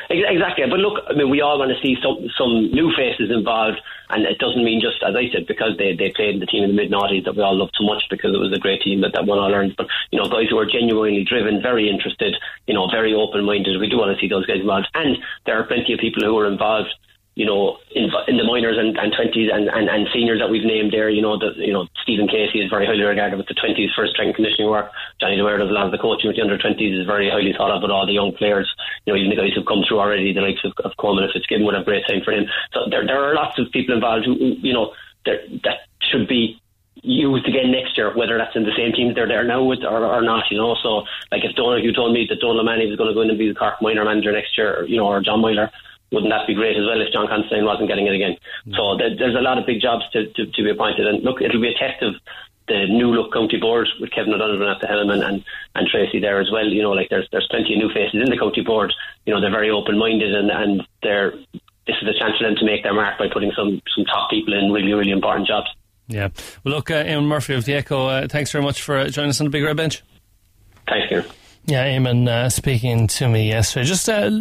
Exactly, 0.10 0.65
but 0.69 0.80
look, 0.80 1.04
I 1.08 1.13
mean, 1.13 1.30
we 1.30 1.41
all 1.41 1.60
want 1.60 1.71
to 1.71 1.80
see 1.86 1.95
some 2.02 2.30
some 2.38 2.71
new 2.73 2.91
faces 2.95 3.30
involved, 3.30 3.78
and 4.10 4.25
it 4.25 4.39
doesn't 4.39 4.63
mean 4.63 4.82
just 4.82 5.04
as 5.06 5.15
I 5.15 5.30
said 5.30 5.45
because 5.45 5.78
they 5.78 5.95
they 5.95 6.10
played 6.10 6.34
in 6.36 6.39
the 6.39 6.47
team 6.47 6.63
in 6.63 6.71
the 6.71 6.75
mid 6.75 6.91
noughties 6.91 7.25
that 7.25 7.36
we 7.36 7.43
all 7.43 7.56
loved 7.56 7.75
so 7.78 7.86
much 7.86 8.04
because 8.10 8.34
it 8.34 8.39
was 8.39 8.52
a 8.52 8.60
great 8.60 8.82
team 8.82 9.02
that 9.02 9.13
that 9.13 9.25
won 9.25 9.38
all 9.38 9.54
Ireland. 9.54 9.75
But 9.78 9.88
you 10.12 10.17
know, 10.17 10.28
guys 10.28 10.49
who 10.49 10.58
are 10.58 10.65
genuinely 10.65 11.23
driven, 11.23 11.62
very 11.62 11.89
interested, 11.89 12.36
you 12.65 12.73
know, 12.73 12.89
very 12.89 13.13
open 13.13 13.45
minded. 13.45 13.80
We 13.80 13.89
do 13.89 13.97
want 13.97 14.15
to 14.15 14.19
see 14.19 14.28
those 14.28 14.45
guys 14.45 14.62
involved, 14.62 14.89
and 14.95 15.17
there 15.45 15.60
are 15.60 15.63
plenty 15.63 15.93
of 15.93 15.99
people 15.99 16.23
who 16.23 16.38
are 16.38 16.47
involved 16.47 16.89
you 17.39 17.47
know, 17.47 17.80
in, 17.95 18.12
in 18.28 18.36
the 18.36 18.43
minors 18.43 18.75
and, 18.75 18.99
and 18.99 19.15
20s 19.15 19.47
and, 19.47 19.71
and, 19.71 19.88
and 19.88 20.12
seniors 20.12 20.43
that 20.43 20.52
we've 20.52 20.67
named 20.67 20.91
there, 20.91 21.08
you 21.08 21.23
know, 21.23 21.39
the, 21.39 21.56
you 21.56 21.71
know, 21.71 21.88
Stephen 22.04 22.28
Casey 22.28 22.60
is 22.60 22.67
very 22.67 22.84
highly 22.84 23.08
regarded 23.08 23.39
with 23.39 23.47
the 23.47 23.56
20s 23.56 23.95
for 23.95 24.04
strength 24.12 24.36
conditioning 24.36 24.67
work. 24.67 24.91
Johnny 25.23 25.39
Dwyer 25.39 25.56
does 25.56 25.71
a 25.71 25.71
lot 25.71 25.88
of 25.88 25.95
the 25.95 26.04
coaching 26.04 26.28
with 26.28 26.36
the 26.36 26.43
under 26.43 26.60
20s 26.60 26.99
is 26.99 27.08
very 27.08 27.32
highly 27.32 27.56
thought 27.56 27.71
of 27.71 27.80
with 27.80 27.95
all 27.95 28.04
the 28.04 28.12
young 28.12 28.36
players. 28.36 28.67
You 29.08 29.13
know, 29.13 29.17
even 29.17 29.32
the 29.32 29.39
guys 29.39 29.56
who've 29.56 29.63
come 29.63 29.88
through 29.88 30.04
already, 30.04 30.36
the 30.36 30.43
likes 30.43 30.60
of, 30.67 30.75
of 30.84 30.91
Coleman, 30.99 31.32
it's 31.32 31.47
given, 31.47 31.63
would 31.63 31.80
have 31.80 31.88
great 31.88 32.04
time 32.12 32.19
for 32.28 32.36
him. 32.36 32.43
So 32.75 32.91
there, 32.91 33.08
there 33.08 33.23
are 33.23 33.32
lots 33.32 33.56
of 33.56 33.71
people 33.71 33.95
involved 33.95 34.28
who, 34.28 34.36
you 34.36 34.75
know, 34.75 34.91
that 35.23 35.39
that 35.63 35.88
should 36.04 36.28
be 36.28 36.60
used 36.99 37.47
again 37.47 37.71
next 37.71 37.95
year, 37.95 38.12
whether 38.19 38.36
that's 38.36 38.56
in 38.60 38.67
the 38.67 38.75
same 38.75 38.91
team 38.91 39.15
they're 39.15 39.32
there 39.32 39.47
now 39.47 39.63
with 39.63 39.88
or, 39.88 40.04
or 40.04 40.19
not, 40.19 40.52
you 40.52 40.60
know. 40.60 40.75
So, 40.84 41.08
like 41.32 41.47
if 41.47 41.56
Donald, 41.56 41.88
you 41.88 41.95
told 41.95 42.12
me 42.12 42.28
that 42.28 42.43
Donald 42.43 42.67
Manny 42.67 42.91
was 42.91 42.99
going 42.99 43.08
to 43.08 43.15
go 43.15 43.23
in 43.23 43.32
and 43.32 43.39
be 43.39 43.47
the 43.47 43.56
Cork 43.56 43.80
minor 43.80 44.04
manager 44.04 44.36
next 44.36 44.58
year, 44.60 44.84
you 44.84 44.97
know, 44.99 45.08
or 45.08 45.23
John 45.23 45.39
Meyler, 45.39 45.71
wouldn't 46.12 46.32
that 46.32 46.48
be 46.48 46.56
great 46.56 46.78
as 46.78 46.86
well 46.86 47.02
if 47.02 47.13
John 47.13 47.28
Constantine 47.28 47.65
wasn't 47.65 47.88
getting 47.88 48.08
it 48.08 48.15
again? 48.15 48.38
Mm. 48.67 48.76
So 48.76 48.98
there's 48.98 49.36
a 49.36 49.45
lot 49.45 49.58
of 49.58 49.65
big 49.65 49.82
jobs 49.82 50.04
to, 50.13 50.26
to, 50.28 50.45
to, 50.45 50.63
be 50.63 50.72
appointed. 50.72 51.06
And 51.06 51.24
look, 51.24 51.41
it'll 51.41 51.62
be 51.62 51.69
a 51.69 51.78
test 51.78 52.02
of 52.02 52.15
the 52.67 52.86
new 52.88 53.13
look 53.13 53.34
county 53.34 53.58
board 53.58 53.88
with 54.00 54.12
Kevin 54.12 54.34
O'Donovan 54.34 54.67
at 54.69 54.82
the 54.82 54.88
helm 54.88 55.10
and, 55.10 55.24
and, 55.24 55.43
and 55.76 55.88
Tracy 55.88 56.19
there 56.19 56.39
as 56.39 56.50
well. 56.52 56.65
You 56.65 56.82
know, 56.82 56.91
like 56.91 57.10
there's 57.10 57.28
there's 57.32 57.48
plenty 57.50 57.74
of 57.74 57.80
new 57.80 57.93
faces 57.93 58.22
in 58.22 58.30
the 58.30 58.38
county 58.38 58.62
board. 58.62 58.93
You 59.26 59.34
know, 59.34 59.41
they're 59.41 59.52
very 59.52 59.69
open 59.69 59.98
minded 59.98 60.34
and, 60.34 60.50
and 60.50 60.88
they're 61.04 61.34
this 61.88 61.98
is 62.02 62.08
a 62.08 62.19
chance 62.19 62.38
for 62.38 62.45
them 62.45 62.56
to 62.56 62.65
make 62.65 62.84
their 62.84 62.93
mark 62.93 63.17
by 63.17 63.28
putting 63.32 63.52
some 63.56 63.82
some 63.95 64.06
top 64.06 64.30
people 64.30 64.54
in 64.54 64.72
really, 64.72 64.93
really 64.93 65.12
important 65.12 65.48
jobs. 65.48 65.67
Yeah. 66.08 66.30
Well, 66.63 66.76
look, 66.76 66.89
uh, 66.89 67.04
Eamon 67.04 67.28
Murphy 67.28 67.54
of 67.54 67.65
the 67.65 67.76
Echo, 67.76 68.08
uh, 68.08 68.28
thanks 68.28 68.52
very 68.52 68.63
much 68.63 68.82
for 68.82 69.10
joining 69.10 69.30
us 69.30 69.41
on 69.41 69.45
the 69.45 69.52
Big 69.52 69.63
Red 69.63 69.78
Bench. 69.78 70.04
Thanks, 70.88 71.12
you. 71.12 71.24
Yeah, 71.69 71.86
Eamon 71.86 72.27
uh, 72.27 72.49
speaking 72.49 73.05
to 73.05 73.29
me 73.29 73.47
yesterday, 73.47 73.86
just 73.86 74.10
uh, 74.10 74.32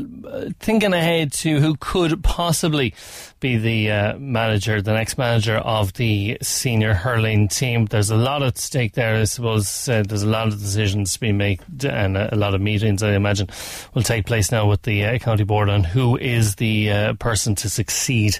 thinking 0.60 0.94
ahead 0.94 1.30
to 1.34 1.60
who 1.60 1.76
could 1.76 2.24
possibly 2.24 2.94
be 3.40 3.56
the 3.56 3.90
uh, 3.90 4.18
manager, 4.18 4.82
the 4.82 4.92
next 4.92 5.18
manager 5.18 5.56
of 5.56 5.92
the 5.94 6.38
senior 6.42 6.94
hurling 6.94 7.48
team. 7.48 7.86
There's 7.86 8.10
a 8.10 8.16
lot 8.16 8.42
at 8.42 8.58
stake 8.58 8.94
there. 8.94 9.16
I 9.16 9.24
suppose 9.24 9.88
uh, 9.88 10.02
there's 10.06 10.22
a 10.22 10.28
lot 10.28 10.48
of 10.48 10.58
decisions 10.58 11.14
to 11.14 11.20
be 11.20 11.32
made 11.32 11.60
and 11.84 12.16
a, 12.16 12.34
lot 12.36 12.54
of 12.54 12.60
meetings, 12.60 13.02
I 13.02 13.12
imagine, 13.12 13.48
will 13.94 14.02
take 14.02 14.26
place 14.26 14.50
now 14.50 14.68
with 14.68 14.82
the 14.82 15.04
uh, 15.04 15.18
county 15.18 15.44
board 15.44 15.68
on 15.68 15.84
who 15.84 16.16
is 16.16 16.56
the 16.56 16.90
uh, 16.90 17.12
person 17.14 17.54
to 17.56 17.70
succeed 17.70 18.38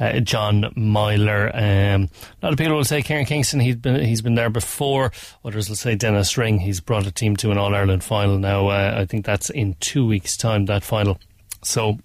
uh, 0.00 0.20
John 0.20 0.72
Meyler. 0.76 1.50
Um, 1.54 2.08
a 2.42 2.46
lot 2.46 2.52
of 2.52 2.58
people 2.58 2.76
will 2.76 2.84
say 2.84 3.02
Kieran 3.02 3.26
Kingston. 3.26 3.60
He's 3.60 3.76
been 3.76 4.04
he's 4.04 4.22
been 4.22 4.34
there 4.34 4.50
before. 4.50 5.12
Others 5.44 5.68
will 5.68 5.76
say 5.76 5.94
Denis 5.94 6.36
Ring. 6.36 6.58
He's 6.58 6.80
brought 6.80 7.06
a 7.06 7.12
team 7.12 7.36
to 7.36 7.50
an 7.50 7.58
All 7.58 7.74
Ireland 7.74 8.04
final 8.04 8.38
now. 8.38 8.68
Uh, 8.68 8.94
I 8.96 9.04
think 9.04 9.24
that's 9.24 9.50
in 9.50 9.74
two 9.80 10.06
weeks' 10.06 10.36
time. 10.36 10.66
That 10.66 10.82
final. 10.82 11.18
So 11.62 11.98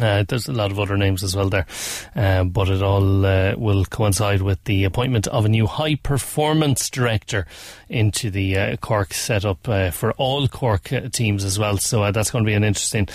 uh, 0.00 0.24
there's 0.26 0.48
a 0.48 0.52
lot 0.52 0.70
of 0.70 0.80
other 0.80 0.96
names 0.96 1.22
as 1.22 1.36
well 1.36 1.48
there, 1.48 1.66
uh, 2.16 2.44
but 2.44 2.68
it 2.68 2.82
all 2.82 3.24
uh, 3.24 3.54
will 3.56 3.84
coincide 3.84 4.42
with 4.42 4.62
the 4.64 4.84
appointment 4.84 5.26
of 5.28 5.44
a 5.44 5.48
new 5.48 5.66
high 5.66 5.94
performance 5.94 6.90
director 6.90 7.46
into 7.88 8.30
the 8.30 8.56
uh, 8.56 8.76
Cork 8.76 9.14
setup 9.14 9.68
uh, 9.68 9.90
for 9.90 10.12
all 10.12 10.48
Cork 10.48 10.92
uh, 10.92 11.08
teams 11.08 11.44
as 11.44 11.58
well. 11.58 11.78
So 11.78 12.10
that's 12.10 12.30
going 12.30 12.44
to 12.44 12.48
be 12.48 12.54
an 12.54 12.64
interesting 12.64 13.08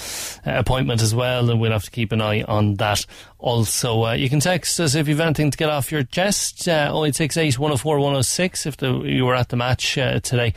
appointment 0.45 1.01
as 1.01 1.13
well, 1.13 1.49
and 1.49 1.59
we'll 1.59 1.71
have 1.71 1.83
to 1.83 1.91
keep 1.91 2.11
an 2.11 2.21
eye 2.21 2.43
on 2.43 2.75
that. 2.75 3.05
Also, 3.39 4.11
you 4.11 4.29
can 4.29 4.41
text 4.41 4.79
us 4.81 4.95
if 4.95 5.07
you've 5.07 5.19
anything 5.19 5.49
to 5.49 5.57
get 5.57 5.69
off 5.69 5.91
your 5.91 6.03
chest. 6.03 6.67
Uh, 6.67 6.91
0868 6.91 7.57
104 7.57 7.99
106 7.99 8.65
if 8.65 8.77
the, 8.77 8.99
you 9.01 9.25
were 9.25 9.35
at 9.35 9.49
the 9.49 9.55
match 9.55 9.93
today, 9.93 10.53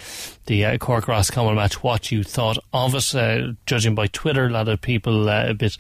the 0.47 0.65
uh, 0.65 0.79
Cork 0.79 1.09
Roscommon 1.09 1.55
match, 1.55 1.83
what 1.83 2.11
you 2.11 2.23
thought 2.23 2.59
of 2.73 2.95
it. 2.95 3.15
Uh, 3.15 3.53
judging 3.67 3.95
by 3.95 4.07
Twitter, 4.09 4.47
a 4.47 4.51
lot 4.51 4.69
of 4.69 4.81
people 4.81 5.29
uh, 5.29 5.49
a 5.49 5.55
bit 5.55 5.77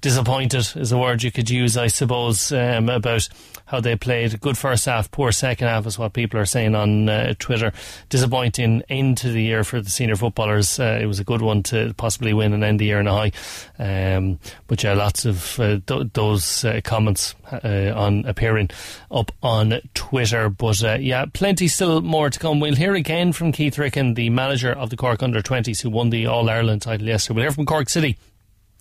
disappointed 0.00 0.66
is 0.76 0.92
a 0.92 0.98
word 0.98 1.22
you 1.22 1.30
could 1.30 1.50
use, 1.50 1.76
I 1.76 1.88
suppose, 1.88 2.52
um, 2.52 2.88
about 2.88 3.28
how 3.70 3.78
they 3.80 3.94
played. 3.94 4.40
Good 4.40 4.58
first 4.58 4.86
half, 4.86 5.10
poor 5.12 5.30
second 5.30 5.68
half 5.68 5.86
is 5.86 5.96
what 5.96 6.12
people 6.12 6.40
are 6.40 6.44
saying 6.44 6.74
on 6.74 7.08
uh, 7.08 7.34
Twitter. 7.38 7.72
Disappointing 8.08 8.82
end 8.88 9.18
to 9.18 9.30
the 9.30 9.40
year 9.42 9.62
for 9.62 9.80
the 9.80 9.90
senior 9.90 10.16
footballers. 10.16 10.80
Uh, 10.80 10.98
it 11.00 11.06
was 11.06 11.20
a 11.20 11.24
good 11.24 11.40
one 11.40 11.62
to 11.64 11.94
possibly 11.96 12.32
win 12.32 12.52
and 12.52 12.64
end 12.64 12.80
the 12.80 12.86
year 12.86 12.98
in 12.98 13.06
a 13.06 13.12
high. 13.12 13.32
Um, 13.78 14.40
but 14.66 14.82
yeah, 14.82 14.94
lots 14.94 15.24
of 15.24 15.60
uh, 15.60 15.78
th- 15.86 16.08
those 16.14 16.64
uh, 16.64 16.80
comments 16.82 17.36
uh, 17.52 17.92
on 17.94 18.26
appearing 18.26 18.70
up 19.08 19.30
on 19.40 19.80
Twitter. 19.94 20.50
But 20.50 20.82
uh, 20.82 20.98
yeah, 21.00 21.26
plenty 21.32 21.68
still 21.68 22.00
more 22.00 22.28
to 22.28 22.38
come. 22.38 22.58
We'll 22.58 22.74
hear 22.74 22.96
again 22.96 23.32
from 23.32 23.52
Keith 23.52 23.78
Ricken, 23.78 24.14
the 24.14 24.30
manager 24.30 24.72
of 24.72 24.90
the 24.90 24.96
Cork 24.96 25.22
Under 25.22 25.42
20s, 25.42 25.80
who 25.80 25.90
won 25.90 26.10
the 26.10 26.26
All 26.26 26.50
Ireland 26.50 26.82
title 26.82 27.06
yesterday. 27.06 27.36
We'll 27.36 27.44
hear 27.44 27.52
from 27.52 27.66
Cork 27.66 27.88
City 27.88 28.18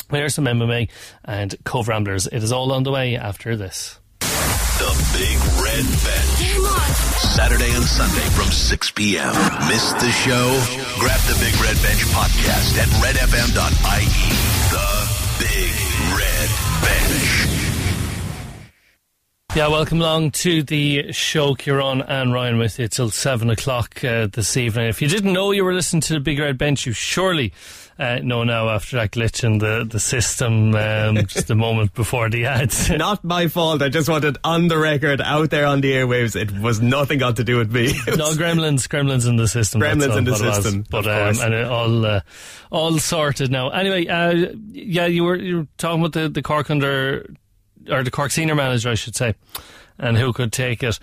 there's 0.10 0.34
some 0.34 0.45
MMA 0.45 0.89
and 1.23 1.56
Cobh 1.63 1.88
Ramblers. 1.88 2.25
It 2.28 2.41
is 2.41 2.52
all 2.52 2.71
on 2.71 2.82
the 2.82 2.91
way 2.91 3.15
after 3.15 3.56
this. 3.56 3.99
The 4.80 4.92
Big 5.13 5.38
Red 5.62 5.86
Bench. 6.04 6.58
Saturday 7.20 7.72
and 7.76 7.84
Sunday 7.84 8.28
from 8.30 8.50
6 8.52 8.92
p.m. 8.92 9.34
Missed 9.68 10.00
the 10.00 10.10
show? 10.12 10.48
Grab 11.00 11.20
the 11.28 11.38
Big 11.39 11.54
Red 11.62 11.76
Bench 11.84 12.04
podcast 12.15 12.78
at 12.80 12.88
redfm.ie. 13.04 14.30
The 14.72 14.89
Big 15.39 15.76
Red 16.18 16.50
Bench. 16.82 17.59
Yeah, 19.56 19.68
welcome 19.70 20.00
along 20.00 20.32
to 20.32 20.62
the 20.62 21.12
show. 21.12 21.56
Kieran 21.56 22.04
and 22.04 22.32
Ryan 22.32 22.60
with 22.60 22.78
you 22.78 22.88
till 22.88 23.10
seven 23.10 23.50
o'clock 23.50 24.04
uh, 24.04 24.28
this 24.28 24.56
evening. 24.56 24.88
If 24.90 25.02
you 25.02 25.08
didn't 25.08 25.34
know 25.34 25.50
you 25.50 25.66
were 25.66 25.74
listening 25.74 26.02
to 26.02 26.14
the 26.14 26.20
Big 26.20 26.38
Red 26.38 26.60
Bench, 26.60 26.86
you 26.86 26.94
surely 26.94 27.52
uh, 27.98 28.20
know 28.20 28.44
now 28.44 28.70
after 28.70 28.98
that 28.98 29.12
glitch 29.12 29.44
in 29.44 29.58
the, 29.58 29.88
the 29.90 30.00
system 30.00 30.76
um, 30.76 31.16
just 31.26 31.50
a 31.50 31.56
moment 31.56 31.96
before 31.96 32.30
the 32.30 32.46
ads. 32.46 32.90
Not 32.92 33.24
my 33.24 33.48
fault. 33.48 33.82
I 33.82 33.90
just 33.90 34.08
wanted 34.08 34.38
on 34.44 34.68
the 34.68 34.78
record, 34.78 35.20
out 35.20 35.50
there 35.50 35.66
on 35.66 35.82
the 35.82 35.94
airwaves. 35.94 36.40
It 36.40 36.52
was 36.52 36.80
nothing 36.80 37.18
got 37.18 37.38
to 37.38 37.44
do 37.44 37.58
with 37.58 37.74
me. 37.74 37.88
no, 38.08 38.32
gremlins, 38.34 38.88
gremlins 38.88 39.28
in 39.28 39.36
the 39.38 39.48
system. 39.48 39.82
Gremlins 39.82 40.16
in 40.16 40.26
the 40.26 40.36
system, 40.36 40.86
but 40.92 41.08
um, 41.08 41.36
and 41.42 41.56
it 41.56 41.66
all 41.66 42.06
uh, 42.06 42.22
all 42.70 43.00
sorted 43.00 43.50
now. 43.50 43.70
Anyway, 43.70 44.06
uh, 44.06 44.54
yeah, 44.72 45.08
you 45.08 45.24
were 45.24 45.36
you 45.36 45.58
were 45.58 45.68
talking 45.80 46.02
about 46.02 46.14
the 46.14 46.30
the 46.30 46.44
Cork 46.44 46.70
under 46.70 47.26
or 47.89 48.04
the 48.04 48.12
Cork 48.12 48.32
senior 48.32 48.56
manager, 48.56 48.89
I 48.89 48.95
should 48.95 49.15
say, 49.15 49.36
and 49.97 50.17
who 50.17 50.34
could 50.34 50.52
take 50.52 50.84
it. 50.84 50.99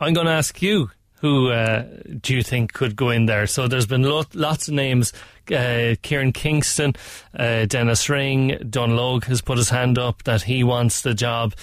I'm 0.00 0.14
going 0.14 0.26
to 0.26 0.32
ask 0.32 0.60
you. 0.62 0.90
Who 1.20 1.50
uh, 1.50 1.86
do 2.20 2.34
you 2.34 2.42
think 2.42 2.74
could 2.74 2.94
go 2.94 3.08
in 3.08 3.24
there? 3.24 3.46
So 3.46 3.68
there's 3.68 3.86
been 3.86 4.02
lot, 4.02 4.34
lots 4.34 4.68
of 4.68 4.74
names. 4.74 5.14
Uh, 5.50 5.94
Kieran 6.02 6.32
Kingston, 6.32 6.94
uh, 7.34 7.64
Denis 7.64 8.08
Ring, 8.10 8.58
Donal 8.68 8.98
Óg 8.98 9.24
has 9.24 9.40
put 9.40 9.56
his 9.56 9.70
hand 9.70 9.96
up 9.96 10.24
that 10.24 10.42
he 10.42 10.62
wants 10.62 11.00
the 11.00 11.14
job. 11.14 11.54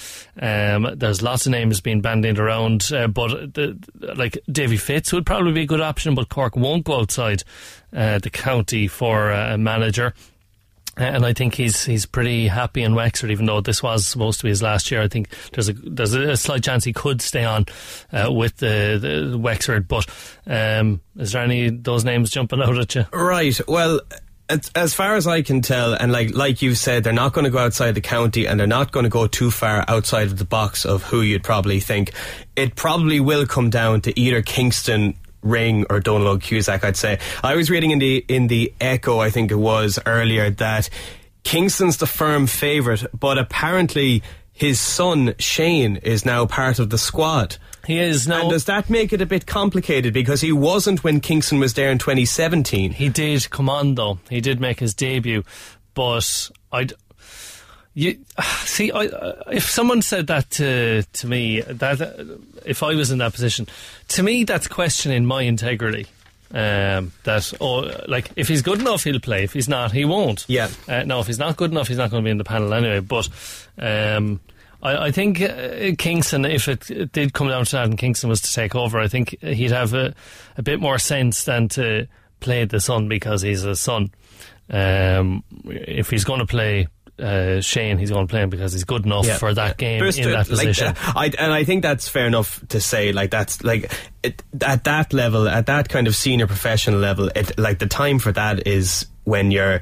Um, 0.42 0.96
there's 0.96 1.22
lots 1.22 1.46
of 1.46 1.52
names 1.52 1.82
being 1.82 2.02
bandied 2.02 2.40
around, 2.40 2.92
uh, 2.92 3.08
but 3.08 3.54
the, 3.54 3.78
like 4.16 4.40
Davy 4.52 4.78
Fitz 4.78 5.14
would 5.14 5.26
probably 5.26 5.52
be 5.52 5.62
a 5.62 5.68
good 5.68 5.82
option, 5.82 6.16
but 6.16 6.30
Cork 6.30 6.56
won't 6.56 6.86
go 6.86 7.02
outside 7.02 7.44
uh, 7.96 8.18
the 8.18 8.32
county 8.32 8.88
for 8.88 9.32
uh, 9.32 9.54
a 9.54 9.58
manager. 9.58 10.16
And 10.96 11.26
I 11.26 11.34
think 11.34 11.56
he's 11.56 11.84
he's 11.86 12.06
pretty 12.06 12.48
happy 12.48 12.84
in 12.84 12.94
Wexford, 12.94 13.32
even 13.32 13.48
though 13.48 13.62
this 13.62 13.82
was 13.82 14.06
supposed 14.06 14.40
to 14.42 14.44
be 14.44 14.50
his 14.50 14.62
last 14.62 14.92
year. 14.92 15.02
I 15.02 15.08
think 15.08 15.28
there's 15.52 15.70
a 15.70 15.74
there's 15.74 16.14
a 16.14 16.38
slight 16.38 16.64
chance 16.64 16.84
he 16.84 16.94
could 16.94 17.22
stay 17.22 17.44
on 17.44 17.66
uh, 18.12 18.32
with 18.32 18.58
the, 18.58 19.30
the 19.32 19.38
Wexford. 19.38 19.88
But 19.88 20.06
um, 20.46 21.02
is 21.18 21.32
there 21.32 21.44
any 21.44 21.70
those 21.70 22.06
names 22.06 22.30
jumping 22.30 22.62
out 22.62 22.78
at 22.78 22.94
you? 22.94 23.06
Right. 23.12 23.60
Well, 23.68 24.02
as, 24.50 24.72
as 24.76 24.94
far 24.94 25.16
as 25.16 25.26
I 25.26 25.42
can 25.42 25.62
tell, 25.62 25.94
and 25.94 26.12
like 26.12 26.36
like 26.36 26.62
you 26.62 26.76
said, 26.76 27.04
they're 27.04 27.14
not 27.14 27.34
going 27.34 27.46
to 27.46 27.52
go 27.52 27.58
outside 27.58 27.94
the 27.94 28.02
county, 28.02 28.48
and 28.48 28.60
they're 28.60 28.68
not 28.68 28.92
going 28.92 29.06
to 29.06 29.10
go 29.10 29.26
too 29.26 29.50
far 29.50 29.84
outside 29.88 30.28
of 30.28 30.38
the 30.38 30.46
box 30.46 30.86
of 30.86 31.04
who 31.04 31.22
you'd 31.22 31.44
probably 31.44 31.80
think. 31.80 32.12
It 32.56 32.76
probably 32.76 33.20
will 33.20 33.48
come 33.48 33.70
down 33.70 34.02
to 34.02 34.20
either 34.20 34.42
Kingston. 34.42 35.16
Ring 35.44 35.86
or 35.90 36.00
Donal 36.00 36.36
Óg 36.36 36.42
Cusack, 36.42 36.84
I'd 36.84 36.98
say. 36.98 37.20
I 37.44 37.56
was 37.56 37.70
reading 37.70 37.92
in 37.92 38.00
the 38.00 38.26
in 38.28 38.48
the 38.48 38.74
Echo, 38.82 39.20
I 39.20 39.30
think 39.30 39.52
it 39.52 39.56
was 39.56 40.00
earlier, 40.06 40.50
that 40.50 40.90
Kingston's 41.44 41.98
the 41.98 42.08
firm 42.08 42.48
favourite, 42.48 43.06
but 43.18 43.38
apparently 43.38 44.24
his 44.54 44.80
son 44.80 45.34
Shane 45.40 45.98
is 45.98 46.26
now 46.26 46.46
part 46.46 46.80
of 46.80 46.90
the 46.90 46.98
squad. 46.98 47.58
He 47.86 48.00
is 48.00 48.28
now. 48.28 48.42
And 48.42 48.50
does 48.50 48.66
that 48.66 48.90
make 48.90 49.12
it 49.12 49.22
a 49.22 49.26
bit 49.26 49.46
complicated 49.46 50.14
because 50.14 50.42
he 50.42 50.52
wasn't 50.52 51.04
when 51.04 51.20
Kingston 51.20 51.60
was 51.60 51.74
there 51.74 51.92
in 51.92 51.98
2017? 51.98 52.94
He 52.94 53.10
did 53.10 53.50
come 53.50 53.70
on 53.70 53.96
though. 53.96 54.20
He 54.30 54.40
did 54.40 54.62
make 54.62 54.80
his 54.80 54.94
debut, 54.94 55.44
but 55.94 56.50
I. 56.72 56.88
You 57.94 58.18
see, 58.66 58.92
I, 58.92 59.10
if 59.52 59.70
someone 59.70 60.02
said 60.02 60.28
that 60.28 60.50
to 60.52 61.04
to 61.04 61.28
me, 61.28 61.62
that 61.62 62.02
uh, 62.02 62.24
if 62.66 62.84
I 62.84 62.96
was 62.96 63.12
in 63.12 63.20
that 63.20 63.34
position, 63.34 63.68
to 64.10 64.24
me 64.24 64.44
that's 64.44 64.68
questioning 64.68 65.26
my 65.26 65.44
integrity. 65.44 66.08
Um, 66.56 67.12
that 67.24 67.52
oh, 67.60 67.90
like 68.08 68.32
if 68.36 68.48
he's 68.48 68.62
good 68.62 68.80
enough, 68.80 69.04
he'll 69.04 69.20
play. 69.20 69.44
If 69.44 69.54
he's 69.54 69.68
not, 69.68 69.92
he 69.92 70.06
won't. 70.06 70.46
Yeah. 70.48 70.70
Uh, 70.88 71.04
no, 71.04 71.20
if 71.20 71.28
he's 71.28 71.40
not 71.40 71.58
good 71.58 71.72
enough, 71.72 71.88
he's 71.88 71.98
not 71.98 72.12
going 72.12 72.24
to 72.24 72.28
be 72.28 72.32
in 72.32 72.38
the 72.38 72.44
panel 72.44 72.74
anyway. 72.76 73.00
But 73.00 73.28
um, 73.80 74.40
I, 74.84 75.08
I 75.08 75.12
think 75.12 75.42
uh, 75.42 75.96
Kingston, 75.98 76.46
if 76.46 76.68
it, 76.68 76.92
it 76.92 77.12
did 77.12 77.34
come 77.34 77.48
down 77.48 77.66
to 77.66 77.72
that, 77.72 77.86
and 77.86 77.98
Kingston 77.98 78.30
was 78.30 78.42
to 78.42 78.54
take 78.54 78.76
over, 78.76 79.00
I 79.00 79.08
think 79.08 79.36
he'd 79.42 79.72
have 79.72 79.96
a, 79.96 80.14
a 80.56 80.62
bit 80.62 80.80
more 80.80 81.00
sense 81.00 81.46
than 81.46 81.70
to 81.70 82.08
play 82.40 82.66
the 82.66 82.80
son 82.80 83.08
because 83.08 83.42
he's 83.42 83.64
a 83.64 83.76
son. 83.76 84.12
Um, 84.70 85.44
if 85.66 86.12
he's 86.12 86.24
going 86.24 86.40
to 86.40 86.46
play 86.46 86.88
uh, 87.20 87.62
Shane, 87.62 87.98
he's 88.00 88.10
going 88.10 88.28
to 88.28 88.32
play 88.32 88.42
him 88.42 88.50
because 88.50 88.74
he's 88.74 88.84
good 88.84 89.06
enough 89.06 89.26
Yeah. 89.26 89.38
for 89.38 89.54
that 89.54 89.78
game 89.78 90.04
in 90.04 90.12
that 90.32 90.34
like, 90.34 90.48
position. 90.48 90.88
uh, 90.88 91.14
I, 91.16 91.32
and 91.38 91.54
I 91.54 91.64
think 91.64 91.84
that's 91.84 92.08
fair 92.08 92.26
enough 92.26 92.66
to 92.70 92.82
say. 92.82 93.12
Like 93.12 93.30
that's 93.32 93.64
like 93.64 93.92
it, 94.24 94.42
at 94.62 94.84
that 94.86 95.14
level, 95.14 95.48
at 95.48 95.68
that 95.68 95.90
kind 95.90 96.08
of 96.08 96.16
senior 96.16 96.48
professional 96.48 97.00
level, 97.00 97.30
it 97.36 97.58
like 97.60 97.80
the 97.80 97.88
time 97.88 98.20
for 98.20 98.32
that 98.32 98.68
is 98.68 99.06
when 99.26 99.52
you're 99.52 99.82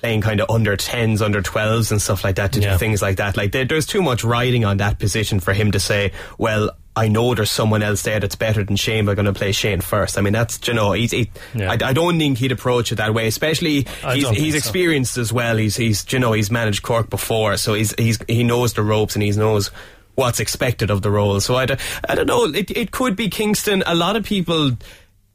playing 0.00 0.20
kind 0.22 0.40
of 0.40 0.50
under 0.50 0.76
10s, 0.76 1.22
under 1.22 1.42
12s 1.42 1.92
and 1.92 2.02
stuff 2.02 2.24
like 2.24 2.36
that 2.36 2.52
to 2.54 2.60
Yeah. 2.60 2.72
do 2.72 2.78
things 2.78 3.00
like 3.02 3.16
that. 3.18 3.36
Like 3.36 3.52
there, 3.52 3.64
there's 3.64 3.86
too 3.86 4.02
much 4.02 4.24
riding 4.24 4.64
on 4.64 4.78
that 4.78 4.98
position 4.98 5.38
for 5.40 5.52
him 5.52 5.70
to 5.72 5.78
say, 5.78 6.12
well, 6.38 6.70
I 6.94 7.08
know 7.08 7.34
there's 7.34 7.50
someone 7.50 7.82
else 7.82 8.02
there 8.02 8.20
that's 8.20 8.34
better 8.36 8.62
than 8.62 8.76
Shane, 8.76 9.06
but 9.06 9.12
I'm 9.12 9.16
going 9.24 9.26
to 9.26 9.32
play 9.32 9.52
Shane 9.52 9.80
first. 9.80 10.18
I 10.18 10.20
mean, 10.20 10.34
that's, 10.34 10.66
you 10.68 10.74
know, 10.74 10.92
he's, 10.92 11.10
he, 11.12 11.30
Yeah. 11.54 11.70
I, 11.70 11.78
I 11.88 11.92
don't 11.94 12.18
think 12.18 12.36
he'd 12.36 12.52
approach 12.52 12.92
it 12.92 12.96
that 12.96 13.14
way, 13.14 13.26
especially 13.26 13.86
I 14.04 14.16
he's, 14.16 14.28
he's 14.28 14.52
so. 14.52 14.58
experienced 14.58 15.16
as 15.16 15.32
well. 15.32 15.56
He's, 15.56 15.74
he's, 15.76 16.10
you 16.12 16.18
know, 16.18 16.32
he's 16.32 16.50
managed 16.50 16.82
Cork 16.82 17.08
before, 17.08 17.56
so 17.56 17.72
he's, 17.72 17.94
he's, 17.96 18.18
he 18.28 18.44
knows 18.44 18.74
the 18.74 18.82
ropes 18.82 19.16
and 19.16 19.22
he 19.22 19.30
knows 19.30 19.68
what's 20.16 20.38
expected 20.38 20.90
of 20.90 21.00
the 21.00 21.10
role. 21.10 21.40
So 21.40 21.56
I, 21.56 21.64
don't- 21.64 21.80
I 22.06 22.14
don't 22.14 22.26
know. 22.26 22.44
It, 22.44 22.70
it 22.70 22.90
could 22.90 23.16
be 23.16 23.30
Kingston. 23.30 23.82
A 23.86 23.94
lot 23.94 24.14
of 24.16 24.24
people, 24.26 24.72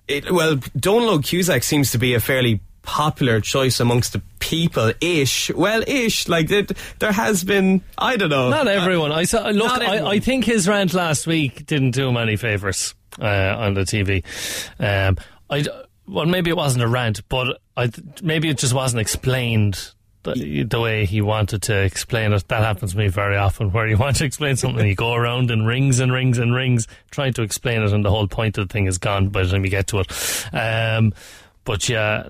it, 0.07 0.31
well, 0.31 0.57
Donal 0.79 1.17
Óg 1.17 1.25
Cusack 1.25 1.63
seems 1.63 1.91
to 1.91 1.97
be 1.97 2.13
a 2.13 2.19
fairly 2.19 2.59
popular 2.87 3.41
choice 3.41 3.81
amongst 3.81 4.13
the 4.13 4.21
people 4.39 4.93
ish 5.01 5.51
well 5.53 5.83
ish 5.85 6.29
like 6.29 6.49
it, 6.49 6.71
there 6.99 7.11
has 7.11 7.43
been 7.43 7.81
i 7.97 8.15
don't 8.15 8.29
know 8.29 8.49
Not 8.49 8.69
everyone. 8.69 9.11
I 9.11 9.25
saw. 9.25 9.49
Look, 9.49 9.69
I. 9.69 9.99
I 10.07 10.19
think 10.19 10.45
his 10.45 10.67
rant 10.69 10.93
last 10.93 11.27
week 11.27 11.65
didn't 11.65 11.91
do 11.91 12.07
him 12.07 12.15
any 12.15 12.37
favors 12.37 12.95
uh, 13.19 13.55
on 13.59 13.73
the 13.73 13.81
TV. 13.81 14.23
Um, 14.79 15.17
I 15.49 15.65
well, 16.07 16.25
maybe 16.25 16.49
it 16.49 16.55
wasn't 16.55 16.83
a 16.83 16.87
rant, 16.87 17.27
but 17.27 17.59
I 17.75 17.91
maybe 18.23 18.47
it 18.49 18.57
just 18.57 18.73
wasn't 18.73 19.01
explained. 19.01 19.91
The, 20.23 20.63
the 20.63 20.81
way 20.81 21.05
he 21.05 21.21
wanted 21.21 21.61
to 21.63 21.83
explain 21.83 22.33
it, 22.33 22.45
that 22.49 22.61
happens 22.61 22.91
to 22.91 22.97
me 22.97 23.07
very 23.07 23.37
often. 23.37 23.71
Where 23.71 23.87
you 23.87 23.97
want 24.05 24.17
to 24.17 24.25
explain 24.25 24.55
something, 24.55 24.85
you 24.85 24.95
go 24.95 25.13
around 25.13 25.51
in 25.51 25.65
rings 25.65 25.99
and 25.99 26.11
rings 26.11 26.37
and 26.37 26.53
rings 26.53 26.87
trying 27.11 27.33
to 27.33 27.43
explain 27.43 27.81
it, 27.81 27.91
and 27.91 28.03
the 28.03 28.11
whole 28.11 28.27
point 28.27 28.57
of 28.57 28.67
the 28.67 28.73
thing 28.73 28.87
is 28.87 28.97
gone 28.97 29.29
by 29.29 29.43
the 29.43 29.49
time 29.49 29.65
you 29.65 29.71
get 29.71 29.87
to 29.87 29.99
it. 29.99 30.45
Um, 30.53 31.13
but 31.67 31.89
yeah, 31.89 32.25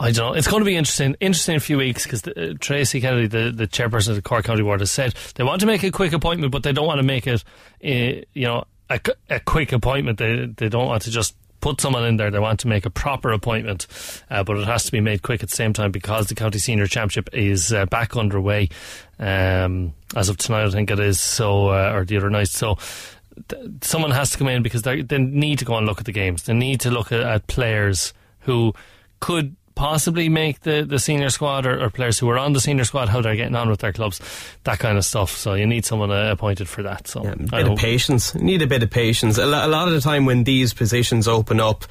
I 0.00 0.10
don't 0.10 0.32
know. 0.32 0.32
It's 0.34 0.48
going 0.48 0.60
to 0.60 0.64
be 0.64 0.74
interesting. 0.74 1.14
Interesting 1.20 1.52
in 1.54 1.58
a 1.58 1.60
few 1.60 1.78
weeks 1.78 2.02
because 2.02 2.26
uh, 2.26 2.54
Tracey 2.58 3.00
Kennedy, 3.00 3.28
the, 3.28 3.52
the 3.52 3.68
chairperson 3.68 4.08
of 4.08 4.16
the 4.16 4.22
Cork 4.22 4.44
County 4.44 4.64
Board, 4.64 4.80
has 4.80 4.90
said 4.90 5.14
they 5.36 5.44
want 5.44 5.60
to 5.60 5.68
make 5.68 5.84
a 5.84 5.92
quick 5.92 6.12
appointment, 6.12 6.50
but 6.50 6.64
they 6.64 6.72
don't 6.72 6.88
want 6.88 6.98
to 6.98 7.04
make 7.04 7.28
it, 7.28 7.44
uh, 7.84 8.24
you 8.34 8.46
know, 8.48 8.64
a, 8.90 9.00
a 9.30 9.38
quick 9.38 9.70
appointment. 9.70 10.18
They 10.18 10.46
they 10.46 10.68
don't 10.68 10.88
want 10.88 11.02
to 11.02 11.12
just 11.12 11.36
put 11.60 11.80
someone 11.80 12.04
in 12.04 12.16
there. 12.16 12.32
They 12.32 12.40
want 12.40 12.58
to 12.60 12.66
make 12.66 12.84
a 12.86 12.90
proper 12.90 13.30
appointment, 13.30 13.86
uh, 14.30 14.42
but 14.42 14.56
it 14.56 14.66
has 14.66 14.82
to 14.82 14.90
be 14.90 15.00
made 15.00 15.22
quick 15.22 15.44
at 15.44 15.50
the 15.50 15.54
same 15.54 15.72
time 15.72 15.92
because 15.92 16.26
the 16.26 16.34
county 16.34 16.58
senior 16.58 16.88
championship 16.88 17.28
is 17.32 17.72
uh, 17.72 17.86
back 17.86 18.16
underway 18.16 18.68
um, 19.20 19.94
as 20.16 20.28
of 20.28 20.38
tonight. 20.38 20.66
I 20.66 20.70
think 20.70 20.90
it 20.90 20.98
is 20.98 21.20
so, 21.20 21.68
uh, 21.68 21.92
or 21.94 22.04
the 22.04 22.16
other 22.16 22.30
night. 22.30 22.48
So 22.48 22.78
someone 23.80 24.10
has 24.10 24.30
to 24.30 24.38
come 24.38 24.48
in 24.48 24.64
because 24.64 24.82
they 24.82 25.02
they 25.02 25.18
need 25.18 25.60
to 25.60 25.64
go 25.64 25.76
and 25.76 25.86
look 25.86 26.00
at 26.00 26.06
the 26.06 26.12
games. 26.12 26.42
They 26.42 26.54
need 26.54 26.80
to 26.80 26.90
look 26.90 27.12
at, 27.12 27.20
at 27.20 27.46
players 27.46 28.12
who 28.40 28.72
could 29.20 29.56
possibly 29.74 30.28
make 30.28 30.60
the, 30.60 30.84
the 30.86 30.98
senior 30.98 31.30
squad 31.30 31.64
or, 31.64 31.82
or 31.82 31.88
players 31.88 32.18
who 32.18 32.28
are 32.28 32.36
on 32.36 32.52
the 32.52 32.60
senior 32.60 32.84
squad, 32.84 33.08
how 33.08 33.22
they're 33.22 33.36
getting 33.36 33.54
on 33.54 33.68
with 33.70 33.80
their 33.80 33.92
clubs, 33.92 34.20
that 34.64 34.78
kind 34.78 34.98
of 34.98 35.04
stuff. 35.06 35.30
So 35.30 35.54
you 35.54 35.66
need 35.66 35.86
someone 35.86 36.10
uh, 36.10 36.30
appointed 36.30 36.68
for 36.68 36.82
that. 36.82 37.06
So 37.08 37.22
Yeah, 37.24 37.32
a 37.32 37.36
bit 37.36 37.68
of 37.68 37.78
patience. 37.78 38.34
You 38.34 38.42
need 38.42 38.60
a 38.60 38.66
bit 38.66 38.82
of 38.82 38.90
patience. 38.90 39.38
A, 39.38 39.46
lo- 39.46 39.64
a 39.66 39.68
lot 39.68 39.88
of 39.88 39.94
the 39.94 40.00
time 40.02 40.26
when 40.26 40.44
these 40.44 40.74
positions 40.74 41.26
open 41.26 41.60
up, 41.60 41.86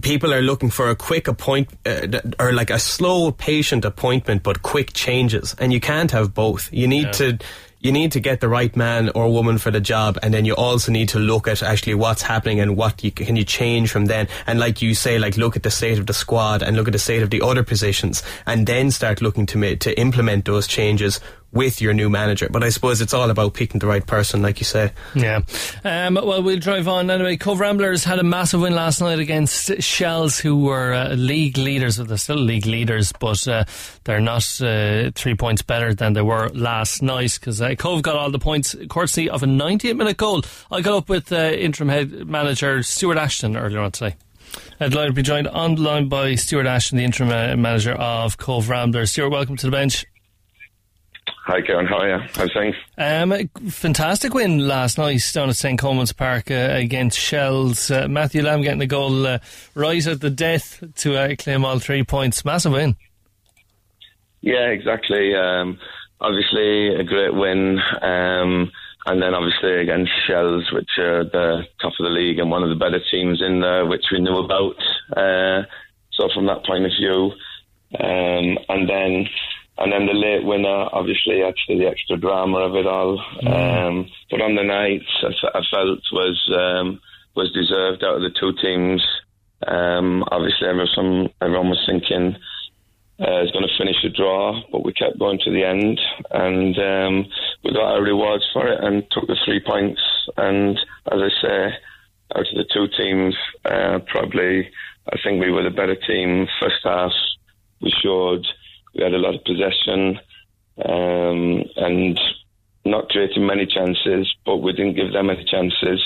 people 0.00 0.32
are 0.32 0.42
looking 0.42 0.70
for 0.70 0.90
a 0.90 0.96
quick 0.96 1.26
appoint 1.28 1.68
uh, 1.84 2.20
or 2.38 2.52
like 2.52 2.70
a 2.70 2.78
slow, 2.78 3.32
patient 3.32 3.84
appointment, 3.84 4.42
but 4.44 4.62
quick 4.62 4.92
changes, 4.92 5.56
and 5.58 5.72
you 5.72 5.80
can't 5.80 6.12
have 6.12 6.32
both. 6.34 6.72
You 6.72 6.86
need 6.86 7.06
Yeah. 7.06 7.12
to. 7.12 7.38
You 7.82 7.90
need 7.90 8.12
to 8.12 8.20
get 8.20 8.40
the 8.40 8.48
right 8.48 8.74
man 8.76 9.08
or 9.08 9.32
woman 9.32 9.58
for 9.58 9.72
the 9.72 9.80
job, 9.80 10.16
and 10.22 10.32
then 10.32 10.44
you 10.44 10.54
also 10.54 10.92
need 10.92 11.08
to 11.08 11.18
look 11.18 11.48
at 11.48 11.64
actually 11.64 11.94
what's 11.94 12.22
happening 12.22 12.60
and 12.60 12.76
what 12.76 13.02
you, 13.02 13.10
can 13.10 13.34
you 13.34 13.44
change 13.44 13.90
from 13.90 14.06
then. 14.06 14.28
And 14.46 14.60
like 14.60 14.80
you 14.80 14.94
say, 14.94 15.18
like 15.18 15.36
look 15.36 15.56
at 15.56 15.64
the 15.64 15.70
state 15.70 15.98
of 15.98 16.06
the 16.06 16.14
squad 16.14 16.62
and 16.62 16.76
look 16.76 16.86
at 16.86 16.92
the 16.92 17.00
state 17.00 17.22
of 17.22 17.30
the 17.30 17.42
other 17.42 17.64
positions, 17.64 18.22
and 18.46 18.68
then 18.68 18.92
start 18.92 19.20
looking 19.20 19.46
to 19.46 19.74
to 19.74 19.98
implement 19.98 20.44
those 20.44 20.68
changes 20.68 21.18
with 21.52 21.80
your 21.80 21.92
new 21.92 22.08
manager. 22.08 22.48
But 22.50 22.64
I 22.64 22.70
suppose 22.70 23.00
it's 23.00 23.14
all 23.14 23.30
about 23.30 23.54
picking 23.54 23.78
the 23.78 23.86
right 23.86 24.06
person, 24.06 24.42
like 24.42 24.58
you 24.58 24.64
say. 24.64 24.92
Yeah. 25.14 25.40
Um, 25.84 26.14
well, 26.14 26.42
we'll 26.42 26.58
drive 26.58 26.88
on 26.88 27.10
anyway. 27.10 27.36
Cobh 27.36 27.60
Ramblers 27.60 28.04
had 28.04 28.18
a 28.18 28.22
massive 28.22 28.62
win 28.62 28.74
last 28.74 29.00
night 29.00 29.18
against 29.18 29.82
Shels, 29.82 30.38
who 30.38 30.64
were 30.64 30.92
uh, 30.92 31.14
league 31.14 31.58
leaders. 31.58 31.98
Well, 31.98 32.06
they're 32.06 32.16
still 32.16 32.36
league 32.36 32.66
leaders, 32.66 33.12
but 33.12 33.46
uh, 33.46 33.64
they're 34.04 34.20
not 34.20 34.60
uh, 34.60 35.10
three 35.14 35.34
points 35.34 35.62
better 35.62 35.94
than 35.94 36.14
they 36.14 36.22
were 36.22 36.48
last 36.50 37.02
night 37.02 37.38
because 37.38 37.60
uh, 37.60 37.74
Cobh 37.76 38.02
got 38.02 38.16
all 38.16 38.30
the 38.30 38.38
points 38.38 38.74
courtesy 38.88 39.28
of 39.28 39.42
a 39.42 39.46
98 39.46 39.96
minute 39.96 40.16
goal. 40.16 40.42
I 40.70 40.80
got 40.80 40.96
up 40.96 41.08
with 41.08 41.32
uh, 41.32 41.36
interim 41.36 41.88
head 41.88 42.26
manager 42.26 42.82
Stuart 42.82 43.18
Ashton 43.18 43.56
earlier 43.56 43.80
on 43.80 43.92
today. 43.92 44.16
I'd 44.80 44.94
like 44.94 45.08
to 45.08 45.12
be 45.12 45.22
joined 45.22 45.48
on 45.48 45.76
the 45.76 45.82
line 45.82 46.08
by 46.08 46.34
Stuart 46.34 46.66
Ashton, 46.66 46.98
the 46.98 47.04
interim 47.04 47.30
uh, 47.30 47.56
manager 47.56 47.92
of 47.92 48.36
Cobh 48.36 48.68
Ramblers. 48.68 49.12
Stuart, 49.12 49.30
welcome 49.30 49.56
to 49.56 49.66
the 49.66 49.70
bench. 49.70 50.04
Hi, 51.44 51.60
Karen. 51.60 51.86
How 51.86 51.98
are 51.98 52.08
you? 52.08 52.28
How's 52.34 52.52
things? 52.52 52.76
Um, 52.96 53.48
fantastic 53.68 54.32
win 54.32 54.68
last 54.68 54.96
night 54.96 55.20
down 55.34 55.48
at 55.48 55.56
St. 55.56 55.76
Colman's 55.76 56.12
Park 56.12 56.52
uh, 56.52 56.68
against 56.70 57.18
Shels. 57.18 57.90
Uh, 57.90 58.06
Matthew 58.08 58.42
Lamb 58.42 58.62
getting 58.62 58.78
the 58.78 58.86
goal 58.86 59.26
uh, 59.26 59.38
right 59.74 60.06
at 60.06 60.20
the 60.20 60.30
death 60.30 60.84
to 60.98 61.16
uh, 61.16 61.34
claim 61.36 61.64
all 61.64 61.80
three 61.80 62.04
points. 62.04 62.44
Massive 62.44 62.72
win. 62.72 62.94
Yeah, 64.40 64.68
exactly. 64.68 65.34
Um, 65.34 65.80
obviously, 66.20 66.94
a 66.94 67.02
great 67.02 67.34
win. 67.34 67.80
Um, 68.00 68.70
and 69.06 69.20
then 69.20 69.34
obviously 69.34 69.80
against 69.80 70.12
Shels, 70.26 70.70
which 70.72 70.90
are 70.98 71.24
the 71.24 71.62
top 71.80 71.92
of 71.98 72.04
the 72.04 72.10
league 72.10 72.38
and 72.38 72.52
one 72.52 72.62
of 72.62 72.68
the 72.68 72.76
better 72.76 73.00
teams 73.10 73.42
in 73.42 73.60
there, 73.60 73.84
which 73.84 74.04
we 74.12 74.20
knew 74.20 74.38
about. 74.38 74.76
Uh, 75.16 75.66
so 76.12 76.28
from 76.32 76.46
that 76.46 76.64
point 76.64 76.86
of 76.86 76.92
view, 76.92 77.32
um, 77.98 78.58
and 78.68 78.88
then 78.88 79.28
and 79.78 79.92
then 79.92 80.06
the 80.06 80.12
late 80.12 80.44
winner, 80.44 80.88
obviously, 80.92 81.42
actually 81.42 81.78
the 81.78 81.88
extra 81.88 82.16
drama 82.16 82.58
of 82.58 82.74
it 82.74 82.86
all. 82.86 83.18
Mm. 83.42 83.88
Um, 83.88 84.10
but 84.30 84.40
on 84.42 84.54
the 84.54 84.62
night, 84.62 85.02
I, 85.22 85.58
I 85.58 85.62
felt 85.70 86.00
was 86.12 86.52
um, 86.54 87.00
was 87.34 87.52
deserved 87.52 88.04
out 88.04 88.16
of 88.16 88.22
the 88.22 88.38
two 88.38 88.52
teams. 88.60 89.02
Um, 89.66 90.24
obviously, 90.30 90.68
everyone, 90.68 91.30
everyone 91.40 91.70
was 91.70 91.82
thinking 91.86 92.36
uh, 93.20 93.42
is 93.42 93.52
going 93.52 93.66
to 93.66 93.78
finish 93.78 94.02
a 94.04 94.08
draw, 94.08 94.60
but 94.70 94.84
we 94.84 94.92
kept 94.92 95.18
going 95.18 95.38
to 95.44 95.50
the 95.50 95.64
end, 95.64 96.00
and 96.30 96.78
um, 96.78 97.30
we 97.62 97.72
got 97.72 97.94
our 97.94 98.02
rewards 98.02 98.44
for 98.52 98.66
it 98.66 98.82
and 98.82 99.04
took 99.10 99.26
the 99.26 99.36
three 99.44 99.60
points. 99.64 100.00
And 100.36 100.78
as 101.10 101.20
I 101.20 101.28
say, 101.40 101.74
out 102.34 102.46
of 102.48 102.54
the 102.54 102.66
two 102.72 102.88
teams, 102.96 103.36
uh, 103.64 104.00
probably 104.06 104.70
I 105.10 105.16
think 105.22 105.40
we 105.40 105.50
were 105.50 105.62
the 105.62 105.70
better 105.70 105.96
team. 105.96 106.46
First 106.60 106.84
half, 106.84 107.12
we 107.80 107.92
showed 108.02 108.46
we 108.94 109.02
had 109.02 109.14
a 109.14 109.18
lot 109.18 109.34
of 109.34 109.44
possession 109.44 110.18
um, 110.84 111.64
and 111.76 112.20
not 112.84 113.08
creating 113.08 113.46
many 113.46 113.66
chances, 113.66 114.32
but 114.44 114.58
we 114.58 114.72
didn't 114.72 114.96
give 114.96 115.12
them 115.12 115.30
any 115.30 115.44
chances. 115.44 116.02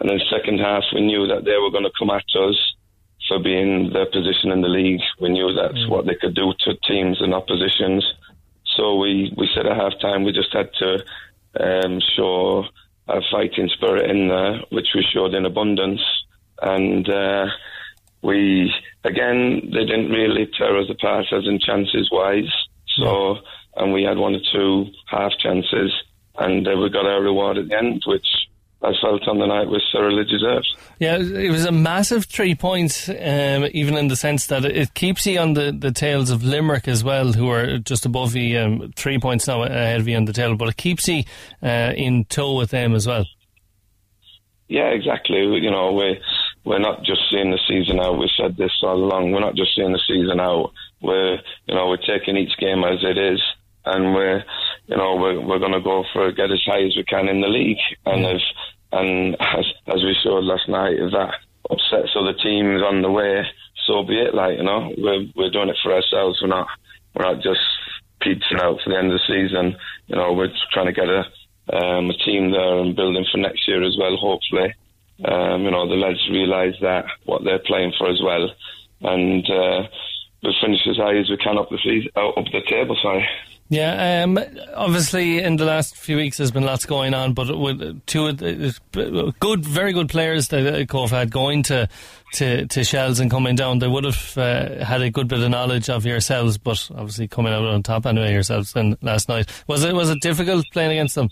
And 0.00 0.10
then 0.10 0.20
second 0.30 0.58
half, 0.58 0.84
we 0.94 1.00
knew 1.00 1.26
that 1.26 1.44
they 1.44 1.56
were 1.56 1.70
going 1.70 1.84
to 1.84 1.98
come 1.98 2.10
at 2.10 2.24
us 2.36 2.74
for 3.28 3.38
being 3.38 3.90
their 3.92 4.06
position 4.06 4.50
in 4.50 4.60
the 4.60 4.68
league. 4.68 5.00
We 5.20 5.30
knew 5.30 5.52
that's 5.54 5.74
mm. 5.74 5.88
what 5.88 6.06
they 6.06 6.14
could 6.14 6.34
do 6.34 6.52
to 6.60 6.74
teams 6.86 7.20
and 7.20 7.34
oppositions. 7.34 8.04
So 8.76 8.96
we, 8.96 9.32
we 9.36 9.48
said 9.54 9.66
at 9.66 9.76
half 9.76 9.98
time 10.00 10.24
we 10.24 10.32
just 10.32 10.52
had 10.52 10.70
to 10.74 11.04
um, 11.60 12.00
show 12.16 12.64
a 13.08 13.20
fighting 13.30 13.68
spirit 13.74 14.10
in 14.10 14.28
there, 14.28 14.60
which 14.70 14.88
we 14.94 15.06
showed 15.12 15.34
in 15.34 15.46
abundance. 15.46 16.00
And 16.60 17.08
uh, 17.08 17.46
we, 18.24 18.72
again, 19.04 19.60
they 19.72 19.84
didn't 19.84 20.10
really 20.10 20.48
tear 20.56 20.78
us 20.78 20.88
apart 20.90 21.26
as 21.30 21.44
in 21.46 21.60
chances 21.60 22.08
wise. 22.10 22.50
So, 22.96 23.36
and 23.76 23.92
we 23.92 24.02
had 24.02 24.16
one 24.16 24.34
or 24.34 24.40
two 24.52 24.86
half 25.08 25.32
chances, 25.38 25.92
and 26.38 26.66
uh, 26.66 26.76
we 26.76 26.88
got 26.88 27.06
our 27.06 27.20
reward 27.20 27.58
at 27.58 27.68
the 27.68 27.76
end, 27.76 28.02
which 28.06 28.26
I 28.82 28.92
felt 29.02 29.26
on 29.28 29.38
the 29.38 29.46
night 29.46 29.68
was 29.68 29.82
thoroughly 29.92 30.24
deserved. 30.24 30.66
Yeah, 30.98 31.16
it 31.16 31.50
was 31.50 31.64
a 31.66 31.72
massive 31.72 32.26
three 32.26 32.54
points, 32.54 33.08
um, 33.08 33.66
even 33.72 33.96
in 33.96 34.08
the 34.08 34.16
sense 34.16 34.46
that 34.46 34.64
it 34.64 34.94
keeps 34.94 35.26
you 35.26 35.38
on 35.38 35.54
the, 35.54 35.72
the 35.76 35.90
tails 35.90 36.30
of 36.30 36.44
Limerick 36.44 36.88
as 36.88 37.04
well, 37.04 37.32
who 37.32 37.50
are 37.50 37.78
just 37.78 38.06
above 38.06 38.34
you, 38.34 38.58
um, 38.58 38.92
three 38.96 39.18
points 39.18 39.46
now 39.46 39.64
ahead 39.64 40.00
of 40.00 40.08
you 40.08 40.16
on 40.16 40.24
the 40.24 40.32
tail, 40.32 40.56
but 40.56 40.68
it 40.68 40.76
keeps 40.76 41.08
you 41.08 41.24
uh, 41.62 41.92
in 41.96 42.24
tow 42.26 42.56
with 42.56 42.70
them 42.70 42.94
as 42.94 43.06
well. 43.06 43.26
Yeah, 44.68 44.88
exactly. 44.88 45.40
You 45.40 45.70
know, 45.70 45.92
we 45.92 46.20
we're 46.64 46.78
not 46.78 47.04
just 47.04 47.20
seeing 47.30 47.50
the 47.50 47.60
season 47.68 48.00
out. 48.00 48.18
We've 48.18 48.28
said 48.36 48.56
this 48.56 48.72
all 48.82 48.96
along. 48.96 49.32
We're 49.32 49.40
not 49.40 49.54
just 49.54 49.74
seeing 49.74 49.92
the 49.92 50.00
season 50.08 50.40
out. 50.40 50.72
We're 51.02 51.38
you 51.66 51.74
know 51.74 51.88
we're 51.88 51.98
taking 51.98 52.36
each 52.36 52.56
game 52.58 52.84
as 52.84 53.02
it 53.02 53.18
is, 53.18 53.40
and 53.84 54.14
we're 54.14 54.44
you 54.86 54.96
know 54.96 55.16
we're 55.16 55.40
we're 55.40 55.58
going 55.58 55.72
to 55.72 55.80
go 55.80 56.04
for 56.12 56.32
get 56.32 56.50
as 56.50 56.62
high 56.64 56.82
as 56.82 56.96
we 56.96 57.04
can 57.04 57.28
in 57.28 57.40
the 57.40 57.48
league. 57.48 57.82
And 58.06 58.24
if 58.24 58.42
and 58.92 59.36
as, 59.40 59.66
as 59.88 60.02
we 60.02 60.16
showed 60.22 60.44
last 60.44 60.68
night, 60.68 60.94
if 60.94 61.12
that 61.12 61.34
upsets 61.70 62.16
other 62.16 62.34
teams 62.34 62.82
on 62.82 63.02
the 63.02 63.10
way, 63.10 63.44
so 63.86 64.02
be 64.02 64.18
it. 64.18 64.34
Like 64.34 64.56
you 64.56 64.64
know, 64.64 64.92
we're 64.96 65.26
we're 65.36 65.50
doing 65.50 65.68
it 65.68 65.78
for 65.82 65.92
ourselves. 65.92 66.40
We're 66.40 66.48
not 66.48 66.68
we're 67.14 67.24
not 67.30 67.42
just 67.42 67.60
pizzing 68.20 68.60
out 68.60 68.80
for 68.82 68.90
the 68.90 68.98
end 68.98 69.12
of 69.12 69.20
the 69.20 69.26
season. 69.28 69.76
You 70.06 70.16
know, 70.16 70.32
we're 70.32 70.52
trying 70.72 70.86
to 70.86 70.92
get 70.92 71.08
a 71.08 71.24
um, 71.72 72.10
a 72.10 72.16
team 72.24 72.50
there 72.50 72.78
and 72.78 72.96
building 72.96 73.24
for 73.30 73.38
next 73.38 73.66
year 73.68 73.82
as 73.82 73.96
well. 73.98 74.16
Hopefully, 74.16 74.74
um, 75.24 75.62
you 75.62 75.70
know 75.70 75.88
the 75.88 75.94
lads 75.94 76.28
realise 76.30 76.74
that 76.80 77.04
what 77.24 77.44
they're 77.44 77.60
playing 77.60 77.92
for 77.98 78.08
as 78.08 78.20
well, 78.22 78.50
and 79.02 79.44
uh, 79.50 79.82
we'll 80.42 80.54
finish 80.60 80.80
as 80.88 80.96
high 80.96 81.16
as 81.16 81.30
we 81.30 81.36
can 81.36 81.58
up 81.58 81.68
the 81.70 82.10
up 82.16 82.44
the 82.52 82.62
table. 82.68 82.96
Sorry. 83.02 83.26
Yeah, 83.70 84.22
um, 84.22 84.38
obviously 84.74 85.38
in 85.38 85.56
the 85.56 85.64
last 85.64 85.96
few 85.96 86.16
weeks 86.16 86.36
there's 86.36 86.50
been 86.50 86.64
lots 86.64 86.84
going 86.84 87.14
on, 87.14 87.32
but 87.32 87.58
with 87.58 88.04
two 88.04 88.32
good, 88.34 89.64
very 89.64 89.92
good 89.94 90.10
players 90.10 90.48
that 90.48 90.86
Cobh 90.88 91.10
had 91.10 91.30
going 91.30 91.62
to, 91.64 91.88
to, 92.34 92.66
to 92.66 92.84
Shels 92.84 93.20
and 93.20 93.30
coming 93.30 93.56
down, 93.56 93.78
they 93.78 93.88
would 93.88 94.04
have 94.04 94.36
uh, 94.36 94.84
had 94.84 95.00
a 95.00 95.10
good 95.10 95.28
bit 95.28 95.40
of 95.40 95.50
knowledge 95.50 95.88
of 95.88 96.04
yourselves, 96.04 96.58
but 96.58 96.90
obviously 96.94 97.26
coming 97.26 97.54
out 97.54 97.64
on 97.64 97.82
top 97.82 98.04
anyway 98.04 98.32
yourselves 98.32 98.72
than 98.74 98.98
last 99.00 99.30
night. 99.30 99.50
Was 99.66 99.82
it 99.82 99.94
was 99.94 100.10
it 100.10 100.20
difficult 100.20 100.66
playing 100.72 100.92
against 100.92 101.14
them? 101.14 101.30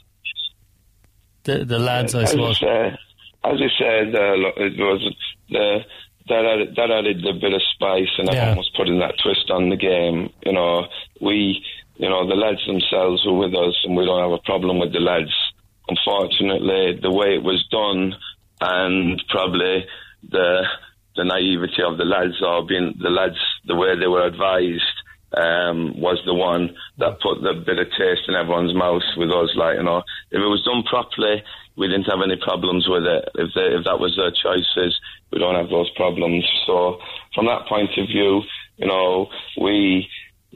The 1.44 1.66
the 1.66 1.78
lads, 1.78 2.14
I 2.14 2.24
suppose. 2.24 2.62
Uh, 2.62 2.96
as 3.45 3.59
I 3.61 3.70
said, 3.78 4.14
uh, 4.14 4.34
it 4.57 4.78
was 4.78 5.14
the 5.49 5.80
that 6.28 6.45
added, 6.45 6.76
that 6.76 6.90
added 6.90 7.26
a 7.26 7.32
bit 7.34 7.53
of 7.53 7.62
spice 7.74 8.14
and 8.18 8.28
yeah. 8.28 8.34
everyone 8.34 8.59
was 8.59 8.70
putting 8.76 8.99
that 9.01 9.18
twist 9.22 9.51
on 9.51 9.70
the 9.70 9.76
game. 9.76 10.32
You 10.47 10.53
know, 10.53 10.86
we 11.20 11.64
you 11.97 12.09
know, 12.09 12.26
the 12.26 12.34
lads 12.34 12.64
themselves 12.66 13.24
were 13.26 13.38
with 13.38 13.55
us 13.55 13.78
and 13.84 13.97
we 13.97 14.05
don't 14.05 14.22
have 14.22 14.38
a 14.38 14.43
problem 14.43 14.78
with 14.78 14.93
the 14.93 15.01
lads. 15.01 15.32
Unfortunately, 15.88 16.99
the 17.01 17.11
way 17.11 17.34
it 17.34 17.43
was 17.43 17.64
done 17.70 18.14
and 18.61 19.22
probably 19.28 19.86
the 20.28 20.62
the 21.14 21.24
naivety 21.24 21.82
of 21.82 21.99
the 21.99 22.05
lads 22.05 22.40
or 22.43 22.64
being 22.64 22.95
the 23.03 23.11
lads 23.11 23.36
the 23.66 23.76
way 23.76 23.99
they 23.99 24.07
were 24.07 24.26
advised 24.26 24.97
um, 25.36 26.01
was 26.01 26.20
the 26.24 26.34
one 26.34 26.74
that 26.99 27.20
put 27.20 27.43
the 27.43 27.55
bit 27.55 27.78
of 27.78 27.88
taste 27.90 28.28
in 28.28 28.34
everyone's 28.34 28.74
mouth 28.74 29.03
with 29.16 29.30
us. 29.30 29.51
Like 29.55 29.76
you 29.76 29.82
know, 29.82 30.03
if 30.30 30.40
it 30.40 30.53
was 30.53 30.64
done 30.64 30.82
properly, 30.88 31.43
we 31.76 31.88
didn't 31.88 32.04
have 32.04 32.20
any 32.22 32.36
problems 32.36 32.86
with 32.88 33.04
it. 33.04 33.28
If 33.34 33.50
they, 33.54 33.74
if 33.76 33.84
that 33.84 33.98
was 33.98 34.16
their 34.16 34.30
choices, 34.30 34.98
we 35.30 35.38
don't 35.38 35.54
have 35.54 35.70
those 35.70 35.90
problems. 35.90 36.44
So 36.66 36.98
from 37.34 37.46
that 37.46 37.66
point 37.68 37.90
of 37.96 38.06
view, 38.06 38.42
you 38.76 38.86
know, 38.86 39.28
we 39.60 40.08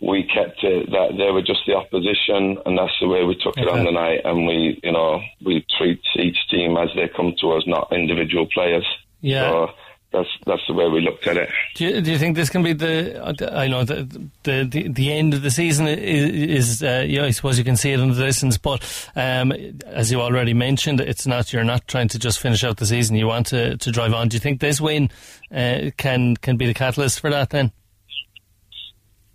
we 0.03 0.25
kept 0.25 0.63
it 0.63 0.91
that 0.91 1.17
they 1.17 1.31
were 1.31 1.43
just 1.43 1.61
the 1.67 1.75
opposition, 1.75 2.59
and 2.67 2.77
that's 2.77 2.93
the 3.01 3.09
way 3.09 3.25
we 3.25 3.35
took 3.37 3.57
it 3.57 3.69
on 3.69 3.85
the 3.85 3.91
night. 3.91 4.21
And 4.25 4.47
we, 4.47 4.79
you 4.83 4.93
know, 4.93 5.23
we 5.43 5.65
treat 5.79 6.01
each 6.19 6.37
team 6.51 6.77
as 6.77 6.91
they 6.95 7.09
come 7.09 7.35
to 7.41 7.53
us, 7.53 7.65
not 7.67 7.93
individual 7.93 8.47
players. 8.53 8.85
Yeah. 9.23 9.49
So 9.49 9.71
that's 10.17 10.29
that's 10.47 10.63
the 10.67 10.75
way 10.75 10.89
we 10.89 11.01
looked 11.01 11.27
at 11.27 11.37
it. 11.37 11.51
Do 11.75 11.85
you, 11.85 12.01
do 12.01 12.11
you 12.11 12.19
think 12.19 12.37
this 12.37 12.51
can 12.51 12.63
be 12.63 12.73
the 12.73 13.21
I 13.53 13.69
know 13.69 13.85
the 13.85 14.05
the, 14.43 14.65
the, 14.65 14.89
the 14.89 15.13
end 15.13 15.35
of 15.35 15.43
the 15.43 15.51
season 15.51 15.87
is, 15.87 16.81
is 16.81 16.83
uh, 16.83 17.05
yeah 17.07 17.25
I 17.25 17.31
suppose 17.31 17.59
you 17.59 17.65
can 17.65 17.77
see 17.77 17.93
it 17.93 18.01
in 18.01 18.13
the 18.13 18.25
distance, 18.25 18.59
but 18.59 18.83
um, 19.15 19.53
as 19.87 20.11
you 20.11 20.21
already 20.21 20.55
mentioned, 20.55 21.01
it's 21.01 21.27
not 21.27 21.53
you're 21.53 21.65
not 21.65 21.87
trying 21.89 22.09
to 22.09 22.19
just 22.19 22.39
finish 22.41 22.65
out 22.65 22.79
the 22.79 22.87
season. 22.87 23.17
You 23.17 23.27
want 23.27 23.47
to, 23.49 23.77
to 23.77 23.91
drive 23.91 24.15
on. 24.15 24.29
Do 24.29 24.37
you 24.37 24.41
think 24.41 24.61
this 24.61 24.81
win 24.81 25.11
uh, 25.53 25.91
can 25.97 26.37
can 26.37 26.57
be 26.57 26.67
the 26.67 26.75
catalyst 26.75 27.21
for 27.21 27.31
that 27.31 27.51
then? 27.51 27.73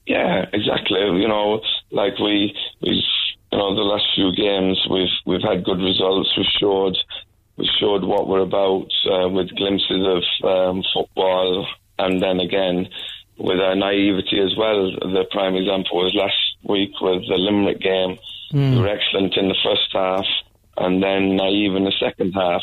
Yeah, 0.06 0.46
exactly. 0.52 1.00
You 1.00 1.28
know, 1.28 1.62
like 1.92 2.18
we 2.20 2.56
we 2.82 3.04
you 3.52 3.58
know 3.58 3.76
the 3.76 3.82
last 3.82 4.06
few 4.16 4.34
games 4.36 4.80
we've 4.90 5.16
we've 5.26 5.44
had 5.44 5.64
good 5.64 5.80
results. 5.80 6.30
We've 6.36 6.46
showed 6.60 6.98
we 7.58 7.70
showed 7.80 8.04
what 8.04 8.28
we're 8.28 8.42
about 8.42 8.88
uh, 9.12 9.30
with 9.30 9.56
glimpses 9.56 10.06
of 10.06 10.24
um, 10.48 10.84
football, 10.94 11.68
and 12.00 12.22
then 12.22 12.40
again 12.40 12.88
with 13.38 13.60
our 13.60 13.76
naivety 13.76 14.40
as 14.40 14.56
well. 14.58 14.92
The 14.92 15.26
prime 15.32 15.56
example 15.56 15.98
was 15.98 16.14
last 16.16 16.38
week 16.64 16.92
with 17.02 17.28
the 17.28 17.38
Limerick 17.38 17.80
game. 17.80 18.18
Mm. 18.54 18.76
We 18.76 18.82
were 18.82 18.88
excellent 18.88 19.36
in 19.38 19.48
the 19.50 19.58
first 19.64 19.90
half, 19.94 20.26
and 20.78 21.02
then 21.02 21.36
naive 21.36 21.76
in 21.76 21.86
the 21.86 21.94
second 22.00 22.34
half. 22.34 22.62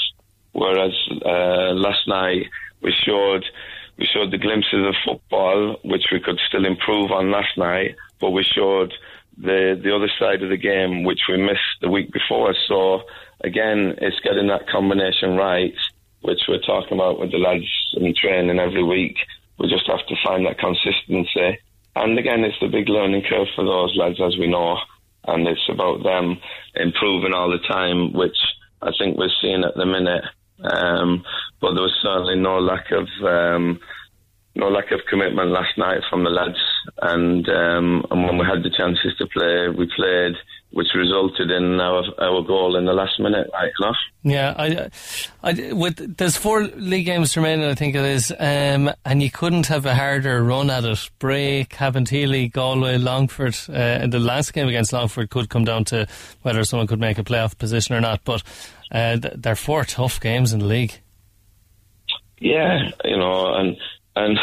Whereas 0.53 0.93
uh, 1.24 1.72
last 1.74 2.07
night 2.07 2.47
we 2.80 2.93
showed 3.05 3.45
we 3.99 4.07
showed 4.07 4.30
the 4.30 4.39
glimpses 4.39 4.86
of 4.86 4.95
football, 5.05 5.76
which 5.82 6.07
we 6.12 6.20
could 6.20 6.39
still 6.49 6.64
improve 6.64 7.11
on 7.11 7.32
last 7.32 7.57
night, 7.57 7.97
but 8.20 8.30
we 8.30 8.45
showed 8.45 8.93
the 9.41 9.80
the 9.82 9.95
other 9.95 10.11
side 10.18 10.43
of 10.43 10.51
the 10.51 10.57
game, 10.57 11.05
which 11.05 11.20
we 11.28 11.36
missed 11.36 11.80
the 11.80 11.91
week 11.91 12.12
before. 12.12 12.55
So 12.66 13.03
again, 13.41 13.95
it's 13.99 14.20
getting 14.20 14.49
that 14.49 14.68
combination 14.68 15.36
right, 15.36 15.74
which 16.22 16.41
we're 16.49 16.61
talking 16.61 16.99
about 16.99 17.20
with 17.20 17.30
the 17.30 17.39
lads 17.39 17.64
in 17.95 18.14
training 18.14 18.59
every 18.59 18.82
week. 18.82 19.16
We 19.59 19.68
just 19.68 19.86
have 19.86 20.07
to 20.07 20.16
find 20.24 20.47
that 20.47 20.59
consistency. 20.59 21.59
And 21.97 22.18
again, 22.18 22.45
it's 22.45 22.59
the 22.61 22.68
big 22.68 22.89
learning 22.89 23.22
curve 23.28 23.49
for 23.57 23.64
those 23.64 23.97
lads, 23.97 24.20
as 24.20 24.36
we 24.39 24.47
know, 24.47 24.78
and 25.26 25.47
it's 25.49 25.68
about 25.68 26.03
them 26.05 26.39
improving 26.74 27.34
all 27.34 27.51
the 27.51 27.59
time, 27.66 28.12
which 28.12 28.36
I 28.80 28.91
think 28.99 29.16
we're 29.16 29.34
seeing 29.41 29.64
at 29.64 29.74
the 29.74 29.86
minute. 29.86 30.24
Um, 30.62 31.24
but 31.61 31.74
there 31.74 31.82
was 31.82 31.99
certainly 32.03 32.36
no 32.36 32.59
lack 32.59 32.91
of 32.91 33.09
um, 33.24 33.80
no 34.55 34.68
lack 34.68 34.90
of 34.90 35.01
commitment 35.09 35.51
last 35.51 35.76
night 35.78 36.01
from 36.11 36.24
the 36.24 36.30
lads. 36.30 36.59
And 37.03 37.49
um, 37.49 38.05
and 38.11 38.24
when 38.24 38.38
we 38.38 38.46
had 38.46 38.62
the 38.62 38.70
chances 38.76 39.16
to 39.18 39.26
play, 39.26 39.68
we 39.68 39.90
played. 39.94 40.34
which 40.70 40.88
resulted 40.94 41.51
in 41.51 41.80
our 41.80 42.05
our 42.20 42.42
goal 42.42 42.76
in 42.76 42.84
the 42.84 42.92
last 42.92 43.18
minute. 43.18 43.49
Right, 43.53 43.72
know? 43.80 43.94
Yeah, 44.22 44.55
I, 44.59 44.90
I, 45.42 45.72
with 45.72 46.16
there's 46.18 46.36
four 46.36 46.64
league 46.64 47.07
games 47.07 47.36
remaining, 47.36 47.64
I 47.64 47.74
think 47.74 47.94
it 47.94 48.05
is, 48.05 48.32
um, 48.38 48.90
and 49.05 49.22
you 49.22 49.30
couldn't 49.30 49.66
have 49.68 49.86
a 49.86 49.94
harder 49.94 50.42
run 50.42 50.68
at 50.70 50.84
it. 50.84 51.11
Bray, 51.18 51.64
Cabinteely, 51.64 52.53
Galway, 52.53 52.99
Longford. 52.99 53.57
Uh, 53.68 54.07
the 54.07 54.18
last 54.18 54.53
game 54.53 54.68
against 54.68 54.92
Longford 54.92 55.30
could 55.30 55.49
come 55.49 55.64
down 55.64 55.84
to 55.86 56.07
whether 56.42 56.64
someone 56.64 56.86
could 56.86 57.01
make 57.01 57.18
a 57.18 57.24
playoff 57.24 57.57
position 57.57 57.94
or 57.94 58.01
not, 58.01 58.22
but 58.24 58.42
uh, 58.92 59.16
they're 59.34 59.57
four 59.57 59.84
tough 59.84 60.20
games 60.20 60.53
in 60.53 60.59
the 60.61 60.66
league. 60.66 61.01
Yeah, 62.40 62.90
you 63.05 63.16
know, 63.16 63.55
and 63.55 63.76
and 64.22 64.38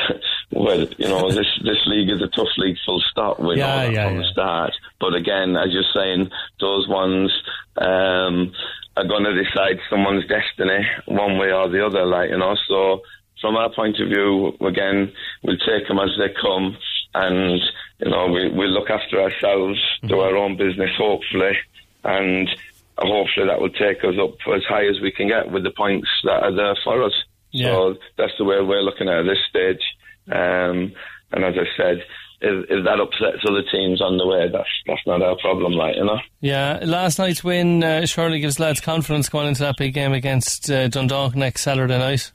well, 0.52 0.80
you 1.04 1.08
know, 1.08 1.30
this 1.32 1.48
this 1.70 1.82
league 1.86 2.10
is 2.10 2.22
a 2.22 2.28
tough 2.28 2.54
league, 2.58 2.78
full 2.86 3.02
stop. 3.12 3.40
We 3.40 3.58
Yeah, 3.58 3.76
know 3.86 3.90
yeah, 3.90 4.08
from 4.08 4.16
yeah. 4.18 4.22
the 4.22 4.28
start. 4.32 4.74
But 5.00 5.14
again, 5.16 5.56
as 5.58 5.70
you're 5.74 5.92
saying, 5.94 6.30
those 6.60 6.88
ones 6.88 7.32
um, 7.78 8.52
are 8.98 9.08
going 9.08 9.26
to 9.26 9.44
decide 9.44 9.78
someone's 9.90 10.26
destiny, 10.28 10.82
one 11.08 11.38
way 11.38 11.52
or 11.52 11.68
the 11.70 11.86
other. 11.86 12.06
Like 12.06 12.30
you 12.30 12.38
know, 12.38 12.56
so 12.68 13.02
from 13.42 13.56
our 13.58 13.70
point 13.74 14.00
of 14.00 14.08
view, 14.08 14.56
again, 14.62 15.12
we'll 15.44 15.58
take 15.58 15.88
them 15.88 16.00
as 16.00 16.12
they 16.18 16.34
come, 16.42 16.78
and 17.14 17.60
you 18.00 18.10
know, 18.12 18.28
we 18.28 18.50
we 18.50 18.68
look 18.68 18.90
after 18.90 19.22
ourselves, 19.22 19.80
Mm-hmm. 19.98 20.08
do 20.08 20.20
our 20.20 20.36
own 20.36 20.56
business, 20.58 20.92
hopefully, 20.98 21.54
and 22.04 22.48
hopefully 22.98 23.48
that 23.48 23.60
will 23.60 23.70
take 23.86 24.04
us 24.04 24.16
up 24.22 24.36
as 24.56 24.64
high 24.70 24.86
as 24.88 25.00
we 25.02 25.12
can 25.12 25.28
get 25.28 25.52
with 25.52 25.64
the 25.64 25.72
points 25.72 26.08
that 26.24 26.44
are 26.44 26.56
there 26.56 26.76
for 26.84 27.04
us. 27.04 27.14
Yeah. 27.56 27.72
So 27.72 27.96
that's 28.18 28.34
the 28.38 28.44
way 28.44 28.58
we're 28.62 28.84
looking 28.84 29.08
at 29.08 29.20
at 29.20 29.26
this 29.26 29.40
stage. 29.50 29.82
Um, 30.28 30.94
and 31.32 31.44
as 31.44 31.56
I 31.56 31.66
said, 31.78 32.04
if, 32.42 32.66
if 32.70 32.84
that 32.84 33.00
upsets 33.00 33.44
other 33.48 33.64
teams 33.72 34.02
on 34.02 34.18
the 34.18 34.28
way, 34.28 34.50
that's 34.52 34.70
that's 34.86 35.02
not 35.08 35.22
our 35.22 35.38
problem, 35.38 35.74
like 35.74 35.96
you 35.96 36.06
know. 36.06 36.20
Yeah, 36.42 36.80
last 36.84 37.18
night's 37.18 37.44
win 37.44 37.84
uh, 37.84 38.06
surely 38.06 38.40
gives 38.40 38.60
lads 38.60 38.82
confidence 38.82 39.30
going 39.30 39.48
into 39.48 39.62
that 39.62 39.78
big 39.78 39.94
game 39.94 40.14
against 40.14 40.70
uh, 40.70 40.90
Dundalk 40.90 41.36
next 41.36 41.62
Saturday 41.62 41.98
night. 41.98 42.32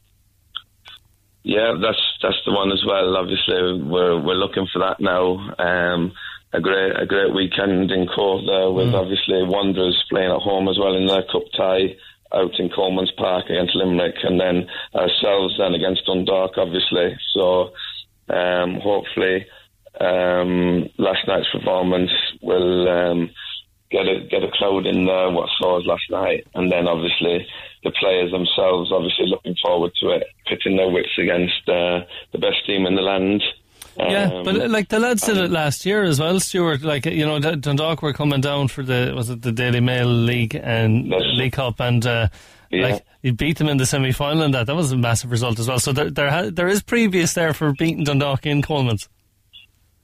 Yeah, 1.43 1.75
that's 1.81 2.01
that's 2.23 2.41
the 2.47 2.53
one 2.53 2.73
as 2.73 2.83
well. 2.87 3.17
Obviously, 3.17 3.83
we're 3.83 4.21
we're 4.21 4.35
looking 4.35 4.67
for 4.73 4.81
that 4.81 5.01
now. 5.01 5.55
Um, 5.59 6.13
a 6.53 6.61
great 6.61 6.93
a 6.99 7.07
great 7.07 7.35
weekend 7.35 7.91
in 7.91 8.07
court 8.09 8.43
there 8.47 8.71
with 8.71 8.95
obviously 8.95 9.43
Wanderers 9.45 10.03
playing 10.11 10.33
at 10.33 10.43
home 10.43 10.69
as 10.69 10.79
well 10.79 10.97
in 10.97 11.07
their 11.07 11.23
cup 11.23 11.45
tie 11.57 11.97
out 12.35 12.59
in 12.59 12.71
Colman's 12.71 13.13
Park 13.17 13.47
against 13.49 13.75
Limerick, 13.75 14.17
and 14.23 14.41
then 14.41 14.69
ourselves 14.95 15.57
then 15.59 15.75
against 15.75 16.07
Dundalk, 16.07 16.57
obviously. 16.57 17.17
So 17.35 17.73
um, 18.29 18.81
hopefully, 18.81 19.47
um, 20.01 20.89
last 20.99 21.27
night's 21.27 21.51
performance 21.53 22.11
will. 22.43 22.89
Um, 22.89 23.31
Get 23.91 24.07
a 24.07 24.21
get 24.31 24.45
a 24.45 24.51
crowd 24.53 24.87
in 24.87 25.05
there. 25.05 25.31
What 25.31 25.49
saw 25.59 25.81
us 25.81 25.85
last 25.85 26.05
night, 26.11 26.47
and 26.55 26.71
then 26.71 26.87
obviously 26.87 27.45
the 27.83 27.91
players 27.91 28.31
themselves, 28.31 28.93
obviously 28.93 29.27
looking 29.27 29.57
forward 29.61 29.91
to 30.01 30.11
it, 30.11 30.29
pitting 30.47 30.77
their 30.77 30.89
wits 30.89 31.19
against 31.19 31.69
uh, 31.69 32.07
the 32.31 32.39
best 32.39 32.65
team 32.67 32.87
in 32.87 32.95
the 32.95 33.03
land. 33.03 33.43
Yeah, 34.09 34.31
Um, 34.33 34.45
but 34.45 34.57
uh, 34.61 34.69
like 34.69 34.89
the 34.89 34.99
lads 35.01 35.23
did 35.23 35.37
it 35.37 35.51
last 35.51 35.85
year 35.85 36.03
as 36.05 36.19
well, 36.21 36.39
Stuart. 36.41 36.83
Like 36.83 37.07
you 37.07 37.27
know, 37.27 37.39
Dundalk 37.41 38.03
were 38.03 38.13
coming 38.13 38.41
down 38.41 38.69
for 38.69 38.83
the 38.83 39.13
was 39.15 39.29
it 39.31 39.43
the 39.43 39.53
Daily 39.53 39.81
Mail 39.81 40.07
League 40.09 40.55
and. 40.55 41.09
League 41.11 41.53
Cup, 41.53 41.81
and 41.81 42.07
uh, 42.07 42.29
Yeah. 42.71 42.83
like 42.87 43.05
you 43.23 43.33
beat 43.33 43.59
them 43.59 43.69
in 43.69 43.77
the 43.79 43.87
semi 43.87 44.13
final, 44.13 44.43
and 44.45 44.55
that 44.55 44.67
that 44.67 44.77
was 44.77 44.93
a 44.93 44.97
massive 44.97 45.31
result 45.31 45.59
as 45.59 45.67
well. 45.69 45.79
So 45.81 45.93
there 45.93 46.11
there 46.11 46.31
ha- 46.31 46.51
there 46.53 46.69
is 46.69 46.83
previous 46.83 47.35
there 47.35 47.53
for 47.53 47.73
beating 47.73 48.05
Dundalk 48.05 48.47
in 48.47 48.63
Colman's. 48.63 49.09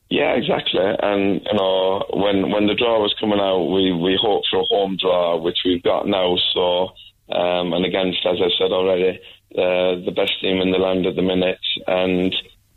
Yeah, 0.08 0.32
exactly. 0.34 0.80
And 1.02 1.40
you 1.44 1.54
know, 1.54 2.04
when 2.14 2.50
when 2.50 2.66
the 2.66 2.74
draw 2.74 3.00
was 3.00 3.14
coming 3.20 3.40
out, 3.40 3.64
we 3.66 3.92
we 3.92 4.18
hoped 4.20 4.46
for 4.50 4.60
a 4.60 4.64
home 4.64 4.96
draw, 5.00 5.36
which 5.36 5.58
we've 5.64 5.82
got 5.82 6.06
now. 6.06 6.36
So, 6.54 6.88
um, 7.34 7.72
and 7.72 7.84
against, 7.84 8.18
as 8.26 8.38
I 8.40 8.50
said 8.58 8.70
already, 8.72 9.18
uh, 9.56 10.04
the 10.04 10.12
best 10.14 10.40
team 10.40 10.60
in 10.60 10.70
the 10.70 10.78
land 10.78 11.06
at 11.06 11.16
the 11.16 11.22
minute. 11.22 11.58
And 11.86 12.34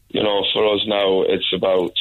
you 0.09 0.23
know, 0.23 0.43
for 0.53 0.73
us 0.73 0.81
now, 0.87 1.21
it's 1.21 1.53
about 1.55 1.93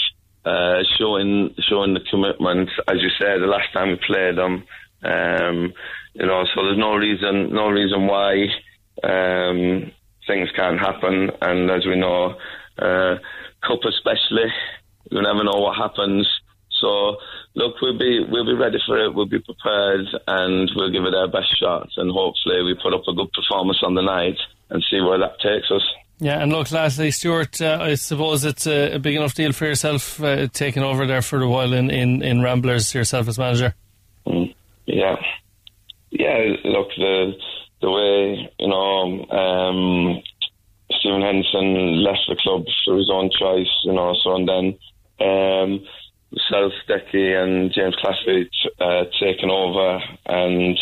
uh, 0.44 0.82
showing 0.98 1.54
showing 1.68 1.94
the 1.94 2.00
commitment. 2.10 2.70
As 2.88 2.96
you 3.02 3.10
said, 3.18 3.40
the 3.40 3.46
last 3.46 3.72
time 3.72 3.88
we 3.90 3.96
played 3.96 4.36
them, 4.36 4.64
um, 5.02 5.72
you 6.14 6.26
know, 6.26 6.44
so 6.54 6.64
there's 6.64 6.78
no 6.78 6.94
reason 6.94 7.52
no 7.52 7.68
reason 7.68 8.06
why 8.06 8.46
um, 9.04 9.92
things 10.26 10.48
can't 10.56 10.80
happen. 10.80 11.30
And 11.42 11.70
as 11.70 11.84
we 11.84 11.96
know, 11.96 12.36
uh, 12.78 13.16
cup 13.60 13.80
especially, 13.84 14.48
you 15.10 15.22
never 15.22 15.44
know 15.44 15.60
what 15.60 15.76
happens. 15.76 16.26
So 16.80 17.16
look, 17.54 17.74
we'll 17.82 17.98
be 17.98 18.24
we'll 18.26 18.46
be 18.46 18.54
ready 18.54 18.78
for 18.86 19.04
it. 19.04 19.14
We'll 19.14 19.26
be 19.26 19.40
prepared, 19.40 20.06
and 20.26 20.70
we'll 20.74 20.92
give 20.92 21.04
it 21.04 21.14
our 21.14 21.28
best 21.28 21.58
shot. 21.58 21.88
And 21.98 22.10
hopefully, 22.10 22.62
we 22.62 22.74
put 22.82 22.94
up 22.94 23.06
a 23.06 23.14
good 23.14 23.32
performance 23.32 23.82
on 23.82 23.94
the 23.94 24.02
night 24.02 24.38
and 24.70 24.82
see 24.90 25.00
where 25.00 25.18
that 25.18 25.40
takes 25.40 25.70
us. 25.70 25.82
Yeah, 26.20 26.42
and 26.42 26.52
look, 26.52 26.72
lastly, 26.72 27.12
Stuart, 27.12 27.60
uh, 27.62 27.78
I 27.80 27.94
suppose 27.94 28.44
it's 28.44 28.66
a, 28.66 28.94
a 28.94 28.98
big 28.98 29.14
enough 29.14 29.34
deal 29.34 29.52
for 29.52 29.66
yourself 29.66 30.20
uh, 30.20 30.48
taking 30.48 30.82
over 30.82 31.06
there 31.06 31.22
for 31.22 31.40
a 31.40 31.48
while 31.48 31.72
in, 31.72 31.90
in, 31.90 32.22
in 32.22 32.42
Ramblers 32.42 32.92
yourself 32.92 33.28
as 33.28 33.38
manager. 33.38 33.74
Mm, 34.26 34.52
yeah, 34.86 35.14
yeah. 36.10 36.56
Look, 36.64 36.88
the 36.96 37.32
the 37.80 37.90
way 37.90 38.50
you 38.58 38.68
know 38.68 39.24
um, 39.30 40.22
Stephen 40.90 41.22
Henson 41.22 42.02
left 42.02 42.26
the 42.28 42.36
club 42.42 42.64
through 42.84 42.98
his 42.98 43.10
own 43.12 43.30
choice, 43.38 43.70
you 43.84 43.92
know. 43.92 44.14
So 44.24 44.34
and 44.34 44.48
then 44.48 44.78
um, 45.20 45.86
Self 46.50 46.72
Decky 46.88 47.40
and 47.40 47.72
James 47.72 47.94
Claffey 48.02 48.48
uh, 48.80 49.04
taking 49.20 49.50
over, 49.50 50.00
and 50.26 50.76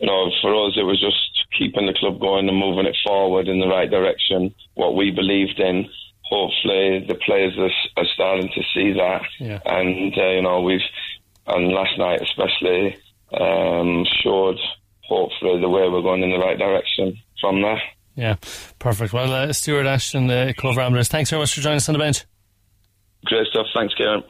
you 0.00 0.06
know, 0.06 0.30
for 0.42 0.66
us 0.66 0.72
it 0.76 0.82
was 0.82 1.00
just 1.00 1.29
keeping 1.56 1.86
the 1.86 1.94
club 1.94 2.20
going 2.20 2.48
and 2.48 2.56
moving 2.58 2.86
it 2.86 2.96
forward 3.04 3.48
in 3.48 3.60
the 3.60 3.66
right 3.68 3.90
direction. 3.90 4.54
What 4.74 4.94
we 4.96 5.10
believed 5.10 5.58
in. 5.60 5.88
Hopefully, 6.24 7.04
the 7.08 7.16
players 7.26 7.58
are, 7.58 7.70
are 8.00 8.06
starting 8.14 8.48
to 8.54 8.62
see 8.72 8.92
that, 8.92 9.22
Yeah. 9.40 9.58
and 9.66 10.16
uh, 10.16 10.28
you 10.30 10.42
know 10.42 10.60
we've 10.60 10.80
and 11.48 11.72
last 11.72 11.98
night 11.98 12.22
especially 12.22 12.96
um, 13.36 14.06
showed 14.22 14.56
hopefully 15.02 15.60
the 15.60 15.68
way 15.68 15.88
we're 15.88 16.02
going 16.02 16.22
in 16.22 16.30
the 16.30 16.38
right 16.38 16.56
direction 16.56 17.16
from 17.40 17.62
there. 17.62 17.82
Yeah, 18.14 18.36
perfect. 18.78 19.12
Well, 19.12 19.32
uh, 19.32 19.52
Stuart 19.52 19.86
Ashton, 19.86 20.30
uh, 20.30 20.52
Cobh 20.56 20.76
Ramblers, 20.76 21.08
thanks 21.08 21.30
very 21.30 21.42
much 21.42 21.52
for 21.54 21.62
joining 21.62 21.78
us 21.78 21.88
on 21.88 21.94
the 21.94 21.98
bench. 21.98 22.24
Great 23.24 23.48
stuff. 23.48 23.66
Thanks, 23.74 23.94
Kieran. 23.96 24.22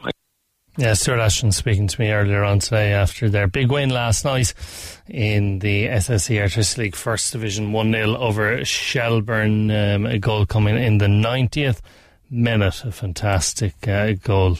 Yeah, 0.77 0.93
Stuart 0.93 1.19
Ashton 1.19 1.51
speaking 1.51 1.87
to 1.87 1.99
me 1.99 2.11
earlier 2.11 2.45
on 2.45 2.59
today 2.59 2.93
after 2.93 3.29
their 3.29 3.45
big 3.45 3.69
win 3.69 3.89
last 3.89 4.23
night 4.23 4.53
in 5.05 5.59
the 5.59 5.87
SSE 5.87 6.37
Airtricity 6.37 6.77
League 6.77 6.95
First 6.95 7.33
Division 7.33 7.73
1 7.73 7.91
0 7.91 8.15
over 8.15 8.63
Shelbourne. 8.63 9.69
Um, 9.69 10.05
a 10.05 10.17
goal 10.17 10.45
coming 10.45 10.77
in 10.77 10.97
the 10.97 11.07
90th 11.07 11.81
minute. 12.29 12.85
A 12.85 12.91
fantastic 12.93 13.85
uh, 13.85 14.13
goal. 14.13 14.59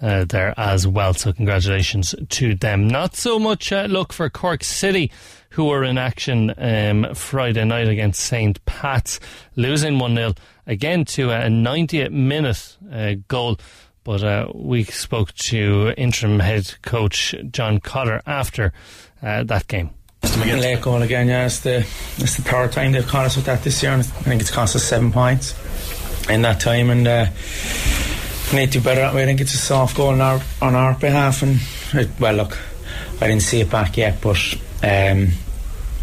Uh, 0.00 0.24
there 0.24 0.54
as 0.56 0.86
well, 0.86 1.12
so 1.12 1.32
congratulations 1.32 2.14
to 2.28 2.54
them. 2.54 2.86
Not 2.86 3.16
so 3.16 3.36
much 3.36 3.72
uh, 3.72 3.86
look 3.90 4.12
for 4.12 4.30
Cork 4.30 4.62
City, 4.62 5.10
who 5.50 5.64
were 5.64 5.82
in 5.82 5.98
action 5.98 6.54
um, 6.56 7.12
Friday 7.16 7.64
night 7.64 7.88
against 7.88 8.22
St. 8.22 8.64
Pat's, 8.64 9.18
losing 9.56 9.98
1 9.98 10.14
0 10.14 10.34
again 10.68 11.04
to 11.06 11.30
a 11.30 11.48
90th 11.48 12.12
minute 12.12 12.76
uh, 12.92 13.14
goal. 13.26 13.58
But 14.08 14.24
uh, 14.24 14.46
we 14.54 14.84
spoke 14.84 15.34
to 15.34 15.92
interim 15.98 16.40
head 16.40 16.76
coach 16.80 17.34
John 17.50 17.78
Cotter 17.78 18.22
after 18.24 18.72
uh, 19.22 19.42
that 19.42 19.68
game. 19.68 19.90
Late 20.22 20.80
goal 20.80 21.02
again, 21.02 21.28
yeah. 21.28 21.44
It's 21.44 21.60
the, 21.60 21.80
it's 22.16 22.36
the 22.36 22.42
third 22.42 22.72
time 22.72 22.92
they've 22.92 23.06
caught 23.06 23.26
us 23.26 23.36
with 23.36 23.44
that 23.44 23.64
this 23.64 23.82
year, 23.82 23.92
and 23.92 24.00
I 24.00 24.04
think 24.04 24.40
it's 24.40 24.50
cost 24.50 24.74
us 24.74 24.84
seven 24.84 25.12
points 25.12 25.52
in 26.30 26.40
that 26.40 26.58
time. 26.58 26.88
And 26.88 27.06
uh, 27.06 27.26
we 28.50 28.60
need 28.60 28.72
to 28.72 28.78
do 28.78 28.80
better 28.80 29.02
that 29.02 29.14
way. 29.14 29.24
I 29.24 29.26
think 29.26 29.42
it's 29.42 29.52
a 29.52 29.58
soft 29.58 29.94
goal 29.94 30.08
on 30.08 30.22
our 30.22 30.40
on 30.62 30.74
our 30.74 30.94
behalf. 30.94 31.42
And 31.42 31.60
it, 31.92 32.08
well, 32.18 32.32
look, 32.32 32.58
I 33.20 33.26
didn't 33.26 33.42
see 33.42 33.60
it 33.60 33.68
back 33.68 33.98
yet, 33.98 34.22
but 34.22 34.38
um, 34.82 35.32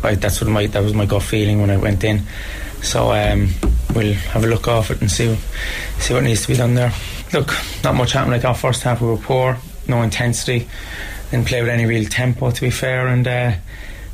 I, 0.03 0.13
that's 0.13 0.41
what 0.41 0.51
my 0.51 0.67
that 0.67 0.83
was 0.83 0.93
my 0.93 1.07
gut 1.07 1.23
feeling 1.23 1.59
when 1.59 1.71
I 1.71 1.77
went 1.77 2.03
in. 2.03 2.21
So 2.83 3.11
um, 3.13 3.49
we'll 3.95 4.13
have 4.13 4.43
a 4.43 4.47
look 4.47 4.67
off 4.67 4.91
it 4.91 5.01
and 5.01 5.09
see 5.09 5.35
see 5.97 6.13
what 6.13 6.23
needs 6.23 6.43
to 6.43 6.49
be 6.49 6.55
done 6.55 6.75
there. 6.75 6.93
Look, 7.35 7.53
not 7.83 7.95
much 7.95 8.13
happened. 8.13 8.31
Like 8.31 8.45
our 8.45 8.55
first 8.55 8.83
half, 8.83 9.01
we 9.01 9.07
were 9.09 9.17
poor, 9.17 9.57
no 9.89 10.01
intensity, 10.03 10.69
didn't 11.31 11.47
play 11.47 11.61
with 11.61 11.69
any 11.69 11.85
real 11.85 12.07
tempo. 12.07 12.49
To 12.49 12.61
be 12.61 12.69
fair, 12.69 13.07
and 13.07 13.27
uh, 13.27 13.51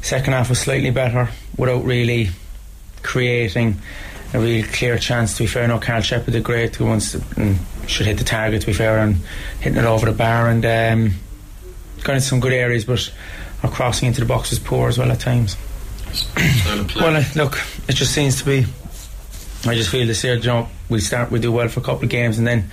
second 0.01 0.33
half 0.33 0.49
was 0.49 0.59
slightly 0.59 0.89
better 0.89 1.29
without 1.55 1.85
really 1.85 2.31
creating 3.03 3.79
a 4.33 4.39
real 4.39 4.65
clear 4.65 4.97
chance. 4.97 5.37
To 5.37 5.43
be 5.43 5.47
fair, 5.47 5.67
no 5.67 5.77
Karl 5.77 6.01
Sheppard 6.01 6.33
did 6.33 6.43
great. 6.43 6.75
Who 6.77 6.85
wants 6.85 7.11
to, 7.11 7.21
and 7.37 7.59
should 7.85 8.07
hit 8.07 8.17
the 8.17 8.23
target. 8.23 8.61
To 8.61 8.67
be 8.67 8.73
fair, 8.73 8.97
and 8.97 9.17
hitting 9.59 9.77
it 9.77 9.85
over 9.85 10.07
the 10.07 10.17
bar 10.17 10.49
and 10.49 10.65
um, 10.65 11.13
got 12.03 12.15
into 12.15 12.25
some 12.25 12.39
good 12.39 12.53
areas, 12.53 12.85
but 12.85 13.13
our 13.61 13.69
crossing 13.69 14.07
into 14.07 14.21
the 14.21 14.25
box 14.25 14.49
was 14.49 14.57
poor 14.57 14.89
as 14.89 14.97
well 14.97 15.11
at 15.11 15.19
times. 15.19 15.57
Well, 16.95 17.17
uh, 17.17 17.23
look, 17.35 17.61
it 17.87 17.93
just 17.93 18.15
seems 18.15 18.39
to 18.39 18.45
be. 18.45 18.65
I 19.67 19.75
just 19.75 19.91
feel 19.91 20.07
this 20.07 20.23
year, 20.23 20.33
you 20.33 20.47
know, 20.47 20.67
we 20.89 20.99
start, 21.01 21.29
we 21.29 21.37
do 21.37 21.51
well 21.51 21.67
for 21.67 21.81
a 21.81 21.83
couple 21.83 22.05
of 22.05 22.09
games, 22.09 22.39
and 22.39 22.47
then 22.47 22.71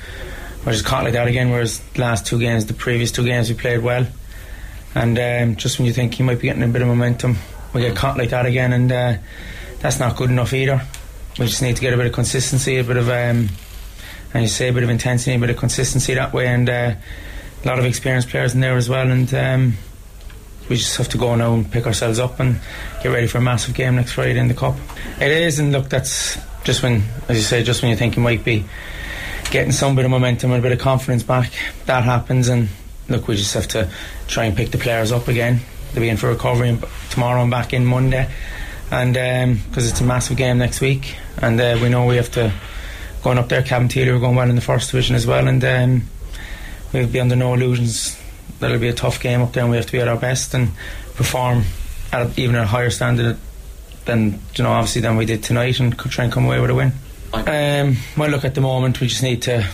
we're 0.65 0.73
just 0.73 0.85
caught 0.85 1.05
like 1.05 1.15
that 1.15 1.29
again. 1.29 1.51
Whereas 1.51 1.79
the 1.95 2.01
last 2.01 2.27
two 2.27 2.39
games, 2.39 2.67
the 2.67 2.75
previous 2.75 3.13
two 3.13 3.25
games, 3.25 3.49
we 3.49 3.55
played 3.55 3.83
well, 3.83 4.07
And 4.95 5.19
um, 5.19 5.57
just 5.57 5.79
when 5.79 5.87
you 5.87 5.93
think 5.93 6.19
you 6.19 6.25
might 6.25 6.41
be 6.41 6.49
getting 6.49 6.63
a 6.63 6.69
bit 6.69 6.83
of 6.83 6.89
momentum, 6.89 7.37
we 7.73 7.83
get 7.83 7.97
caught 7.97 8.17
like 8.17 8.31
that 8.31 8.47
again, 8.47 8.73
and 8.73 8.91
uh, 8.91 9.17
that's 9.81 9.99
not 9.99 10.17
good 10.17 10.31
enough 10.31 10.53
either. 10.53 10.83
We 11.39 11.47
just 11.47 11.63
need 11.63 11.77
to 11.77 11.83
get 11.83 11.93
a 11.93 11.97
bit 11.97 12.07
of 12.07 12.13
consistency, 12.13 12.79
a 12.79 12.85
bit 12.85 12.97
of, 12.97 13.09
um, 13.09 13.49
and 14.35 14.43
you 14.43 14.49
say 14.49 14.69
a 14.69 14.73
bit 14.73 14.83
of 14.83 14.91
intensity, 14.91 15.35
a 15.35 15.39
bit 15.39 15.51
of 15.51 15.57
consistency 15.57 16.15
that 16.15 16.33
way, 16.33 16.49
and 16.49 16.69
uh, 16.69 16.95
a 17.63 17.67
lot 17.67 17.79
of 17.79 17.85
experienced 17.85 18.29
players 18.29 18.55
in 18.55 18.61
there 18.61 18.77
as 18.77 18.89
well. 18.89 19.09
And 19.11 19.33
um, 19.35 19.75
we 20.69 20.77
just 20.77 20.97
have 20.97 21.09
to 21.11 21.19
go 21.19 21.35
now 21.35 21.55
and 21.55 21.71
pick 21.71 21.87
ourselves 21.87 22.19
up 22.19 22.41
and 22.41 22.61
get 23.03 23.13
ready 23.13 23.27
for 23.27 23.39
a 23.39 23.43
massive 23.43 23.75
game 23.75 23.97
next 23.97 24.13
Friday 24.13 24.39
in 24.39 24.49
the 24.49 24.55
cup. 24.55 24.77
It 25.21 25.31
is, 25.31 25.59
and 25.59 25.73
look, 25.73 25.89
that's 25.89 26.39
just 26.65 26.83
when, 26.83 27.05
as 27.29 27.37
you 27.37 27.43
say, 27.43 27.63
just 27.63 27.83
when 27.83 27.91
you 27.91 27.97
think 27.97 28.17
you 28.17 28.23
might 28.23 28.45
be 28.45 28.65
getting 29.51 29.73
some 29.73 29.97
bit 29.97 30.05
of 30.05 30.11
momentum 30.11 30.53
and 30.53 30.61
a 30.61 30.63
bit 30.63 30.73
of 30.73 30.79
confidence 30.79 31.23
back, 31.23 31.53
that 31.87 32.05
happens, 32.05 32.49
and 32.49 32.69
look, 33.09 33.29
we 33.29 33.37
just 33.37 33.55
have 33.55 33.69
to 33.69 33.91
try 34.27 34.45
and 34.45 34.57
pick 34.57 34.71
the 34.71 34.79
players 34.79 35.13
up 35.13 35.29
again. 35.29 35.61
They'll 35.93 36.03
be 36.03 36.09
in 36.09 36.17
for 36.17 36.29
recovery 36.29 36.79
tomorrow 37.11 37.43
and 37.43 37.51
back 37.51 37.73
in 37.73 37.85
Monday, 37.85 38.31
and 38.91 39.15
because 39.15 39.85
um, 39.87 39.91
it's 39.91 40.01
a 40.01 40.05
massive 40.05 40.37
game 40.37 40.59
next 40.59 40.81
week, 40.81 41.17
and 41.39 41.61
uh, 41.61 41.79
we 41.81 41.89
know 41.89 42.07
we 42.07 42.17
have 42.17 42.31
to 42.33 42.53
going 43.23 43.39
up 43.39 43.49
there. 43.49 43.63
Cabinteely 43.63 44.15
are 44.15 44.19
going 44.19 44.37
well 44.37 44.49
in 44.49 44.55
the 44.55 44.61
first 44.61 44.91
division 44.91 45.17
as 45.17 45.27
well, 45.27 45.49
and 45.49 45.65
um, 45.65 46.03
we'll 46.93 47.09
be 47.09 47.21
under 47.21 47.37
no 47.37 47.55
illusions. 47.55 48.21
That'll 48.61 48.79
be 48.79 48.89
a 48.89 48.95
tough 48.95 49.21
game 49.21 49.41
up 49.41 49.53
there, 49.53 49.63
and 49.63 49.71
we 49.71 49.77
have 49.77 49.87
to 49.87 49.93
be 49.93 50.01
at 50.01 50.09
our 50.09 50.17
best 50.17 50.55
and 50.55 50.71
perform 51.15 51.65
at 52.13 52.39
even 52.39 52.57
a 52.57 52.67
higher 52.67 52.91
standard 52.91 53.39
than 54.05 54.41
you 54.55 54.65
know, 54.65 54.71
obviously 54.71 55.03
than 55.03 55.17
we 55.17 55.27
did 55.27 55.43
tonight, 55.43 55.81
and 55.81 55.99
try 55.99 56.25
and 56.25 56.33
come 56.33 56.45
away 56.45 56.61
with 56.61 56.71
a 56.71 56.75
win. 56.75 56.93
Um, 57.33 57.97
well, 58.17 58.31
look, 58.31 58.45
at 58.45 58.55
the 58.55 58.61
moment, 58.61 59.01
we 59.01 59.07
just 59.07 59.23
need 59.23 59.43
to 59.43 59.69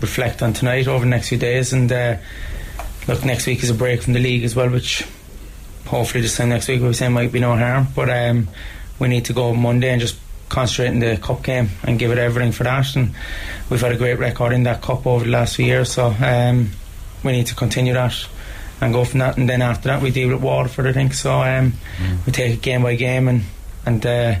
reflect 0.00 0.42
on 0.42 0.52
tonight 0.52 0.86
over 0.86 1.04
the 1.04 1.10
next 1.10 1.28
few 1.28 1.38
days, 1.38 1.72
and 1.72 1.90
uh, 1.90 2.16
look, 3.08 3.24
next 3.24 3.46
week 3.46 3.62
is 3.62 3.70
a 3.70 3.74
break 3.74 4.02
from 4.02 4.12
the 4.12 4.20
league 4.20 4.44
as 4.44 4.54
well, 4.54 4.70
which 4.70 5.04
hopefully 5.86 6.22
this 6.22 6.36
time 6.36 6.50
next 6.50 6.68
week 6.68 6.80
we'll 6.80 6.94
say 6.94 7.08
might 7.08 7.32
be 7.32 7.40
no 7.40 7.56
harm. 7.56 7.88
But 7.94 8.10
um, 8.10 8.48
we 8.98 9.08
need 9.08 9.24
to 9.26 9.32
go 9.32 9.54
Monday 9.54 9.90
and 9.90 10.00
just 10.00 10.18
concentrate 10.48 10.88
in 10.88 11.00
the 11.00 11.16
cup 11.16 11.42
game 11.42 11.70
and 11.82 11.98
give 11.98 12.12
it 12.12 12.18
everything 12.18 12.52
for 12.52 12.64
that. 12.64 12.94
And 12.94 13.14
we've 13.70 13.80
had 13.80 13.92
a 13.92 13.96
great 13.96 14.18
record 14.18 14.52
in 14.52 14.62
that 14.64 14.82
cup 14.82 15.06
over 15.06 15.24
the 15.24 15.30
last 15.30 15.56
few 15.56 15.66
years, 15.66 15.92
so 15.92 16.14
um, 16.20 16.70
we 17.24 17.32
need 17.32 17.46
to 17.46 17.54
continue 17.54 17.94
that 17.94 18.14
and 18.80 18.92
go 18.92 19.04
from 19.04 19.18
that. 19.18 19.36
And 19.36 19.48
then 19.48 19.62
after 19.62 19.88
that, 19.88 20.00
we 20.00 20.10
deal 20.10 20.28
with 20.28 20.42
Waterford, 20.42 20.86
I 20.86 20.92
think. 20.92 21.14
So 21.14 21.32
um, 21.40 21.72
mm. 21.98 22.26
we 22.26 22.32
take 22.32 22.54
it 22.54 22.62
game 22.62 22.82
by 22.82 22.94
game 22.94 23.26
and 23.26 23.42
and. 23.84 24.06
Uh, 24.06 24.34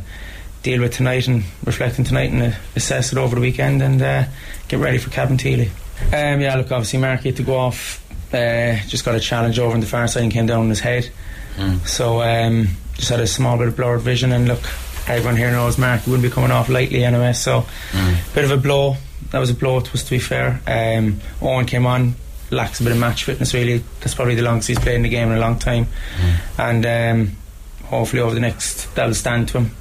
deal 0.64 0.80
with 0.80 0.94
tonight 0.94 1.28
and 1.28 1.44
reflect 1.64 1.98
on 1.98 2.04
tonight 2.04 2.32
and 2.32 2.42
uh, 2.42 2.56
assess 2.74 3.12
it 3.12 3.18
over 3.18 3.36
the 3.36 3.40
weekend 3.40 3.82
and 3.82 4.02
uh, 4.02 4.24
get 4.66 4.80
ready 4.80 4.98
for 4.98 5.10
Cabinteely. 5.10 5.68
Um, 6.06 6.40
yeah, 6.40 6.56
look, 6.56 6.72
obviously 6.72 6.98
Marky 6.98 7.28
had 7.28 7.36
to 7.36 7.42
go 7.44 7.54
off. 7.54 8.00
Uh, 8.34 8.76
just 8.88 9.04
got 9.04 9.14
a 9.14 9.20
challenge 9.20 9.58
over 9.58 9.74
on 9.74 9.80
the 9.80 9.86
far 9.86 10.08
side 10.08 10.24
and 10.24 10.32
came 10.32 10.46
down 10.46 10.60
on 10.60 10.68
his 10.68 10.80
head. 10.80 11.08
Mm. 11.56 11.86
So 11.86 12.22
um, 12.22 12.68
just 12.94 13.10
had 13.10 13.20
a 13.20 13.26
small 13.26 13.58
bit 13.58 13.68
of 13.68 13.76
blurred 13.76 14.00
vision 14.00 14.32
and 14.32 14.48
look, 14.48 14.62
everyone 15.06 15.36
here 15.36 15.52
knows 15.52 15.78
Mark 15.78 16.06
wouldn't 16.06 16.22
be 16.22 16.30
coming 16.30 16.50
off 16.50 16.68
lightly 16.68 17.04
anyway. 17.04 17.34
So 17.34 17.66
mm. 17.90 18.34
bit 18.34 18.44
of 18.44 18.50
a 18.50 18.56
blow. 18.56 18.96
That 19.30 19.38
was 19.40 19.50
a 19.50 19.54
blow. 19.54 19.78
It 19.78 19.92
was 19.92 20.02
to 20.04 20.10
be 20.10 20.18
fair. 20.18 20.60
Um, 20.66 21.20
Owen 21.42 21.66
came 21.66 21.84
on, 21.84 22.14
lacks 22.50 22.80
a 22.80 22.84
bit 22.84 22.92
of 22.92 22.98
match 22.98 23.24
fitness. 23.24 23.52
Really, 23.52 23.84
that's 24.00 24.14
probably 24.14 24.34
the 24.34 24.42
longest 24.42 24.68
he's 24.68 24.78
played 24.78 24.96
in 24.96 25.02
the 25.02 25.08
game 25.10 25.30
in 25.30 25.36
a 25.36 25.40
long 25.40 25.58
time. 25.58 25.88
Mm. 26.16 26.58
And 26.58 26.86
um, 26.86 27.36
hopefully 27.84 28.22
over 28.22 28.34
the 28.34 28.40
next 28.40 28.92
that'll 28.94 29.14
stand 29.14 29.48
to 29.48 29.58
him 29.58 29.76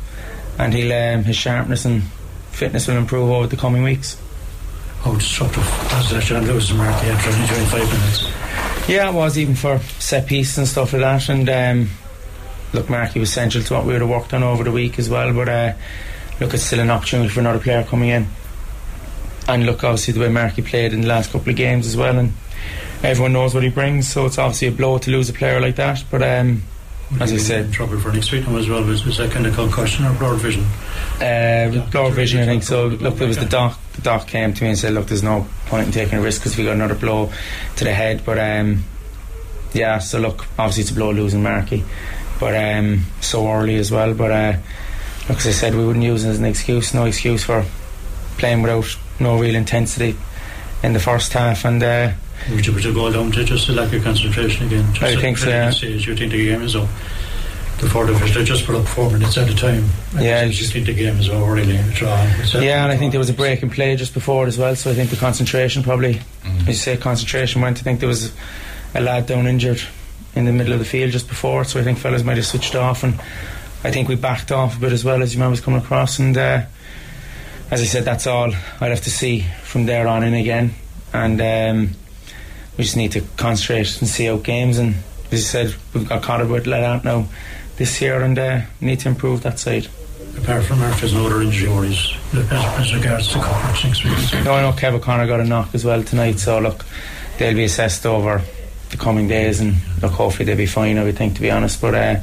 and 0.57 0.73
he'll 0.73 0.93
um, 0.93 1.23
his 1.23 1.35
sharpness 1.35 1.85
and 1.85 2.03
fitness 2.51 2.87
will 2.87 2.97
improve 2.97 3.29
over 3.29 3.47
the 3.47 3.57
coming 3.57 3.83
weeks. 3.83 4.17
How 5.01 5.13
disruptive 5.15 5.65
was 5.91 6.11
that 6.11 6.23
John 6.23 6.45
Lewis 6.45 6.71
Mark 6.71 6.95
after 6.95 7.29
only 7.29 7.47
25 7.47 7.91
minutes? 7.91 8.89
Yeah, 8.89 9.09
it 9.09 9.13
was 9.13 9.37
even 9.37 9.55
for 9.55 9.79
set 9.99 10.27
pieces 10.27 10.57
and 10.57 10.67
stuff 10.67 10.93
like 10.93 11.01
that. 11.01 11.29
And 11.29 11.49
um, 11.49 11.89
look, 12.73 12.89
Marky 12.89 13.19
was 13.19 13.29
essential 13.29 13.61
to 13.63 13.73
what 13.73 13.85
we 13.85 13.93
would 13.93 14.01
have 14.01 14.09
worked 14.09 14.33
on 14.33 14.43
over 14.43 14.63
the 14.63 14.71
week 14.71 14.99
as 14.99 15.09
well. 15.09 15.33
But 15.33 15.49
uh, 15.49 15.73
look, 16.39 16.53
it's 16.53 16.63
still 16.63 16.79
an 16.79 16.89
opportunity 16.89 17.29
for 17.29 17.39
another 17.39 17.59
player 17.59 17.83
coming 17.83 18.09
in. 18.09 18.27
And 19.47 19.65
look, 19.65 19.83
obviously, 19.83 20.13
the 20.13 20.21
way 20.21 20.29
Marky 20.29 20.61
played 20.61 20.93
in 20.93 21.01
the 21.01 21.07
last 21.07 21.31
couple 21.31 21.49
of 21.49 21.55
games 21.55 21.85
as 21.85 21.97
well. 21.97 22.17
And 22.17 22.31
everyone 23.03 23.33
knows 23.33 23.53
what 23.53 23.63
he 23.63 23.69
brings, 23.69 24.07
so 24.07 24.25
it's 24.25 24.37
obviously 24.37 24.69
a 24.69 24.71
blow 24.71 24.97
to 24.99 25.11
lose 25.11 25.29
a 25.29 25.33
player 25.33 25.59
like 25.59 25.75
that. 25.75 26.03
But 26.09 26.23
um, 26.23 26.63
as 27.19 27.31
I 27.31 27.37
said, 27.37 27.71
trouble 27.71 27.99
for 27.99 28.11
next 28.11 28.31
week 28.31 28.47
as 28.47 28.69
well. 28.69 28.83
Was, 28.83 29.05
was 29.05 29.17
that 29.17 29.31
kind 29.31 29.45
of 29.45 29.53
concussion 29.55 30.05
or 30.05 30.13
blurred 30.13 30.39
vision? 30.39 30.63
Uh, 31.15 31.69
yeah, 31.71 31.87
blurred 31.91 32.13
vision, 32.13 32.41
I 32.41 32.45
think. 32.45 32.63
So 32.63 32.87
look, 32.87 33.15
there 33.15 33.27
was 33.27 33.37
the 33.37 33.45
doc. 33.45 33.79
The 33.93 34.01
doc 34.01 34.27
came 34.27 34.53
to 34.53 34.63
me 34.63 34.69
and 34.69 34.77
said, 34.77 34.93
"Look, 34.93 35.07
there's 35.07 35.23
no 35.23 35.47
point 35.67 35.87
in 35.87 35.93
taking 35.93 36.19
a 36.19 36.21
risk 36.21 36.41
because 36.41 36.57
we 36.57 36.63
got 36.63 36.73
another 36.73 36.95
blow 36.95 37.31
to 37.77 37.83
the 37.83 37.93
head." 37.93 38.23
But 38.25 38.39
um, 38.39 38.83
yeah, 39.73 39.99
so 39.99 40.19
look, 40.19 40.45
obviously 40.57 40.81
it's 40.81 40.91
a 40.91 40.95
blow 40.95 41.11
losing 41.11 41.43
Marky, 41.43 41.83
but 42.39 42.55
um, 42.55 43.03
so 43.21 43.47
early 43.49 43.75
as 43.75 43.91
well. 43.91 44.13
But 44.13 44.31
uh, 44.31 44.57
look, 45.29 45.37
as 45.39 45.47
I 45.47 45.51
said, 45.51 45.75
we 45.75 45.85
wouldn't 45.85 46.05
use 46.05 46.23
it 46.23 46.29
as 46.29 46.39
an 46.39 46.45
excuse. 46.45 46.93
No 46.93 47.05
excuse 47.05 47.43
for 47.43 47.65
playing 48.37 48.61
without 48.61 48.97
no 49.19 49.39
real 49.39 49.55
intensity 49.55 50.17
in 50.81 50.93
the 50.93 50.99
first 50.99 51.33
half, 51.33 51.65
and. 51.65 51.83
Uh, 51.83 52.11
would 52.51 52.65
you, 52.65 52.73
would 52.73 52.83
you 52.83 52.93
go 52.93 53.11
down 53.11 53.31
to 53.31 53.43
just 53.43 53.69
a 53.69 53.71
lack 53.71 53.93
of 53.93 54.03
concentration 54.03 54.67
again? 54.67 54.93
Just 54.93 55.03
I 55.03 55.19
think 55.19 55.37
so. 55.37 55.49
Yeah. 55.49 55.69
Stage, 55.69 56.07
you 56.07 56.15
think 56.15 56.31
the 56.31 56.45
game 56.45 56.61
is 56.61 56.75
up. 56.75 56.89
The 57.79 57.89
four 57.89 58.05
division, 58.05 58.45
just 58.45 58.65
put 58.65 58.75
up 58.75 58.87
four 58.87 59.09
minutes 59.09 59.37
at 59.37 59.49
a 59.49 59.55
time. 59.55 59.85
yeah, 60.17 60.43
you 60.43 60.53
just 60.53 60.71
think 60.71 60.85
the 60.85 60.93
game 60.93 61.17
is 61.19 61.27
over 61.27 61.53
really. 61.53 61.75
Yeah, 61.75 62.83
and 62.83 62.91
I 62.91 62.97
think 62.97 63.11
there 63.11 63.19
was 63.19 63.29
a 63.29 63.33
break 63.33 63.61
in 63.61 63.69
play 63.69 63.95
just 63.95 64.13
before 64.13 64.45
it 64.45 64.47
as 64.47 64.57
well. 64.57 64.75
So 64.75 64.91
I 64.91 64.93
think 64.93 65.09
the 65.09 65.17
concentration 65.17 65.83
probably, 65.83 66.13
mm-hmm. 66.13 66.59
as 66.61 66.67
you 66.67 66.73
say, 66.75 66.97
concentration 66.97 67.61
went. 67.61 67.79
I 67.79 67.81
think 67.81 67.99
there 67.99 68.07
was 68.07 68.33
a 68.93 69.01
lad 69.01 69.25
down 69.25 69.47
injured 69.47 69.81
in 70.35 70.45
the 70.45 70.53
middle 70.53 70.71
of 70.71 70.79
the 70.79 70.85
field 70.85 71.11
just 71.11 71.27
before, 71.27 71.63
so 71.65 71.79
I 71.79 71.83
think 71.83 71.97
fellas 71.97 72.23
might 72.23 72.37
have 72.37 72.45
switched 72.45 72.75
off, 72.75 73.03
and 73.03 73.19
I 73.83 73.91
think 73.91 74.07
we 74.07 74.15
backed 74.15 74.51
off 74.51 74.77
a 74.77 74.79
bit 74.79 74.93
as 74.93 75.03
well 75.03 75.21
as 75.21 75.33
your 75.33 75.41
man 75.41 75.49
was 75.49 75.59
coming 75.59 75.81
across. 75.81 76.19
And 76.19 76.37
uh, 76.37 76.63
as 77.69 77.81
I 77.81 77.85
said, 77.85 78.05
that's 78.05 78.27
all 78.27 78.53
I'd 78.79 78.91
have 78.91 79.01
to 79.01 79.11
see 79.11 79.45
from 79.63 79.87
there 79.87 80.07
on 80.07 80.23
in 80.23 80.35
again, 80.35 80.73
and. 81.11 81.41
Um, 81.41 81.95
we 82.77 82.83
just 82.83 82.97
need 82.97 83.11
to 83.13 83.21
concentrate 83.37 83.99
and 83.99 84.07
see 84.07 84.29
out 84.29 84.43
games. 84.43 84.77
And 84.77 84.95
as 85.31 85.31
you 85.31 85.37
said, 85.37 85.75
we've 85.93 86.07
got 86.07 86.23
Connor 86.23 86.45
let 86.45 86.83
out 86.83 87.03
now 87.03 87.27
this 87.77 88.01
year 88.01 88.21
and 88.21 88.37
uh, 88.37 88.61
need 88.81 88.99
to 89.01 89.09
improve 89.09 89.43
that 89.43 89.59
side. 89.59 89.87
Apart 90.37 90.63
from 90.63 90.79
Murphy's 90.79 91.15
other 91.15 91.41
injury 91.41 91.69
worries 91.69 92.15
as 92.33 92.93
regards 92.95 93.27
to 93.29 93.39
coverage 93.39 93.83
next 93.83 94.03
week. 94.03 94.43
No, 94.43 94.53
I 94.55 94.61
know 94.61 94.73
Kevin 94.73 94.99
Connor 94.99 95.27
got 95.27 95.39
a 95.39 95.45
knock 95.45 95.75
as 95.75 95.85
well 95.85 96.03
tonight, 96.03 96.39
so 96.39 96.59
look, 96.59 96.85
they'll 97.37 97.55
be 97.55 97.65
assessed 97.65 98.05
over 98.05 98.41
the 98.89 98.97
coming 98.97 99.27
days 99.27 99.59
and 99.59 99.75
look, 100.01 100.11
hopefully 100.11 100.45
they'll 100.45 100.57
be 100.57 100.65
fine, 100.65 100.97
I 100.97 101.03
would 101.03 101.17
think, 101.17 101.35
to 101.35 101.41
be 101.41 101.51
honest. 101.51 101.79
But 101.81 101.93
uh, 101.93 102.19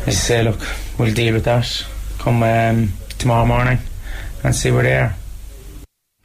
as 0.00 0.06
you 0.06 0.12
say, 0.12 0.42
look, 0.42 0.60
we'll 0.98 1.14
deal 1.14 1.34
with 1.34 1.44
that 1.44 1.86
come 2.26 2.42
um, 2.42 2.92
tomorrow 3.18 3.46
morning 3.46 3.78
and 4.42 4.52
see 4.52 4.72
where 4.72 4.82
they 4.82 4.96
are. 4.96 5.14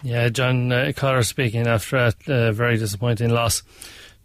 Yeah, 0.03 0.29
John 0.29 0.71
uh, 0.71 1.21
speaking 1.21 1.67
after 1.67 1.97
a 1.97 2.13
uh, 2.27 2.51
very 2.51 2.77
disappointing 2.77 3.29
loss 3.29 3.61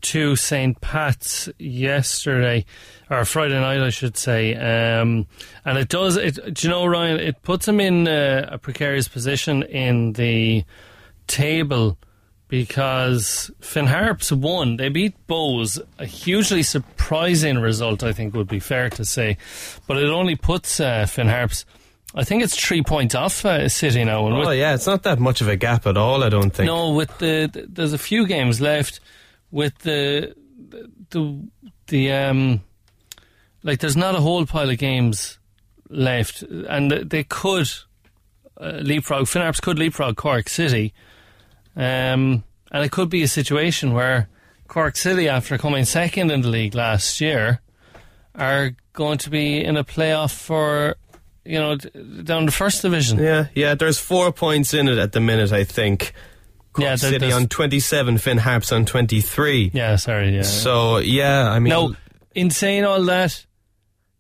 to 0.02 0.36
St. 0.36 0.80
Pat's 0.80 1.48
yesterday, 1.58 2.64
or 3.10 3.24
Friday 3.24 3.58
night, 3.60 3.80
I 3.80 3.90
should 3.90 4.16
say. 4.16 4.54
Um, 4.54 5.26
and 5.64 5.78
it 5.78 5.88
does, 5.88 6.16
it, 6.16 6.54
do 6.54 6.66
you 6.66 6.70
know, 6.70 6.86
Ryan, 6.86 7.20
it 7.20 7.42
puts 7.42 7.66
him 7.66 7.80
in 7.80 8.08
uh, 8.08 8.48
a 8.52 8.58
precarious 8.58 9.08
position 9.08 9.62
in 9.64 10.12
the 10.14 10.64
table 11.26 11.98
because 12.48 13.50
Finn 13.60 13.86
Harps 13.86 14.30
won. 14.30 14.76
They 14.76 14.88
beat 14.88 15.14
Bohs. 15.26 15.80
a 15.98 16.06
hugely 16.06 16.62
surprising 16.62 17.58
result, 17.58 18.02
I 18.02 18.12
think 18.12 18.34
would 18.34 18.48
be 18.48 18.60
fair 18.60 18.88
to 18.90 19.04
say. 19.04 19.36
But 19.86 19.98
it 19.98 20.08
only 20.08 20.36
puts 20.36 20.78
uh, 20.78 21.06
Finn 21.06 21.28
Harps 21.28 21.64
I 22.16 22.24
think 22.24 22.42
it's 22.42 22.56
three 22.56 22.82
points 22.82 23.14
off 23.14 23.44
uh, 23.44 23.68
City 23.68 24.02
now. 24.02 24.26
And 24.26 24.34
oh 24.36 24.50
yeah, 24.50 24.74
it's 24.74 24.86
not 24.86 25.02
that 25.02 25.18
much 25.20 25.42
of 25.42 25.48
a 25.48 25.56
gap 25.56 25.86
at 25.86 25.98
all. 25.98 26.24
I 26.24 26.30
don't 26.30 26.50
think. 26.50 26.66
No, 26.66 26.94
with 26.94 27.16
the, 27.18 27.50
the 27.52 27.66
there's 27.68 27.92
a 27.92 27.98
few 27.98 28.26
games 28.26 28.60
left. 28.60 29.00
With 29.50 29.78
the 29.78 30.34
the 31.10 31.46
the 31.88 32.12
um, 32.12 32.62
like 33.62 33.80
there's 33.80 33.96
not 33.96 34.14
a 34.14 34.20
whole 34.20 34.46
pile 34.46 34.70
of 34.70 34.78
games 34.78 35.38
left, 35.90 36.42
and 36.42 36.90
they 36.90 37.24
could 37.24 37.70
uh, 38.58 38.80
leapfrog. 38.80 39.28
Finn 39.28 39.42
Harps 39.42 39.60
could 39.60 39.78
leapfrog 39.78 40.16
Cork 40.16 40.48
City, 40.48 40.94
um, 41.76 42.44
and 42.72 42.84
it 42.84 42.90
could 42.92 43.10
be 43.10 43.22
a 43.22 43.28
situation 43.28 43.92
where 43.92 44.28
Cork 44.68 44.96
City, 44.96 45.28
after 45.28 45.58
coming 45.58 45.84
second 45.84 46.30
in 46.30 46.40
the 46.40 46.48
league 46.48 46.74
last 46.74 47.20
year, 47.20 47.60
are 48.34 48.72
going 48.94 49.18
to 49.18 49.30
be 49.30 49.62
in 49.62 49.76
a 49.76 49.84
playoff 49.84 50.34
for 50.34 50.96
you 51.46 51.58
know, 51.58 51.76
down 51.76 52.46
the 52.46 52.52
first 52.52 52.82
division. 52.82 53.18
Yeah, 53.18 53.46
yeah. 53.54 53.74
There's 53.74 53.98
four 53.98 54.32
points 54.32 54.74
in 54.74 54.88
it 54.88 54.98
at 54.98 55.12
the 55.12 55.20
minute, 55.20 55.52
I 55.52 55.64
think. 55.64 56.12
Cork 56.72 56.84
yeah, 56.84 56.96
City 56.96 57.32
on 57.32 57.48
27, 57.48 58.18
Finn 58.18 58.36
Harps 58.36 58.70
on 58.70 58.84
23. 58.84 59.70
Yeah, 59.72 59.96
sorry, 59.96 60.36
yeah. 60.36 60.42
So, 60.42 60.98
yeah, 60.98 61.50
I 61.50 61.58
mean. 61.58 61.70
No, 61.70 61.96
in 62.34 62.50
saying 62.50 62.84
all 62.84 63.02
that, 63.04 63.46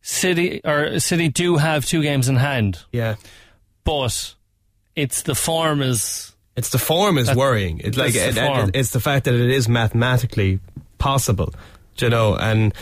City 0.00 0.62
or 0.64 0.98
City 0.98 1.28
do 1.28 1.56
have 1.56 1.84
two 1.84 2.02
games 2.02 2.28
in 2.28 2.36
hand. 2.36 2.82
Yeah. 2.92 3.16
But 3.84 4.34
it's 4.94 5.22
the 5.22 5.34
form 5.34 5.82
is. 5.82 6.34
It's 6.56 6.70
the 6.70 6.78
form 6.78 7.18
is 7.18 7.26
that, 7.26 7.36
worrying. 7.36 7.80
It's 7.84 7.98
like 7.98 8.14
it, 8.14 8.36
it, 8.36 8.70
it's 8.74 8.90
the 8.90 9.00
fact 9.00 9.26
that 9.26 9.34
it 9.34 9.50
is 9.50 9.68
mathematically 9.68 10.60
possible 10.96 11.52
you 12.02 12.10
know, 12.10 12.36
and 12.36 12.74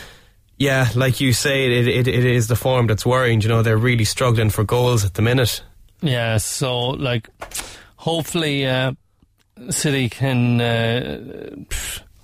yeah, 0.59 0.89
like 0.95 1.21
you 1.21 1.33
say, 1.33 1.67
it, 1.67 1.89
it, 1.89 2.09
it 2.09 2.25
is 2.25 2.49
the 2.49 2.57
form 2.57 2.87
that's 2.87 3.05
worrying. 3.05 3.41
You 3.41 3.49
know, 3.49 3.63
they're 3.63 3.77
really 3.77 4.05
struggling 4.05 4.51
for 4.51 4.65
goals 4.65 5.05
at 5.05 5.15
the 5.15 5.23
minute. 5.23 5.63
Yeah, 6.01 6.37
so 6.37 6.91
like, 6.91 7.29
hopefully, 7.97 8.67
uh, 8.67 8.93
City 9.71 10.09
can, 10.09 10.61
uh, 10.61 11.57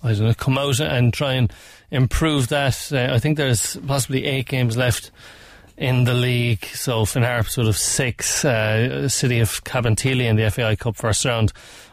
I 0.03 0.13
don't 0.13 0.25
know, 0.27 0.35
come 0.35 0.59
out 0.59 0.81
and 0.81 1.13
try 1.13 1.35
and 1.35 1.53
improve 1.91 2.49
that. 2.49 2.93
Uh, 2.93 3.09
I 3.13 3.19
think 3.19 3.37
there's 3.37 3.77
possibly 3.87 4.25
eight 4.27 4.47
games 4.47 4.77
left 4.77 5.11
in 5.77 6.05
the 6.05 6.15
league. 6.15 6.65
So 6.67 7.05
Finn 7.05 7.25
sort 7.45 7.67
of 7.67 7.77
six. 7.77 8.45
Uh, 8.45 9.09
City 9.09 9.41
of 9.41 9.65
Cabinteely 9.65 10.29
in 10.29 10.37
the 10.37 10.51
FAI 10.51 10.77
Cup 10.77 10.97
first 10.97 11.25
round 11.25 11.53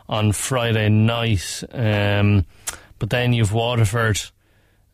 on 0.10 0.34
Friday 0.34 0.90
night. 0.90 1.64
Um, 1.72 2.46
but 3.00 3.10
then 3.10 3.34
you've 3.34 3.54
Waterford, 3.54 4.20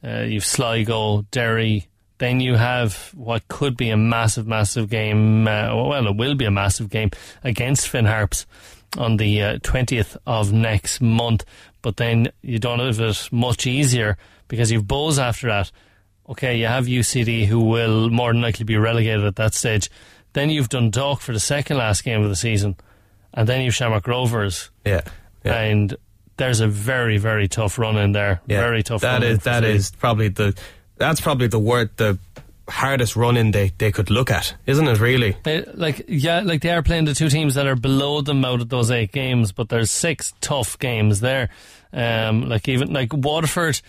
uh, 0.03 0.21
you've 0.21 0.45
Sligo, 0.45 1.23
Derry. 1.31 1.87
Then 2.17 2.39
you 2.39 2.55
have 2.55 3.11
what 3.15 3.47
could 3.47 3.75
be 3.75 3.89
a 3.89 3.97
massive, 3.97 4.47
massive 4.47 4.89
game. 4.89 5.47
Uh, 5.47 5.75
well, 5.75 6.07
it 6.07 6.15
will 6.15 6.35
be 6.35 6.45
a 6.45 6.51
massive 6.51 6.89
game 6.89 7.11
against 7.43 7.87
Finn 7.89 8.05
Harps 8.05 8.45
on 8.97 9.17
the 9.17 9.41
uh, 9.41 9.57
20th 9.59 10.17
of 10.25 10.53
next 10.53 11.01
month. 11.01 11.45
But 11.81 11.97
then 11.97 12.31
you 12.41 12.59
don't 12.59 12.79
have 12.79 12.99
it 12.99 13.29
much 13.31 13.67
easier 13.67 14.17
because 14.47 14.71
you've 14.71 14.85
Bohs 14.85 15.19
after 15.19 15.47
that. 15.47 15.71
Okay, 16.29 16.57
you 16.57 16.67
have 16.67 16.85
UCD 16.85 17.45
who 17.45 17.59
will 17.59 18.09
more 18.09 18.31
than 18.31 18.41
likely 18.41 18.63
be 18.63 18.77
relegated 18.77 19.25
at 19.25 19.35
that 19.35 19.53
stage. 19.53 19.89
Then 20.31 20.49
you've 20.49 20.69
Dundalk 20.69 21.19
for 21.19 21.33
the 21.33 21.39
second 21.39 21.77
last 21.77 22.03
game 22.03 22.23
of 22.23 22.29
the 22.29 22.35
season. 22.35 22.77
And 23.33 23.49
then 23.49 23.61
you've 23.61 23.75
Shamrock 23.75 24.07
Rovers. 24.07 24.69
Yeah. 24.85 25.01
yeah. 25.43 25.59
And 25.59 25.97
there's 26.37 26.59
a 26.59 26.67
very, 26.67 27.17
very 27.17 27.47
tough 27.47 27.77
run 27.77 27.97
in 27.97 28.11
there. 28.11 28.41
Yeah. 28.47 28.61
Very 28.61 28.83
tough 28.83 29.01
That 29.01 29.21
run 29.21 29.23
is 29.23 29.39
that 29.43 29.91
probably 29.99 30.29
the 30.29 30.57
that's 30.97 31.21
probably 31.21 31.47
the 31.47 31.59
word 31.59 31.89
the 31.97 32.17
hardest 32.69 33.15
run 33.15 33.35
in 33.35 33.51
they, 33.51 33.71
they 33.77 33.91
could 33.91 34.09
look 34.09 34.31
at, 34.31 34.55
isn't 34.65 34.87
it? 34.87 34.99
Really? 34.99 35.35
They, 35.43 35.63
like 35.73 36.05
yeah, 36.07 36.41
like 36.41 36.61
they 36.61 36.71
are 36.71 36.83
playing 36.83 37.05
the 37.05 37.13
two 37.13 37.29
teams 37.29 37.55
that 37.55 37.67
are 37.67 37.75
below 37.75 38.21
them 38.21 38.43
out 38.45 38.61
of 38.61 38.69
those 38.69 38.91
eight 38.91 39.11
games, 39.11 39.51
but 39.51 39.69
there's 39.69 39.91
six 39.91 40.33
tough 40.41 40.79
games 40.79 41.19
there. 41.19 41.49
Um, 41.91 42.47
like 42.49 42.67
even 42.67 42.93
like 42.93 43.13
Waterford. 43.13 43.81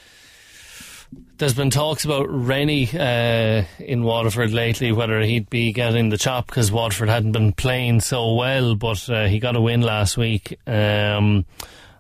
There's 1.37 1.55
been 1.55 1.71
talks 1.71 2.05
about 2.05 2.29
Rennie 2.29 2.89
uh, 2.93 3.65
in 3.79 4.03
Waterford 4.03 4.53
lately, 4.53 4.93
whether 4.93 5.21
he'd 5.21 5.51
be 5.51 5.73
getting 5.73 6.09
the 6.09 6.19
chop 6.19 6.47
because 6.47 6.73
Waterford 6.73 7.09
hadn't 7.09 7.33
been 7.33 7.53
playing 7.53 8.01
so 8.01 8.35
well, 8.35 8.75
but 8.75 9.09
uh, 9.09 9.27
he 9.27 9.39
got 9.39 9.55
a 9.57 9.61
win 9.61 9.81
last 9.81 10.17
week, 10.17 10.59
um, 10.67 11.45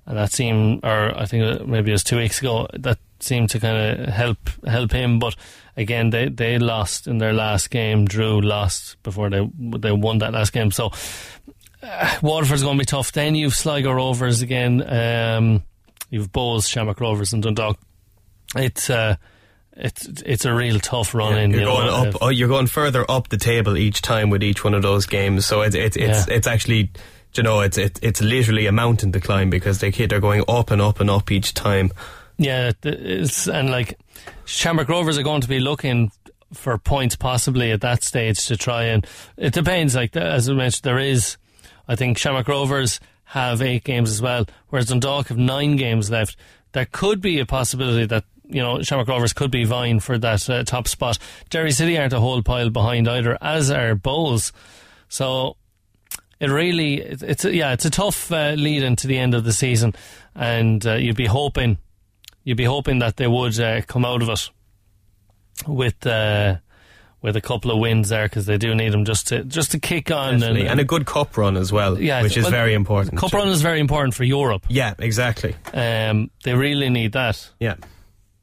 and 0.07 0.17
that 0.19 0.33
seemed, 0.33 0.85
or 0.85 1.17
I 1.19 1.27
think 1.27 1.67
maybe 1.67 1.91
it 1.91 1.95
was 1.95 2.05
two 2.05 2.17
weeks 2.19 2.41
ago, 2.41 2.69
that 2.75 2.99
seemed 3.21 3.51
to 3.51 3.61
kind 3.61 4.01
of 4.01 4.09
help 4.09 4.39
help 4.67 4.93
him. 4.93 5.19
But 5.19 5.35
again, 5.77 6.11
they 6.11 6.29
they 6.29 6.59
lost 6.59 7.07
in 7.07 7.19
their 7.19 7.33
last 7.33 7.71
game. 7.71 8.05
Drew 8.05 8.41
lost 8.41 9.03
before 9.03 9.31
they 9.31 9.49
they 9.59 9.93
won 9.93 10.19
that 10.19 10.33
last 10.33 10.53
game, 10.53 10.71
so 10.71 10.91
uh, 11.83 12.19
Waterford's 12.23 12.63
going 12.63 12.77
to 12.77 12.83
be 12.83 12.87
tough. 12.87 13.13
Then 13.13 13.35
you've 13.35 13.55
Sligo 13.55 13.93
Rovers 13.93 14.43
again. 14.43 14.83
Um, 14.87 15.63
you've 16.11 16.31
Bohs, 16.33 16.69
Shamrock 16.69 17.01
Rovers, 17.01 17.33
and 17.33 17.43
Dundalk. 17.43 17.79
It's 18.57 18.91
uh, 18.91 19.17
it's 19.77 20.07
it's 20.25 20.45
a 20.45 20.55
real 20.55 20.79
tough 20.81 21.15
run 21.15 21.37
in. 21.39 21.51
You're 21.51 21.61
you 21.61 21.67
going 21.67 21.89
uh, 21.89 22.11
up. 22.11 22.15
oh, 22.21 22.29
you're 22.29 22.49
going 22.49 22.67
further 22.67 23.11
up 23.11 23.29
the 23.29 23.39
table 23.39 23.77
each 23.77 24.03
time 24.03 24.31
with 24.31 24.43
each 24.43 24.63
one 24.65 24.75
of 24.75 24.83
those 24.83 25.07
games. 25.07 25.47
So 25.47 25.63
it's 25.63 25.75
it's 25.75 25.97
it's, 25.97 26.29
Yeah. 26.29 26.35
it's 26.37 26.47
actually. 26.47 26.91
You 27.37 27.43
know, 27.43 27.61
it's 27.61 27.79
it's 27.79 27.99
it's 28.03 28.21
literally 28.21 28.67
a 28.67 28.73
mountain 28.73 29.13
to 29.13 29.21
climb 29.21 29.51
because 29.51 29.81
they 29.81 29.91
they're 29.91 30.21
going 30.21 30.45
up 30.49 30.71
and 30.71 30.81
up 30.81 31.01
and 31.01 31.11
up 31.11 31.31
each 31.31 31.55
time. 31.55 31.91
Yeah, 32.37 32.73
and 32.83 33.71
like 33.71 33.99
Shamrock 34.45 34.89
Rovers 34.89 35.19
are 35.19 35.23
going 35.23 35.41
to 35.41 35.49
be 35.49 35.61
looking 35.61 36.11
for 36.53 36.79
points 36.79 37.17
possibly 37.17 37.73
at 37.73 37.81
that 37.81 38.03
stage 38.03 38.47
to 38.47 38.57
try 38.57 38.85
and 38.85 39.07
it 39.37 39.53
depends. 39.53 39.95
Like 39.95 40.17
as 40.17 40.49
I 40.49 40.55
mentioned, 40.55 40.83
there 40.83 40.99
is. 40.99 41.37
I 41.87 41.97
think 41.97 42.17
Shamrock 42.17 42.49
Rovers 42.49 42.99
have 43.25 43.61
eight 43.61 43.85
games 43.85 44.11
as 44.11 44.23
well, 44.23 44.47
whereas 44.69 44.87
Dundalk 44.87 45.29
have 45.29 45.37
nine 45.37 45.77
games 45.77 46.11
left. 46.11 46.37
There 46.73 46.87
could 46.87 47.21
be 47.21 47.41
a 47.41 47.47
possibility 47.47 48.07
that 48.07 48.25
you 48.45 48.63
know 48.63 48.83
Shamrock 48.83 49.09
Rovers 49.09 49.33
could 49.33 49.51
be 49.51 49.65
vying 49.65 50.01
for 50.01 50.19
that 50.19 50.49
uh, 50.49 50.65
top 50.65 50.89
spot. 50.89 51.19
Derry 51.51 51.73
City 51.73 51.99
aren't 51.99 52.13
a 52.13 52.21
whole 52.21 52.43
pile 52.43 52.71
behind 52.71 53.09
either, 53.09 53.37
as 53.41 53.71
are 53.71 53.95
Bohs. 53.95 54.53
So 55.09 55.57
it 56.41 56.51
really 56.51 57.01
it- 57.01 57.23
it's 57.23 57.45
a, 57.45 57.55
yeah 57.55 57.73
it's 57.73 57.85
a 57.85 57.91
tough 57.91 58.31
uh, 58.33 58.53
lead 58.57 58.83
into 58.83 59.07
the 59.07 59.19
end 59.19 59.35
of 59.35 59.45
the 59.45 59.53
season, 59.53 59.95
and 60.35 60.87
uh, 60.87 60.95
you'd 60.95 61.17
be 61.17 61.27
hoping 61.27 61.79
you'd 62.45 62.57
be 62.57 62.65
hoping 62.65 62.99
that 63.01 63.17
they 63.17 63.27
would 63.27 63.59
uh, 63.61 63.81
come 63.83 64.05
out 64.05 64.23
of 64.23 64.29
it 64.29 64.51
with 65.67 66.07
uh, 66.07 66.57
with 67.23 67.37
a 67.37 67.41
couple 67.41 67.71
of 67.71 67.79
wins 67.79 68.11
there 68.11 68.27
because 68.27 68.45
they 68.47 68.59
do 68.59 68.75
need 68.75 68.93
them 68.93 69.05
just 69.05 69.29
to 69.29 69.45
just 69.45 69.71
to 69.73 69.79
kick 69.79 70.11
on 70.11 70.41
Definitely. 70.41 70.67
and 70.69 70.81
a 70.81 70.85
good 70.85 71.07
cup 71.07 71.37
run 71.37 71.57
as 71.57 71.73
well, 71.73 71.99
Yeah, 71.99 72.23
which 72.23 72.37
is 72.37 72.45
well, 72.45 72.51
very 72.51 72.75
important. 72.75 73.19
Cup 73.19 73.33
run 73.33 73.49
is 73.49 73.63
very 73.63 73.81
important 73.81 74.15
for 74.15 74.25
Europe. 74.25 74.67
Yeah, 74.69 74.95
exactly. 74.99 75.55
Um, 75.73 76.31
they 76.45 76.55
really 76.55 76.91
need 76.91 77.13
that. 77.13 77.51
Yeah. 77.61 77.77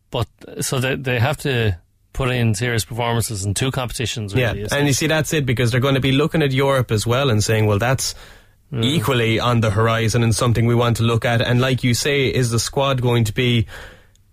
But 0.09 0.27
so 0.61 0.79
they 0.79 0.95
they 0.95 1.19
have 1.19 1.37
to 1.37 1.77
put 2.13 2.29
in 2.29 2.53
serious 2.55 2.85
performances 2.85 3.45
in 3.45 3.53
two 3.53 3.71
competitions. 3.71 4.33
Really, 4.35 4.61
Yeah, 4.61 4.67
and 4.71 4.83
it? 4.83 4.87
you 4.87 4.93
see 4.93 5.07
that's 5.07 5.33
it 5.33 5.45
because 5.45 5.71
they're 5.71 5.79
going 5.79 5.95
to 5.95 6.01
be 6.01 6.11
looking 6.11 6.41
at 6.41 6.51
Europe 6.51 6.91
as 6.91 7.07
well 7.07 7.29
and 7.29 7.43
saying, 7.43 7.65
well, 7.65 7.79
that's 7.79 8.15
equally 8.73 9.37
on 9.39 9.59
the 9.59 9.69
horizon 9.69 10.23
and 10.23 10.33
something 10.33 10.65
we 10.65 10.75
want 10.75 10.97
to 10.97 11.03
look 11.03 11.25
at. 11.25 11.41
And 11.41 11.59
like 11.59 11.83
you 11.83 11.93
say, 11.93 12.27
is 12.27 12.51
the 12.51 12.59
squad 12.59 13.01
going 13.01 13.25
to 13.25 13.33
be 13.33 13.67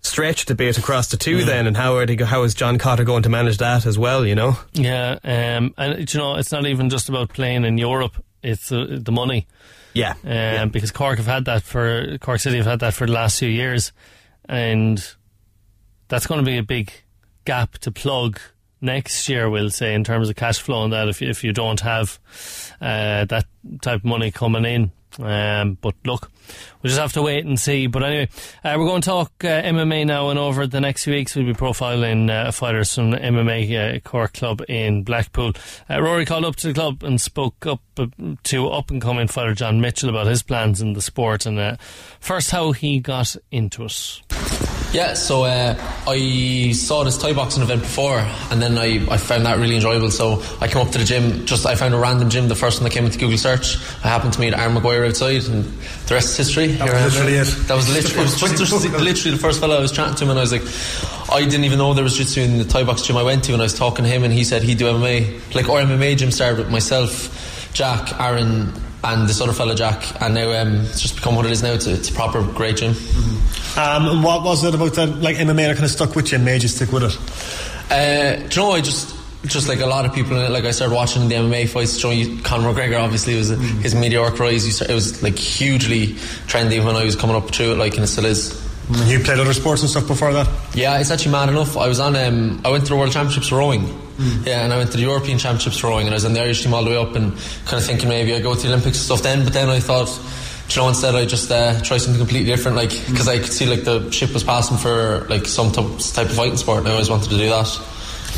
stretched 0.00 0.48
a 0.50 0.54
bit 0.54 0.78
across 0.78 1.08
the 1.08 1.16
two 1.16 1.44
then? 1.44 1.66
And 1.66 1.76
how 1.76 1.96
are 1.96 2.06
they? 2.06 2.14
How 2.16 2.44
is 2.44 2.54
John 2.54 2.78
Cotter 2.78 3.04
going 3.04 3.24
to 3.24 3.28
manage 3.28 3.58
that 3.58 3.84
as 3.84 3.98
well? 3.98 4.24
You 4.24 4.36
know? 4.36 4.56
Yeah, 4.72 5.18
um, 5.24 5.74
and 5.76 6.12
you 6.12 6.20
know 6.20 6.36
it's 6.36 6.52
not 6.52 6.66
even 6.66 6.88
just 6.88 7.08
about 7.08 7.30
playing 7.30 7.64
in 7.64 7.78
Europe; 7.78 8.22
it's 8.42 8.70
uh, 8.70 8.86
the 8.90 9.12
money. 9.12 9.48
Yeah, 9.94 10.14
um, 10.24 10.68
because 10.68 10.92
Cork 10.92 11.16
have 11.18 11.26
had 11.26 11.46
that 11.46 11.64
for 11.64 12.18
Cork 12.18 12.38
City 12.38 12.58
have 12.58 12.66
had 12.66 12.80
that 12.80 12.94
for 12.94 13.06
the 13.06 13.12
last 13.12 13.40
few 13.40 13.48
years, 13.48 13.92
and 14.48 15.04
that's 16.06 16.28
going 16.28 16.38
to 16.38 16.48
be 16.48 16.58
a 16.58 16.62
big 16.62 16.92
gap 17.48 17.78
to 17.78 17.90
plug 17.90 18.38
next 18.82 19.26
year. 19.26 19.48
We'll 19.48 19.70
say 19.70 19.94
in 19.94 20.04
terms 20.04 20.28
of 20.28 20.36
cash 20.36 20.58
flow 20.58 20.84
and 20.84 20.92
that 20.92 21.08
if 21.08 21.22
if 21.22 21.42
you 21.42 21.54
don't 21.54 21.80
have 21.80 22.18
uh, 22.78 23.24
that 23.24 23.46
type 23.80 24.00
of 24.00 24.04
money 24.04 24.30
coming 24.30 24.66
in. 24.66 24.92
Um, 25.18 25.78
but 25.80 25.94
look, 26.04 26.30
we'll 26.82 26.90
just 26.90 27.00
have 27.00 27.14
to 27.14 27.22
wait 27.22 27.46
and 27.46 27.58
see. 27.58 27.86
But 27.86 28.02
anyway, 28.02 28.28
uh, 28.62 28.76
we're 28.76 28.86
going 28.86 29.00
to 29.00 29.08
talk 29.08 29.32
uh, 29.42 29.62
MMA 29.62 30.06
now, 30.06 30.28
and 30.28 30.38
over 30.38 30.66
the 30.66 30.82
next 30.82 31.04
few 31.04 31.14
weeks, 31.14 31.34
we'll 31.34 31.46
be 31.46 31.54
profiling 31.54 32.28
uh, 32.30 32.52
fighters 32.52 32.94
from 32.94 33.12
MMA 33.12 33.96
uh, 33.96 34.00
Cork 34.00 34.34
Club 34.34 34.62
in 34.68 35.04
Blackpool. 35.04 35.54
Uh, 35.88 36.02
Rory 36.02 36.26
called 36.26 36.44
up 36.44 36.56
to 36.56 36.68
the 36.68 36.74
club 36.74 37.02
and 37.02 37.18
spoke 37.18 37.66
up 37.66 37.80
uh, 37.96 38.08
to 38.44 38.68
up 38.68 38.90
and 38.90 39.00
coming 39.00 39.26
fighter 39.26 39.54
John 39.54 39.80
Mitchell 39.80 40.10
about 40.10 40.26
his 40.26 40.42
plans 40.42 40.82
in 40.82 40.92
the 40.92 41.02
sport 41.02 41.46
and 41.46 41.80
first 42.20 42.50
how 42.50 42.72
he 42.72 43.00
got 43.00 43.34
into 43.50 43.86
it. 43.86 44.20
Yeah, 44.90 45.12
so 45.12 45.44
uh, 45.44 45.74
I 46.06 46.72
saw 46.72 47.04
this 47.04 47.18
Thai 47.18 47.34
boxing 47.34 47.62
event 47.62 47.82
before, 47.82 48.20
and 48.50 48.62
then 48.62 48.78
I, 48.78 49.06
I 49.12 49.18
found 49.18 49.44
that 49.44 49.58
really 49.58 49.74
enjoyable. 49.74 50.10
So 50.10 50.42
I 50.62 50.68
came 50.68 50.80
up 50.80 50.90
to 50.92 50.98
the 50.98 51.04
gym. 51.04 51.44
Just 51.44 51.66
I 51.66 51.74
found 51.74 51.92
a 51.92 51.98
random 51.98 52.30
gym, 52.30 52.48
the 52.48 52.54
first 52.54 52.80
one 52.80 52.88
that 52.88 52.94
came 52.94 53.04
into 53.04 53.18
Google 53.18 53.36
search. 53.36 53.76
I 54.02 54.08
happened 54.08 54.32
to 54.32 54.40
meet 54.40 54.54
Aaron 54.54 54.74
McGuire 54.74 55.06
outside, 55.06 55.44
and 55.44 55.64
the 56.06 56.14
rest 56.14 56.30
is 56.30 56.36
history. 56.38 56.68
That 56.68 56.88
Here 56.88 57.04
was 57.04 57.14
literally 57.14 57.36
it. 57.36 57.68
That 57.68 57.74
was 57.74 57.92
literally, 57.92 58.22
it 58.22 58.42
was 58.42 58.58
just, 58.58 58.72
literally 58.98 59.36
the 59.36 59.42
first 59.42 59.60
fellow 59.60 59.76
I 59.76 59.80
was 59.80 59.92
chatting 59.92 60.14
to 60.14 60.24
him, 60.24 60.30
and 60.30 60.38
I 60.38 60.42
was 60.42 60.52
like, 60.52 61.30
I 61.30 61.44
didn't 61.44 61.64
even 61.64 61.78
know 61.78 61.92
there 61.92 62.02
was 62.02 62.16
jiu-jitsu 62.16 62.40
in 62.40 62.56
the 62.56 62.64
Thai 62.64 62.84
box 62.84 63.02
gym 63.02 63.18
I 63.18 63.22
went 63.22 63.44
to, 63.44 63.52
and 63.52 63.60
I 63.60 63.66
was 63.66 63.74
talking 63.74 64.06
to 64.06 64.10
him, 64.10 64.24
and 64.24 64.32
he 64.32 64.42
said 64.42 64.62
he'd 64.62 64.78
do 64.78 64.86
MMA. 64.86 65.54
Like 65.54 65.68
our 65.68 65.80
MMA 65.80 66.16
gym 66.16 66.30
started 66.30 66.58
with 66.60 66.70
myself, 66.70 67.70
Jack, 67.74 68.18
Aaron. 68.18 68.72
And 69.04 69.28
this 69.28 69.40
other 69.40 69.52
fella, 69.52 69.76
Jack, 69.76 70.20
and 70.20 70.34
now 70.34 70.50
um, 70.60 70.80
it's 70.80 71.00
just 71.00 71.14
become 71.16 71.36
what 71.36 71.46
it 71.46 71.52
is 71.52 71.62
now. 71.62 71.72
It's 71.72 71.86
a, 71.86 71.94
it's 71.94 72.10
a 72.10 72.12
proper 72.12 72.42
great 72.42 72.78
gym. 72.78 72.94
Um, 73.76 74.22
what 74.24 74.42
was 74.42 74.64
it 74.64 74.74
about 74.74 74.94
that, 74.94 75.06
like 75.20 75.36
MMA 75.36 75.68
that 75.68 75.74
kind 75.74 75.84
of 75.84 75.90
stuck 75.90 76.16
with 76.16 76.32
you 76.32 76.36
and 76.36 76.44
made 76.44 76.62
you 76.62 76.68
stick 76.68 76.90
with 76.90 77.04
it? 77.04 77.92
Uh, 77.92 78.48
do 78.48 78.60
you 78.60 78.66
know, 78.66 78.72
I 78.72 78.80
just, 78.80 79.14
just 79.44 79.68
like 79.68 79.78
a 79.78 79.86
lot 79.86 80.04
of 80.04 80.12
people 80.12 80.36
in 80.36 80.42
it, 80.46 80.50
like 80.50 80.64
I 80.64 80.72
started 80.72 80.94
watching 80.94 81.28
the 81.28 81.36
MMA 81.36 81.68
fights. 81.68 82.02
You 82.02 82.34
know, 82.34 82.42
Conor 82.42 82.72
McGregor 82.72 83.00
obviously 83.00 83.36
was 83.36 83.50
his 83.50 83.94
meteoric 83.94 84.38
rise. 84.40 84.74
Start, 84.74 84.90
it 84.90 84.94
was 84.94 85.22
like 85.22 85.38
hugely 85.38 86.08
trendy 86.48 86.84
when 86.84 86.96
I 86.96 87.04
was 87.04 87.14
coming 87.14 87.36
up 87.36 87.54
through 87.54 87.72
it, 87.72 87.78
like, 87.78 87.94
and 87.94 88.02
it 88.02 88.08
still 88.08 88.26
is. 88.26 88.67
You 88.90 89.20
played 89.20 89.38
other 89.38 89.52
sports 89.52 89.82
and 89.82 89.90
stuff 89.90 90.06
before 90.06 90.32
that? 90.32 90.48
Yeah, 90.74 90.98
it's 90.98 91.10
actually 91.10 91.32
mad 91.32 91.48
enough. 91.50 91.76
I 91.76 91.88
was 91.88 92.00
on, 92.00 92.16
um, 92.16 92.60
I 92.64 92.70
went 92.70 92.84
to 92.84 92.90
the 92.90 92.96
World 92.96 93.12
Championships 93.12 93.52
rowing. 93.52 93.86
Yeah, 94.44 94.64
and 94.64 94.72
I 94.72 94.78
went 94.78 94.90
to 94.92 94.96
the 94.96 95.02
European 95.04 95.38
Championships 95.38 95.84
rowing, 95.84 96.06
and 96.06 96.14
I 96.14 96.16
was 96.16 96.24
in 96.24 96.32
the 96.32 96.40
Irish 96.42 96.64
team 96.64 96.74
all 96.74 96.82
the 96.82 96.90
way 96.90 96.96
up, 96.96 97.14
and 97.14 97.32
kind 97.66 97.74
of 97.80 97.84
thinking 97.84 98.08
maybe 98.08 98.34
I 98.34 98.40
go 98.40 98.54
to 98.54 98.60
the 98.60 98.68
Olympics 98.68 98.98
and 98.98 99.04
stuff 99.04 99.22
then. 99.22 99.44
But 99.44 99.52
then 99.52 99.68
I 99.68 99.78
thought, 99.78 100.08
you 100.70 100.82
know, 100.82 100.88
instead 100.88 101.14
I 101.14 101.24
just 101.24 101.50
uh, 101.52 101.80
try 101.82 101.98
something 101.98 102.18
completely 102.18 102.50
different, 102.50 102.76
like 102.76 102.90
because 102.90 103.28
I 103.28 103.38
could 103.38 103.52
see 103.52 103.66
like 103.66 103.84
the 103.84 104.10
ship 104.10 104.32
was 104.34 104.42
passing 104.42 104.76
for 104.76 105.26
like 105.28 105.46
some 105.46 105.70
type 105.70 105.86
of 105.86 106.32
fighting 106.34 106.56
sport, 106.56 106.80
and 106.80 106.88
I 106.88 106.92
always 106.92 107.10
wanted 107.10 107.30
to 107.30 107.36
do 107.36 107.48
that. 107.48 107.68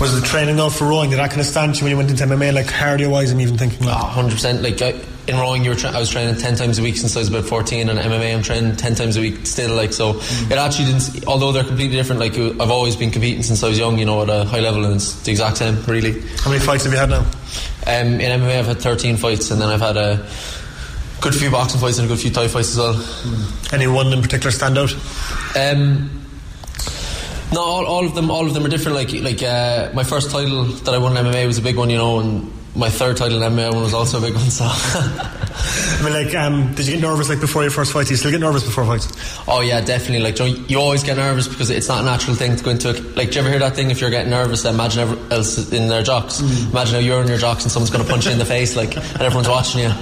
Was 0.00 0.18
the 0.18 0.26
training 0.26 0.56
though 0.56 0.70
for 0.70 0.86
rowing, 0.86 1.10
did 1.10 1.18
that 1.18 1.30
kind 1.30 1.40
of 1.40 1.46
stand 1.46 1.78
you 1.78 1.84
when 1.84 1.90
you 1.90 1.96
went 1.96 2.10
into 2.10 2.24
MMA, 2.24 2.52
like 2.54 2.66
cardio 2.66 3.10
wise? 3.10 3.30
I'm 3.32 3.40
even 3.40 3.56
thinking 3.56 3.86
like. 3.86 3.96
hundred 3.96 4.32
percent. 4.32 4.62
Like 4.62 4.82
I, 4.82 5.00
in 5.30 5.38
rowing, 5.38 5.64
you 5.64 5.70
were 5.70 5.76
tra- 5.76 5.92
I 5.92 5.98
was 5.98 6.10
training 6.10 6.36
ten 6.36 6.56
times 6.56 6.78
a 6.78 6.82
week 6.82 6.96
since 6.96 7.16
I 7.16 7.20
was 7.20 7.28
about 7.28 7.44
fourteen, 7.44 7.88
and 7.88 7.98
MMA 7.98 8.34
I'm 8.34 8.42
training 8.42 8.76
ten 8.76 8.94
times 8.94 9.16
a 9.16 9.20
week 9.20 9.46
still. 9.46 9.74
Like 9.74 9.92
so, 9.92 10.18
it 10.18 10.52
actually 10.52 10.86
didn't. 10.86 11.26
Although 11.26 11.52
they're 11.52 11.64
completely 11.64 11.96
different, 11.96 12.20
like 12.20 12.36
I've 12.36 12.70
always 12.70 12.96
been 12.96 13.10
competing 13.10 13.42
since 13.42 13.62
I 13.62 13.68
was 13.68 13.78
young, 13.78 13.98
you 13.98 14.04
know, 14.04 14.22
at 14.22 14.28
a 14.28 14.44
high 14.44 14.60
level, 14.60 14.84
and 14.84 14.96
it's 14.96 15.22
the 15.22 15.30
exact 15.30 15.58
same, 15.58 15.82
really. 15.84 16.20
How 16.38 16.50
many 16.50 16.62
fights 16.62 16.84
have 16.84 16.92
you 16.92 16.98
had 16.98 17.10
now? 17.10 17.20
Um, 17.86 18.20
in 18.20 18.40
MMA, 18.40 18.58
I've 18.58 18.66
had 18.66 18.80
thirteen 18.80 19.16
fights, 19.16 19.50
and 19.50 19.60
then 19.60 19.68
I've 19.68 19.80
had 19.80 19.96
a 19.96 20.28
good 21.20 21.34
few 21.34 21.50
boxing 21.50 21.80
fights 21.80 21.98
and 21.98 22.06
a 22.06 22.08
good 22.08 22.20
few 22.20 22.30
Thai 22.30 22.48
fights 22.48 22.72
as 22.72 22.78
well. 22.78 23.72
Any 23.72 23.86
one 23.86 24.12
in 24.12 24.22
particular 24.22 24.50
stand 24.50 24.76
out? 24.78 24.92
Um, 25.56 26.20
no, 27.52 27.60
all, 27.62 27.86
all 27.86 28.06
of 28.06 28.14
them, 28.14 28.30
all 28.30 28.46
of 28.46 28.54
them 28.54 28.64
are 28.64 28.68
different. 28.68 28.96
Like, 28.96 29.12
like 29.12 29.42
uh, 29.42 29.90
my 29.92 30.04
first 30.04 30.30
title 30.30 30.64
that 30.64 30.94
I 30.94 30.98
won 30.98 31.16
in 31.16 31.24
MMA 31.24 31.46
was 31.46 31.58
a 31.58 31.62
big 31.62 31.76
one, 31.76 31.90
you 31.90 31.98
know, 31.98 32.20
and 32.20 32.52
my 32.74 32.88
third 32.88 33.16
title 33.16 33.42
in 33.42 33.52
MMA 33.52 33.72
one 33.72 33.82
was 33.82 33.94
also 33.94 34.18
a 34.18 34.20
big 34.20 34.34
one. 34.34 34.48
So, 34.50 34.64
I 34.64 36.02
mean, 36.04 36.12
like, 36.12 36.34
um, 36.34 36.72
did 36.74 36.86
you 36.86 36.94
get 36.94 37.02
nervous 37.02 37.28
like 37.28 37.40
before 37.40 37.62
your 37.62 37.70
first 37.70 37.92
fight? 37.92 38.06
Do 38.06 38.12
you 38.12 38.16
still 38.16 38.30
get 38.30 38.40
nervous 38.40 38.62
before 38.64 38.84
fights? 38.84 39.08
oh 39.48 39.60
yeah, 39.60 39.80
definitely. 39.80 40.20
Like, 40.20 40.38
you, 40.38 40.44
know, 40.46 40.64
you 40.68 40.78
always 40.78 41.02
get 41.02 41.16
nervous 41.16 41.48
because 41.48 41.70
it's 41.70 41.88
not 41.88 42.02
a 42.02 42.04
natural 42.04 42.36
thing 42.36 42.56
to 42.56 42.64
go 42.64 42.70
into. 42.70 42.90
it. 42.90 43.16
Like, 43.16 43.30
do 43.30 43.34
you 43.34 43.40
ever 43.40 43.50
hear 43.50 43.58
that 43.58 43.74
thing? 43.74 43.90
If 43.90 44.00
you're 44.00 44.10
getting 44.10 44.30
nervous, 44.30 44.64
imagine 44.64 45.02
everyone 45.02 45.32
else 45.32 45.72
in 45.72 45.88
their 45.88 46.02
jocks. 46.02 46.40
Imagine 46.40 46.94
how 46.94 47.00
you're 47.00 47.22
in 47.22 47.28
your 47.28 47.38
jocks 47.38 47.64
and 47.64 47.72
someone's 47.72 47.90
going 47.90 48.04
to 48.04 48.10
punch 48.10 48.26
you 48.26 48.32
in 48.32 48.38
the 48.38 48.44
face, 48.44 48.76
like, 48.76 48.96
and 48.96 49.20
everyone's 49.20 49.48
watching 49.48 49.80
you. 49.82 49.88
Do 49.88 49.94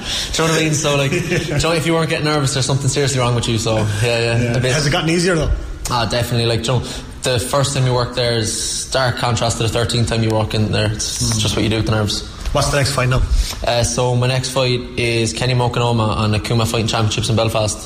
you 0.42 0.48
know 0.48 0.52
what 0.52 0.60
I 0.60 0.64
mean? 0.64 0.74
So, 0.74 0.96
like, 0.96 1.10
do 1.10 1.16
you 1.18 1.58
know, 1.58 1.72
if 1.72 1.86
you 1.86 1.94
weren't 1.94 2.10
getting 2.10 2.26
nervous, 2.26 2.52
there's 2.54 2.66
something 2.66 2.88
seriously 2.88 3.18
wrong 3.20 3.34
with 3.34 3.48
you. 3.48 3.58
So, 3.58 3.76
yeah, 3.76 4.40
yeah. 4.42 4.56
a 4.56 4.60
bit. 4.60 4.72
Has 4.72 4.86
it 4.86 4.90
gotten 4.90 5.10
easier 5.10 5.34
though? 5.34 5.50
Ah, 5.90 6.06
definitely. 6.06 6.46
Like, 6.46 6.66
you 6.66 6.74
know, 6.74 6.78
the 7.22 7.40
first 7.40 7.74
time 7.74 7.86
you 7.86 7.94
work 7.94 8.14
there 8.14 8.36
is 8.36 8.82
stark 8.86 9.16
contrast 9.16 9.56
to 9.58 9.66
the 9.66 9.78
13th 9.78 10.08
time 10.08 10.22
you 10.22 10.30
walk 10.30 10.54
in 10.54 10.70
there. 10.70 10.92
It's, 10.92 11.22
it's 11.22 11.38
just 11.38 11.56
what 11.56 11.62
you 11.62 11.70
do 11.70 11.76
with 11.76 11.86
the 11.86 11.92
nerves. 11.92 12.37
What's 12.52 12.70
the 12.70 12.78
next 12.78 12.92
fight 12.94 13.08
now? 13.10 13.20
Uh, 13.66 13.82
so 13.84 14.16
my 14.16 14.26
next 14.26 14.50
fight 14.50 14.80
is 14.98 15.32
Kenny 15.34 15.52
Mokanoma 15.54 16.16
on 16.16 16.30
the 16.30 16.38
Kuma 16.40 16.64
Fighting 16.64 16.86
Championships 16.86 17.28
in 17.28 17.36
Belfast. 17.36 17.78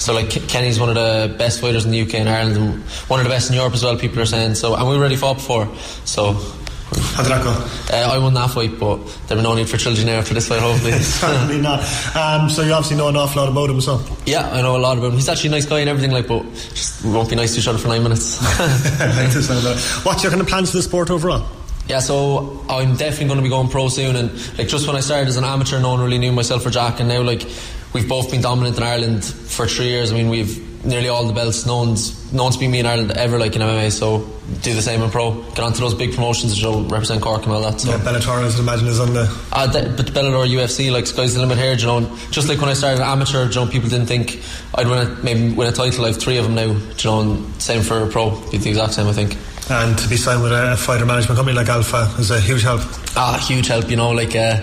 So 0.00 0.12
like 0.12 0.28
Kenny's 0.48 0.78
one 0.78 0.90
of 0.90 0.94
the 0.94 1.34
best 1.38 1.60
fighters 1.60 1.84
in 1.86 1.90
the 1.90 2.02
UK 2.02 2.14
and 2.16 2.28
Ireland, 2.28 2.56
and 2.56 2.82
one 3.08 3.18
of 3.20 3.24
the 3.24 3.30
best 3.30 3.48
in 3.50 3.56
Europe 3.56 3.72
as 3.74 3.82
well. 3.82 3.96
People 3.96 4.20
are 4.20 4.26
saying 4.26 4.54
so, 4.56 4.74
and 4.74 4.86
we 4.88 4.94
already 4.94 5.16
fought 5.16 5.34
before. 5.36 5.68
So 6.04 6.34
How 6.34 7.22
did 7.22 7.30
that 7.32 7.42
go? 7.44 7.96
uh, 7.96 8.10
I 8.12 8.18
won 8.18 8.34
that 8.34 8.50
fight, 8.50 8.78
but 8.78 8.98
there 9.28 9.36
will 9.38 9.44
no 9.44 9.54
need 9.54 9.68
for 9.70 9.78
trilogy 9.78 10.04
now 10.04 10.18
after 10.18 10.34
this 10.34 10.48
fight, 10.48 10.60
hopefully. 10.60 10.92
Certainly 11.00 11.62
not. 11.62 11.80
Um, 12.14 12.50
so 12.50 12.60
you 12.62 12.72
obviously 12.72 12.98
know 12.98 13.08
an 13.08 13.16
awful 13.16 13.42
lot 13.42 13.50
about 13.50 13.70
him, 13.70 13.80
so. 13.80 14.02
yeah, 14.26 14.50
I 14.50 14.60
know 14.60 14.76
a 14.76 14.78
lot 14.78 14.98
about 14.98 15.08
him. 15.08 15.14
He's 15.14 15.28
actually 15.30 15.48
a 15.48 15.52
nice 15.52 15.66
guy 15.66 15.80
and 15.80 15.88
everything, 15.88 16.10
like, 16.10 16.28
but 16.28 16.42
just 16.74 17.02
won't 17.04 17.30
be 17.30 17.36
nice 17.36 17.54
to 17.54 17.60
each 17.60 17.68
other 17.68 17.78
for 17.78 17.88
nine 17.88 18.02
minutes. 18.02 18.38
What's 20.04 20.22
your 20.22 20.30
kind 20.30 20.42
of 20.42 20.48
plans 20.48 20.70
for 20.72 20.76
the 20.76 20.82
sport 20.82 21.10
overall? 21.10 21.46
Yeah, 21.90 21.98
so 21.98 22.64
I'm 22.68 22.94
definitely 22.94 23.26
going 23.26 23.38
to 23.38 23.42
be 23.42 23.48
going 23.48 23.68
pro 23.68 23.88
soon. 23.88 24.14
And 24.14 24.30
like 24.56 24.68
just 24.68 24.86
when 24.86 24.94
I 24.94 25.00
started 25.00 25.26
as 25.26 25.36
an 25.36 25.42
amateur, 25.42 25.80
no 25.80 25.90
one 25.90 26.00
really 26.00 26.18
knew 26.18 26.30
myself 26.30 26.64
or 26.64 26.70
Jack. 26.70 27.00
And 27.00 27.08
now 27.08 27.20
like 27.22 27.44
we've 27.92 28.08
both 28.08 28.30
been 28.30 28.40
dominant 28.40 28.76
in 28.76 28.84
Ireland 28.84 29.24
for 29.24 29.66
three 29.66 29.88
years. 29.88 30.12
I 30.12 30.14
mean, 30.14 30.28
we've 30.28 30.84
nearly 30.84 31.08
all 31.08 31.26
the 31.26 31.32
belts. 31.32 31.66
No 31.66 31.78
one's 31.78 32.32
no 32.32 32.44
one's 32.44 32.56
beat 32.56 32.68
me 32.68 32.78
in 32.78 32.86
Ireland 32.86 33.10
ever 33.10 33.40
like 33.40 33.56
in 33.56 33.62
MMA. 33.62 33.90
So 33.90 34.18
do 34.62 34.72
the 34.72 34.82
same 34.82 35.02
in 35.02 35.10
pro. 35.10 35.32
Get 35.32 35.58
onto 35.58 35.80
those 35.80 35.94
big 35.94 36.14
promotions 36.14 36.54
to 36.54 36.60
show 36.60 36.80
represent 36.82 37.22
Cork 37.22 37.42
and 37.42 37.52
all 37.52 37.62
that. 37.62 37.80
So. 37.80 37.90
Yeah, 37.90 37.98
Bellator, 37.98 38.28
I 38.28 38.46
would 38.46 38.56
imagine, 38.56 38.86
is 38.86 39.00
on 39.00 39.12
the. 39.12 39.44
Uh, 39.50 39.66
de- 39.66 39.88
but 39.90 40.06
Bellator 40.06 40.46
UFC, 40.46 40.92
like 40.92 41.08
sky's 41.08 41.34
the 41.34 41.40
limit 41.40 41.58
here. 41.58 41.74
do 41.74 41.80
You 41.80 41.86
know, 41.88 42.16
just 42.30 42.48
like 42.48 42.60
when 42.60 42.70
I 42.70 42.74
started 42.74 43.02
amateur, 43.02 43.48
do 43.48 43.58
you 43.58 43.66
know, 43.66 43.72
people 43.72 43.88
didn't 43.90 44.06
think 44.06 44.40
I'd 44.76 44.86
win 44.86 45.08
a, 45.08 45.10
maybe 45.24 45.52
win 45.54 45.66
a 45.66 45.72
title. 45.72 46.06
I've 46.06 46.18
three 46.18 46.38
of 46.38 46.44
them 46.44 46.54
now. 46.54 46.72
do 46.72 47.08
You 47.08 47.10
know, 47.10 47.20
and 47.20 47.60
same 47.60 47.82
for 47.82 48.06
pro. 48.06 48.30
Be 48.52 48.58
the 48.58 48.68
exact 48.70 48.94
same, 48.94 49.08
I 49.08 49.12
think. 49.12 49.36
And 49.70 49.96
to 49.98 50.08
be 50.08 50.16
signed 50.16 50.42
with 50.42 50.52
a 50.52 50.76
fighter 50.76 51.06
management 51.06 51.36
company 51.36 51.56
like 51.56 51.68
Alpha 51.68 52.12
is 52.18 52.30
a 52.32 52.40
huge 52.40 52.62
help. 52.62 52.80
Ah, 53.16 53.42
huge 53.46 53.68
help. 53.68 53.88
You 53.88 53.96
know, 53.96 54.10
like 54.10 54.34
uh, 54.34 54.56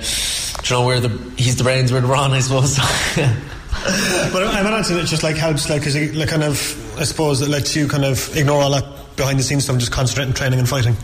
do 0.64 0.74
you 0.74 0.80
know, 0.80 0.86
where 0.86 1.00
the 1.00 1.10
he's 1.38 1.56
the 1.56 1.64
brains, 1.64 1.94
we're 1.94 2.02
the 2.02 2.08
brawn, 2.08 2.32
I 2.32 2.40
suppose. 2.40 2.78
But 4.34 4.44
I'm 4.44 4.66
imagine 4.66 4.98
it 4.98 5.06
just 5.06 5.24
like 5.24 5.38
helps, 5.38 5.70
like, 5.70 5.84
cause 5.84 5.96
it 5.96 6.14
like 6.14 6.30
kind 6.30 6.44
of, 6.44 7.00
I 7.00 7.04
suppose, 7.04 7.42
it 7.42 7.48
lets 7.48 7.76
you 7.76 7.88
kind 7.88 8.04
of 8.04 8.36
ignore 8.36 8.62
all 8.62 8.72
that 8.72 9.16
behind 9.16 9.40
the 9.40 9.44
scenes 9.44 9.64
stuff 9.64 9.76
and 9.76 9.80
just 9.80 9.92
concentrate 9.92 10.26
on 10.26 10.34
training 10.34 10.60
and 10.60 10.68
fighting. 10.68 10.96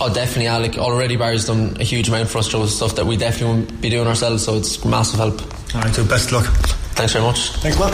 Oh, 0.00 0.12
definitely, 0.12 0.48
Alec. 0.48 0.78
Already, 0.78 1.16
Barry's 1.16 1.46
done 1.46 1.76
a 1.78 1.84
huge 1.84 2.08
amount 2.08 2.28
for 2.28 2.38
us, 2.38 2.48
Joe. 2.48 2.66
Stuff 2.66 2.96
that 2.96 3.06
we 3.06 3.16
definitely 3.16 3.54
won't 3.54 3.80
be 3.80 3.90
doing 3.90 4.08
ourselves. 4.08 4.44
So 4.44 4.56
it's 4.56 4.84
massive 4.84 5.20
help. 5.20 5.40
All 5.74 5.82
right, 5.82 5.94
so 5.94 6.04
best 6.04 6.32
luck. 6.32 6.46
Thanks 6.94 7.12
very 7.12 7.24
much. 7.24 7.52
Thanks, 7.56 7.78
man. 7.78 7.92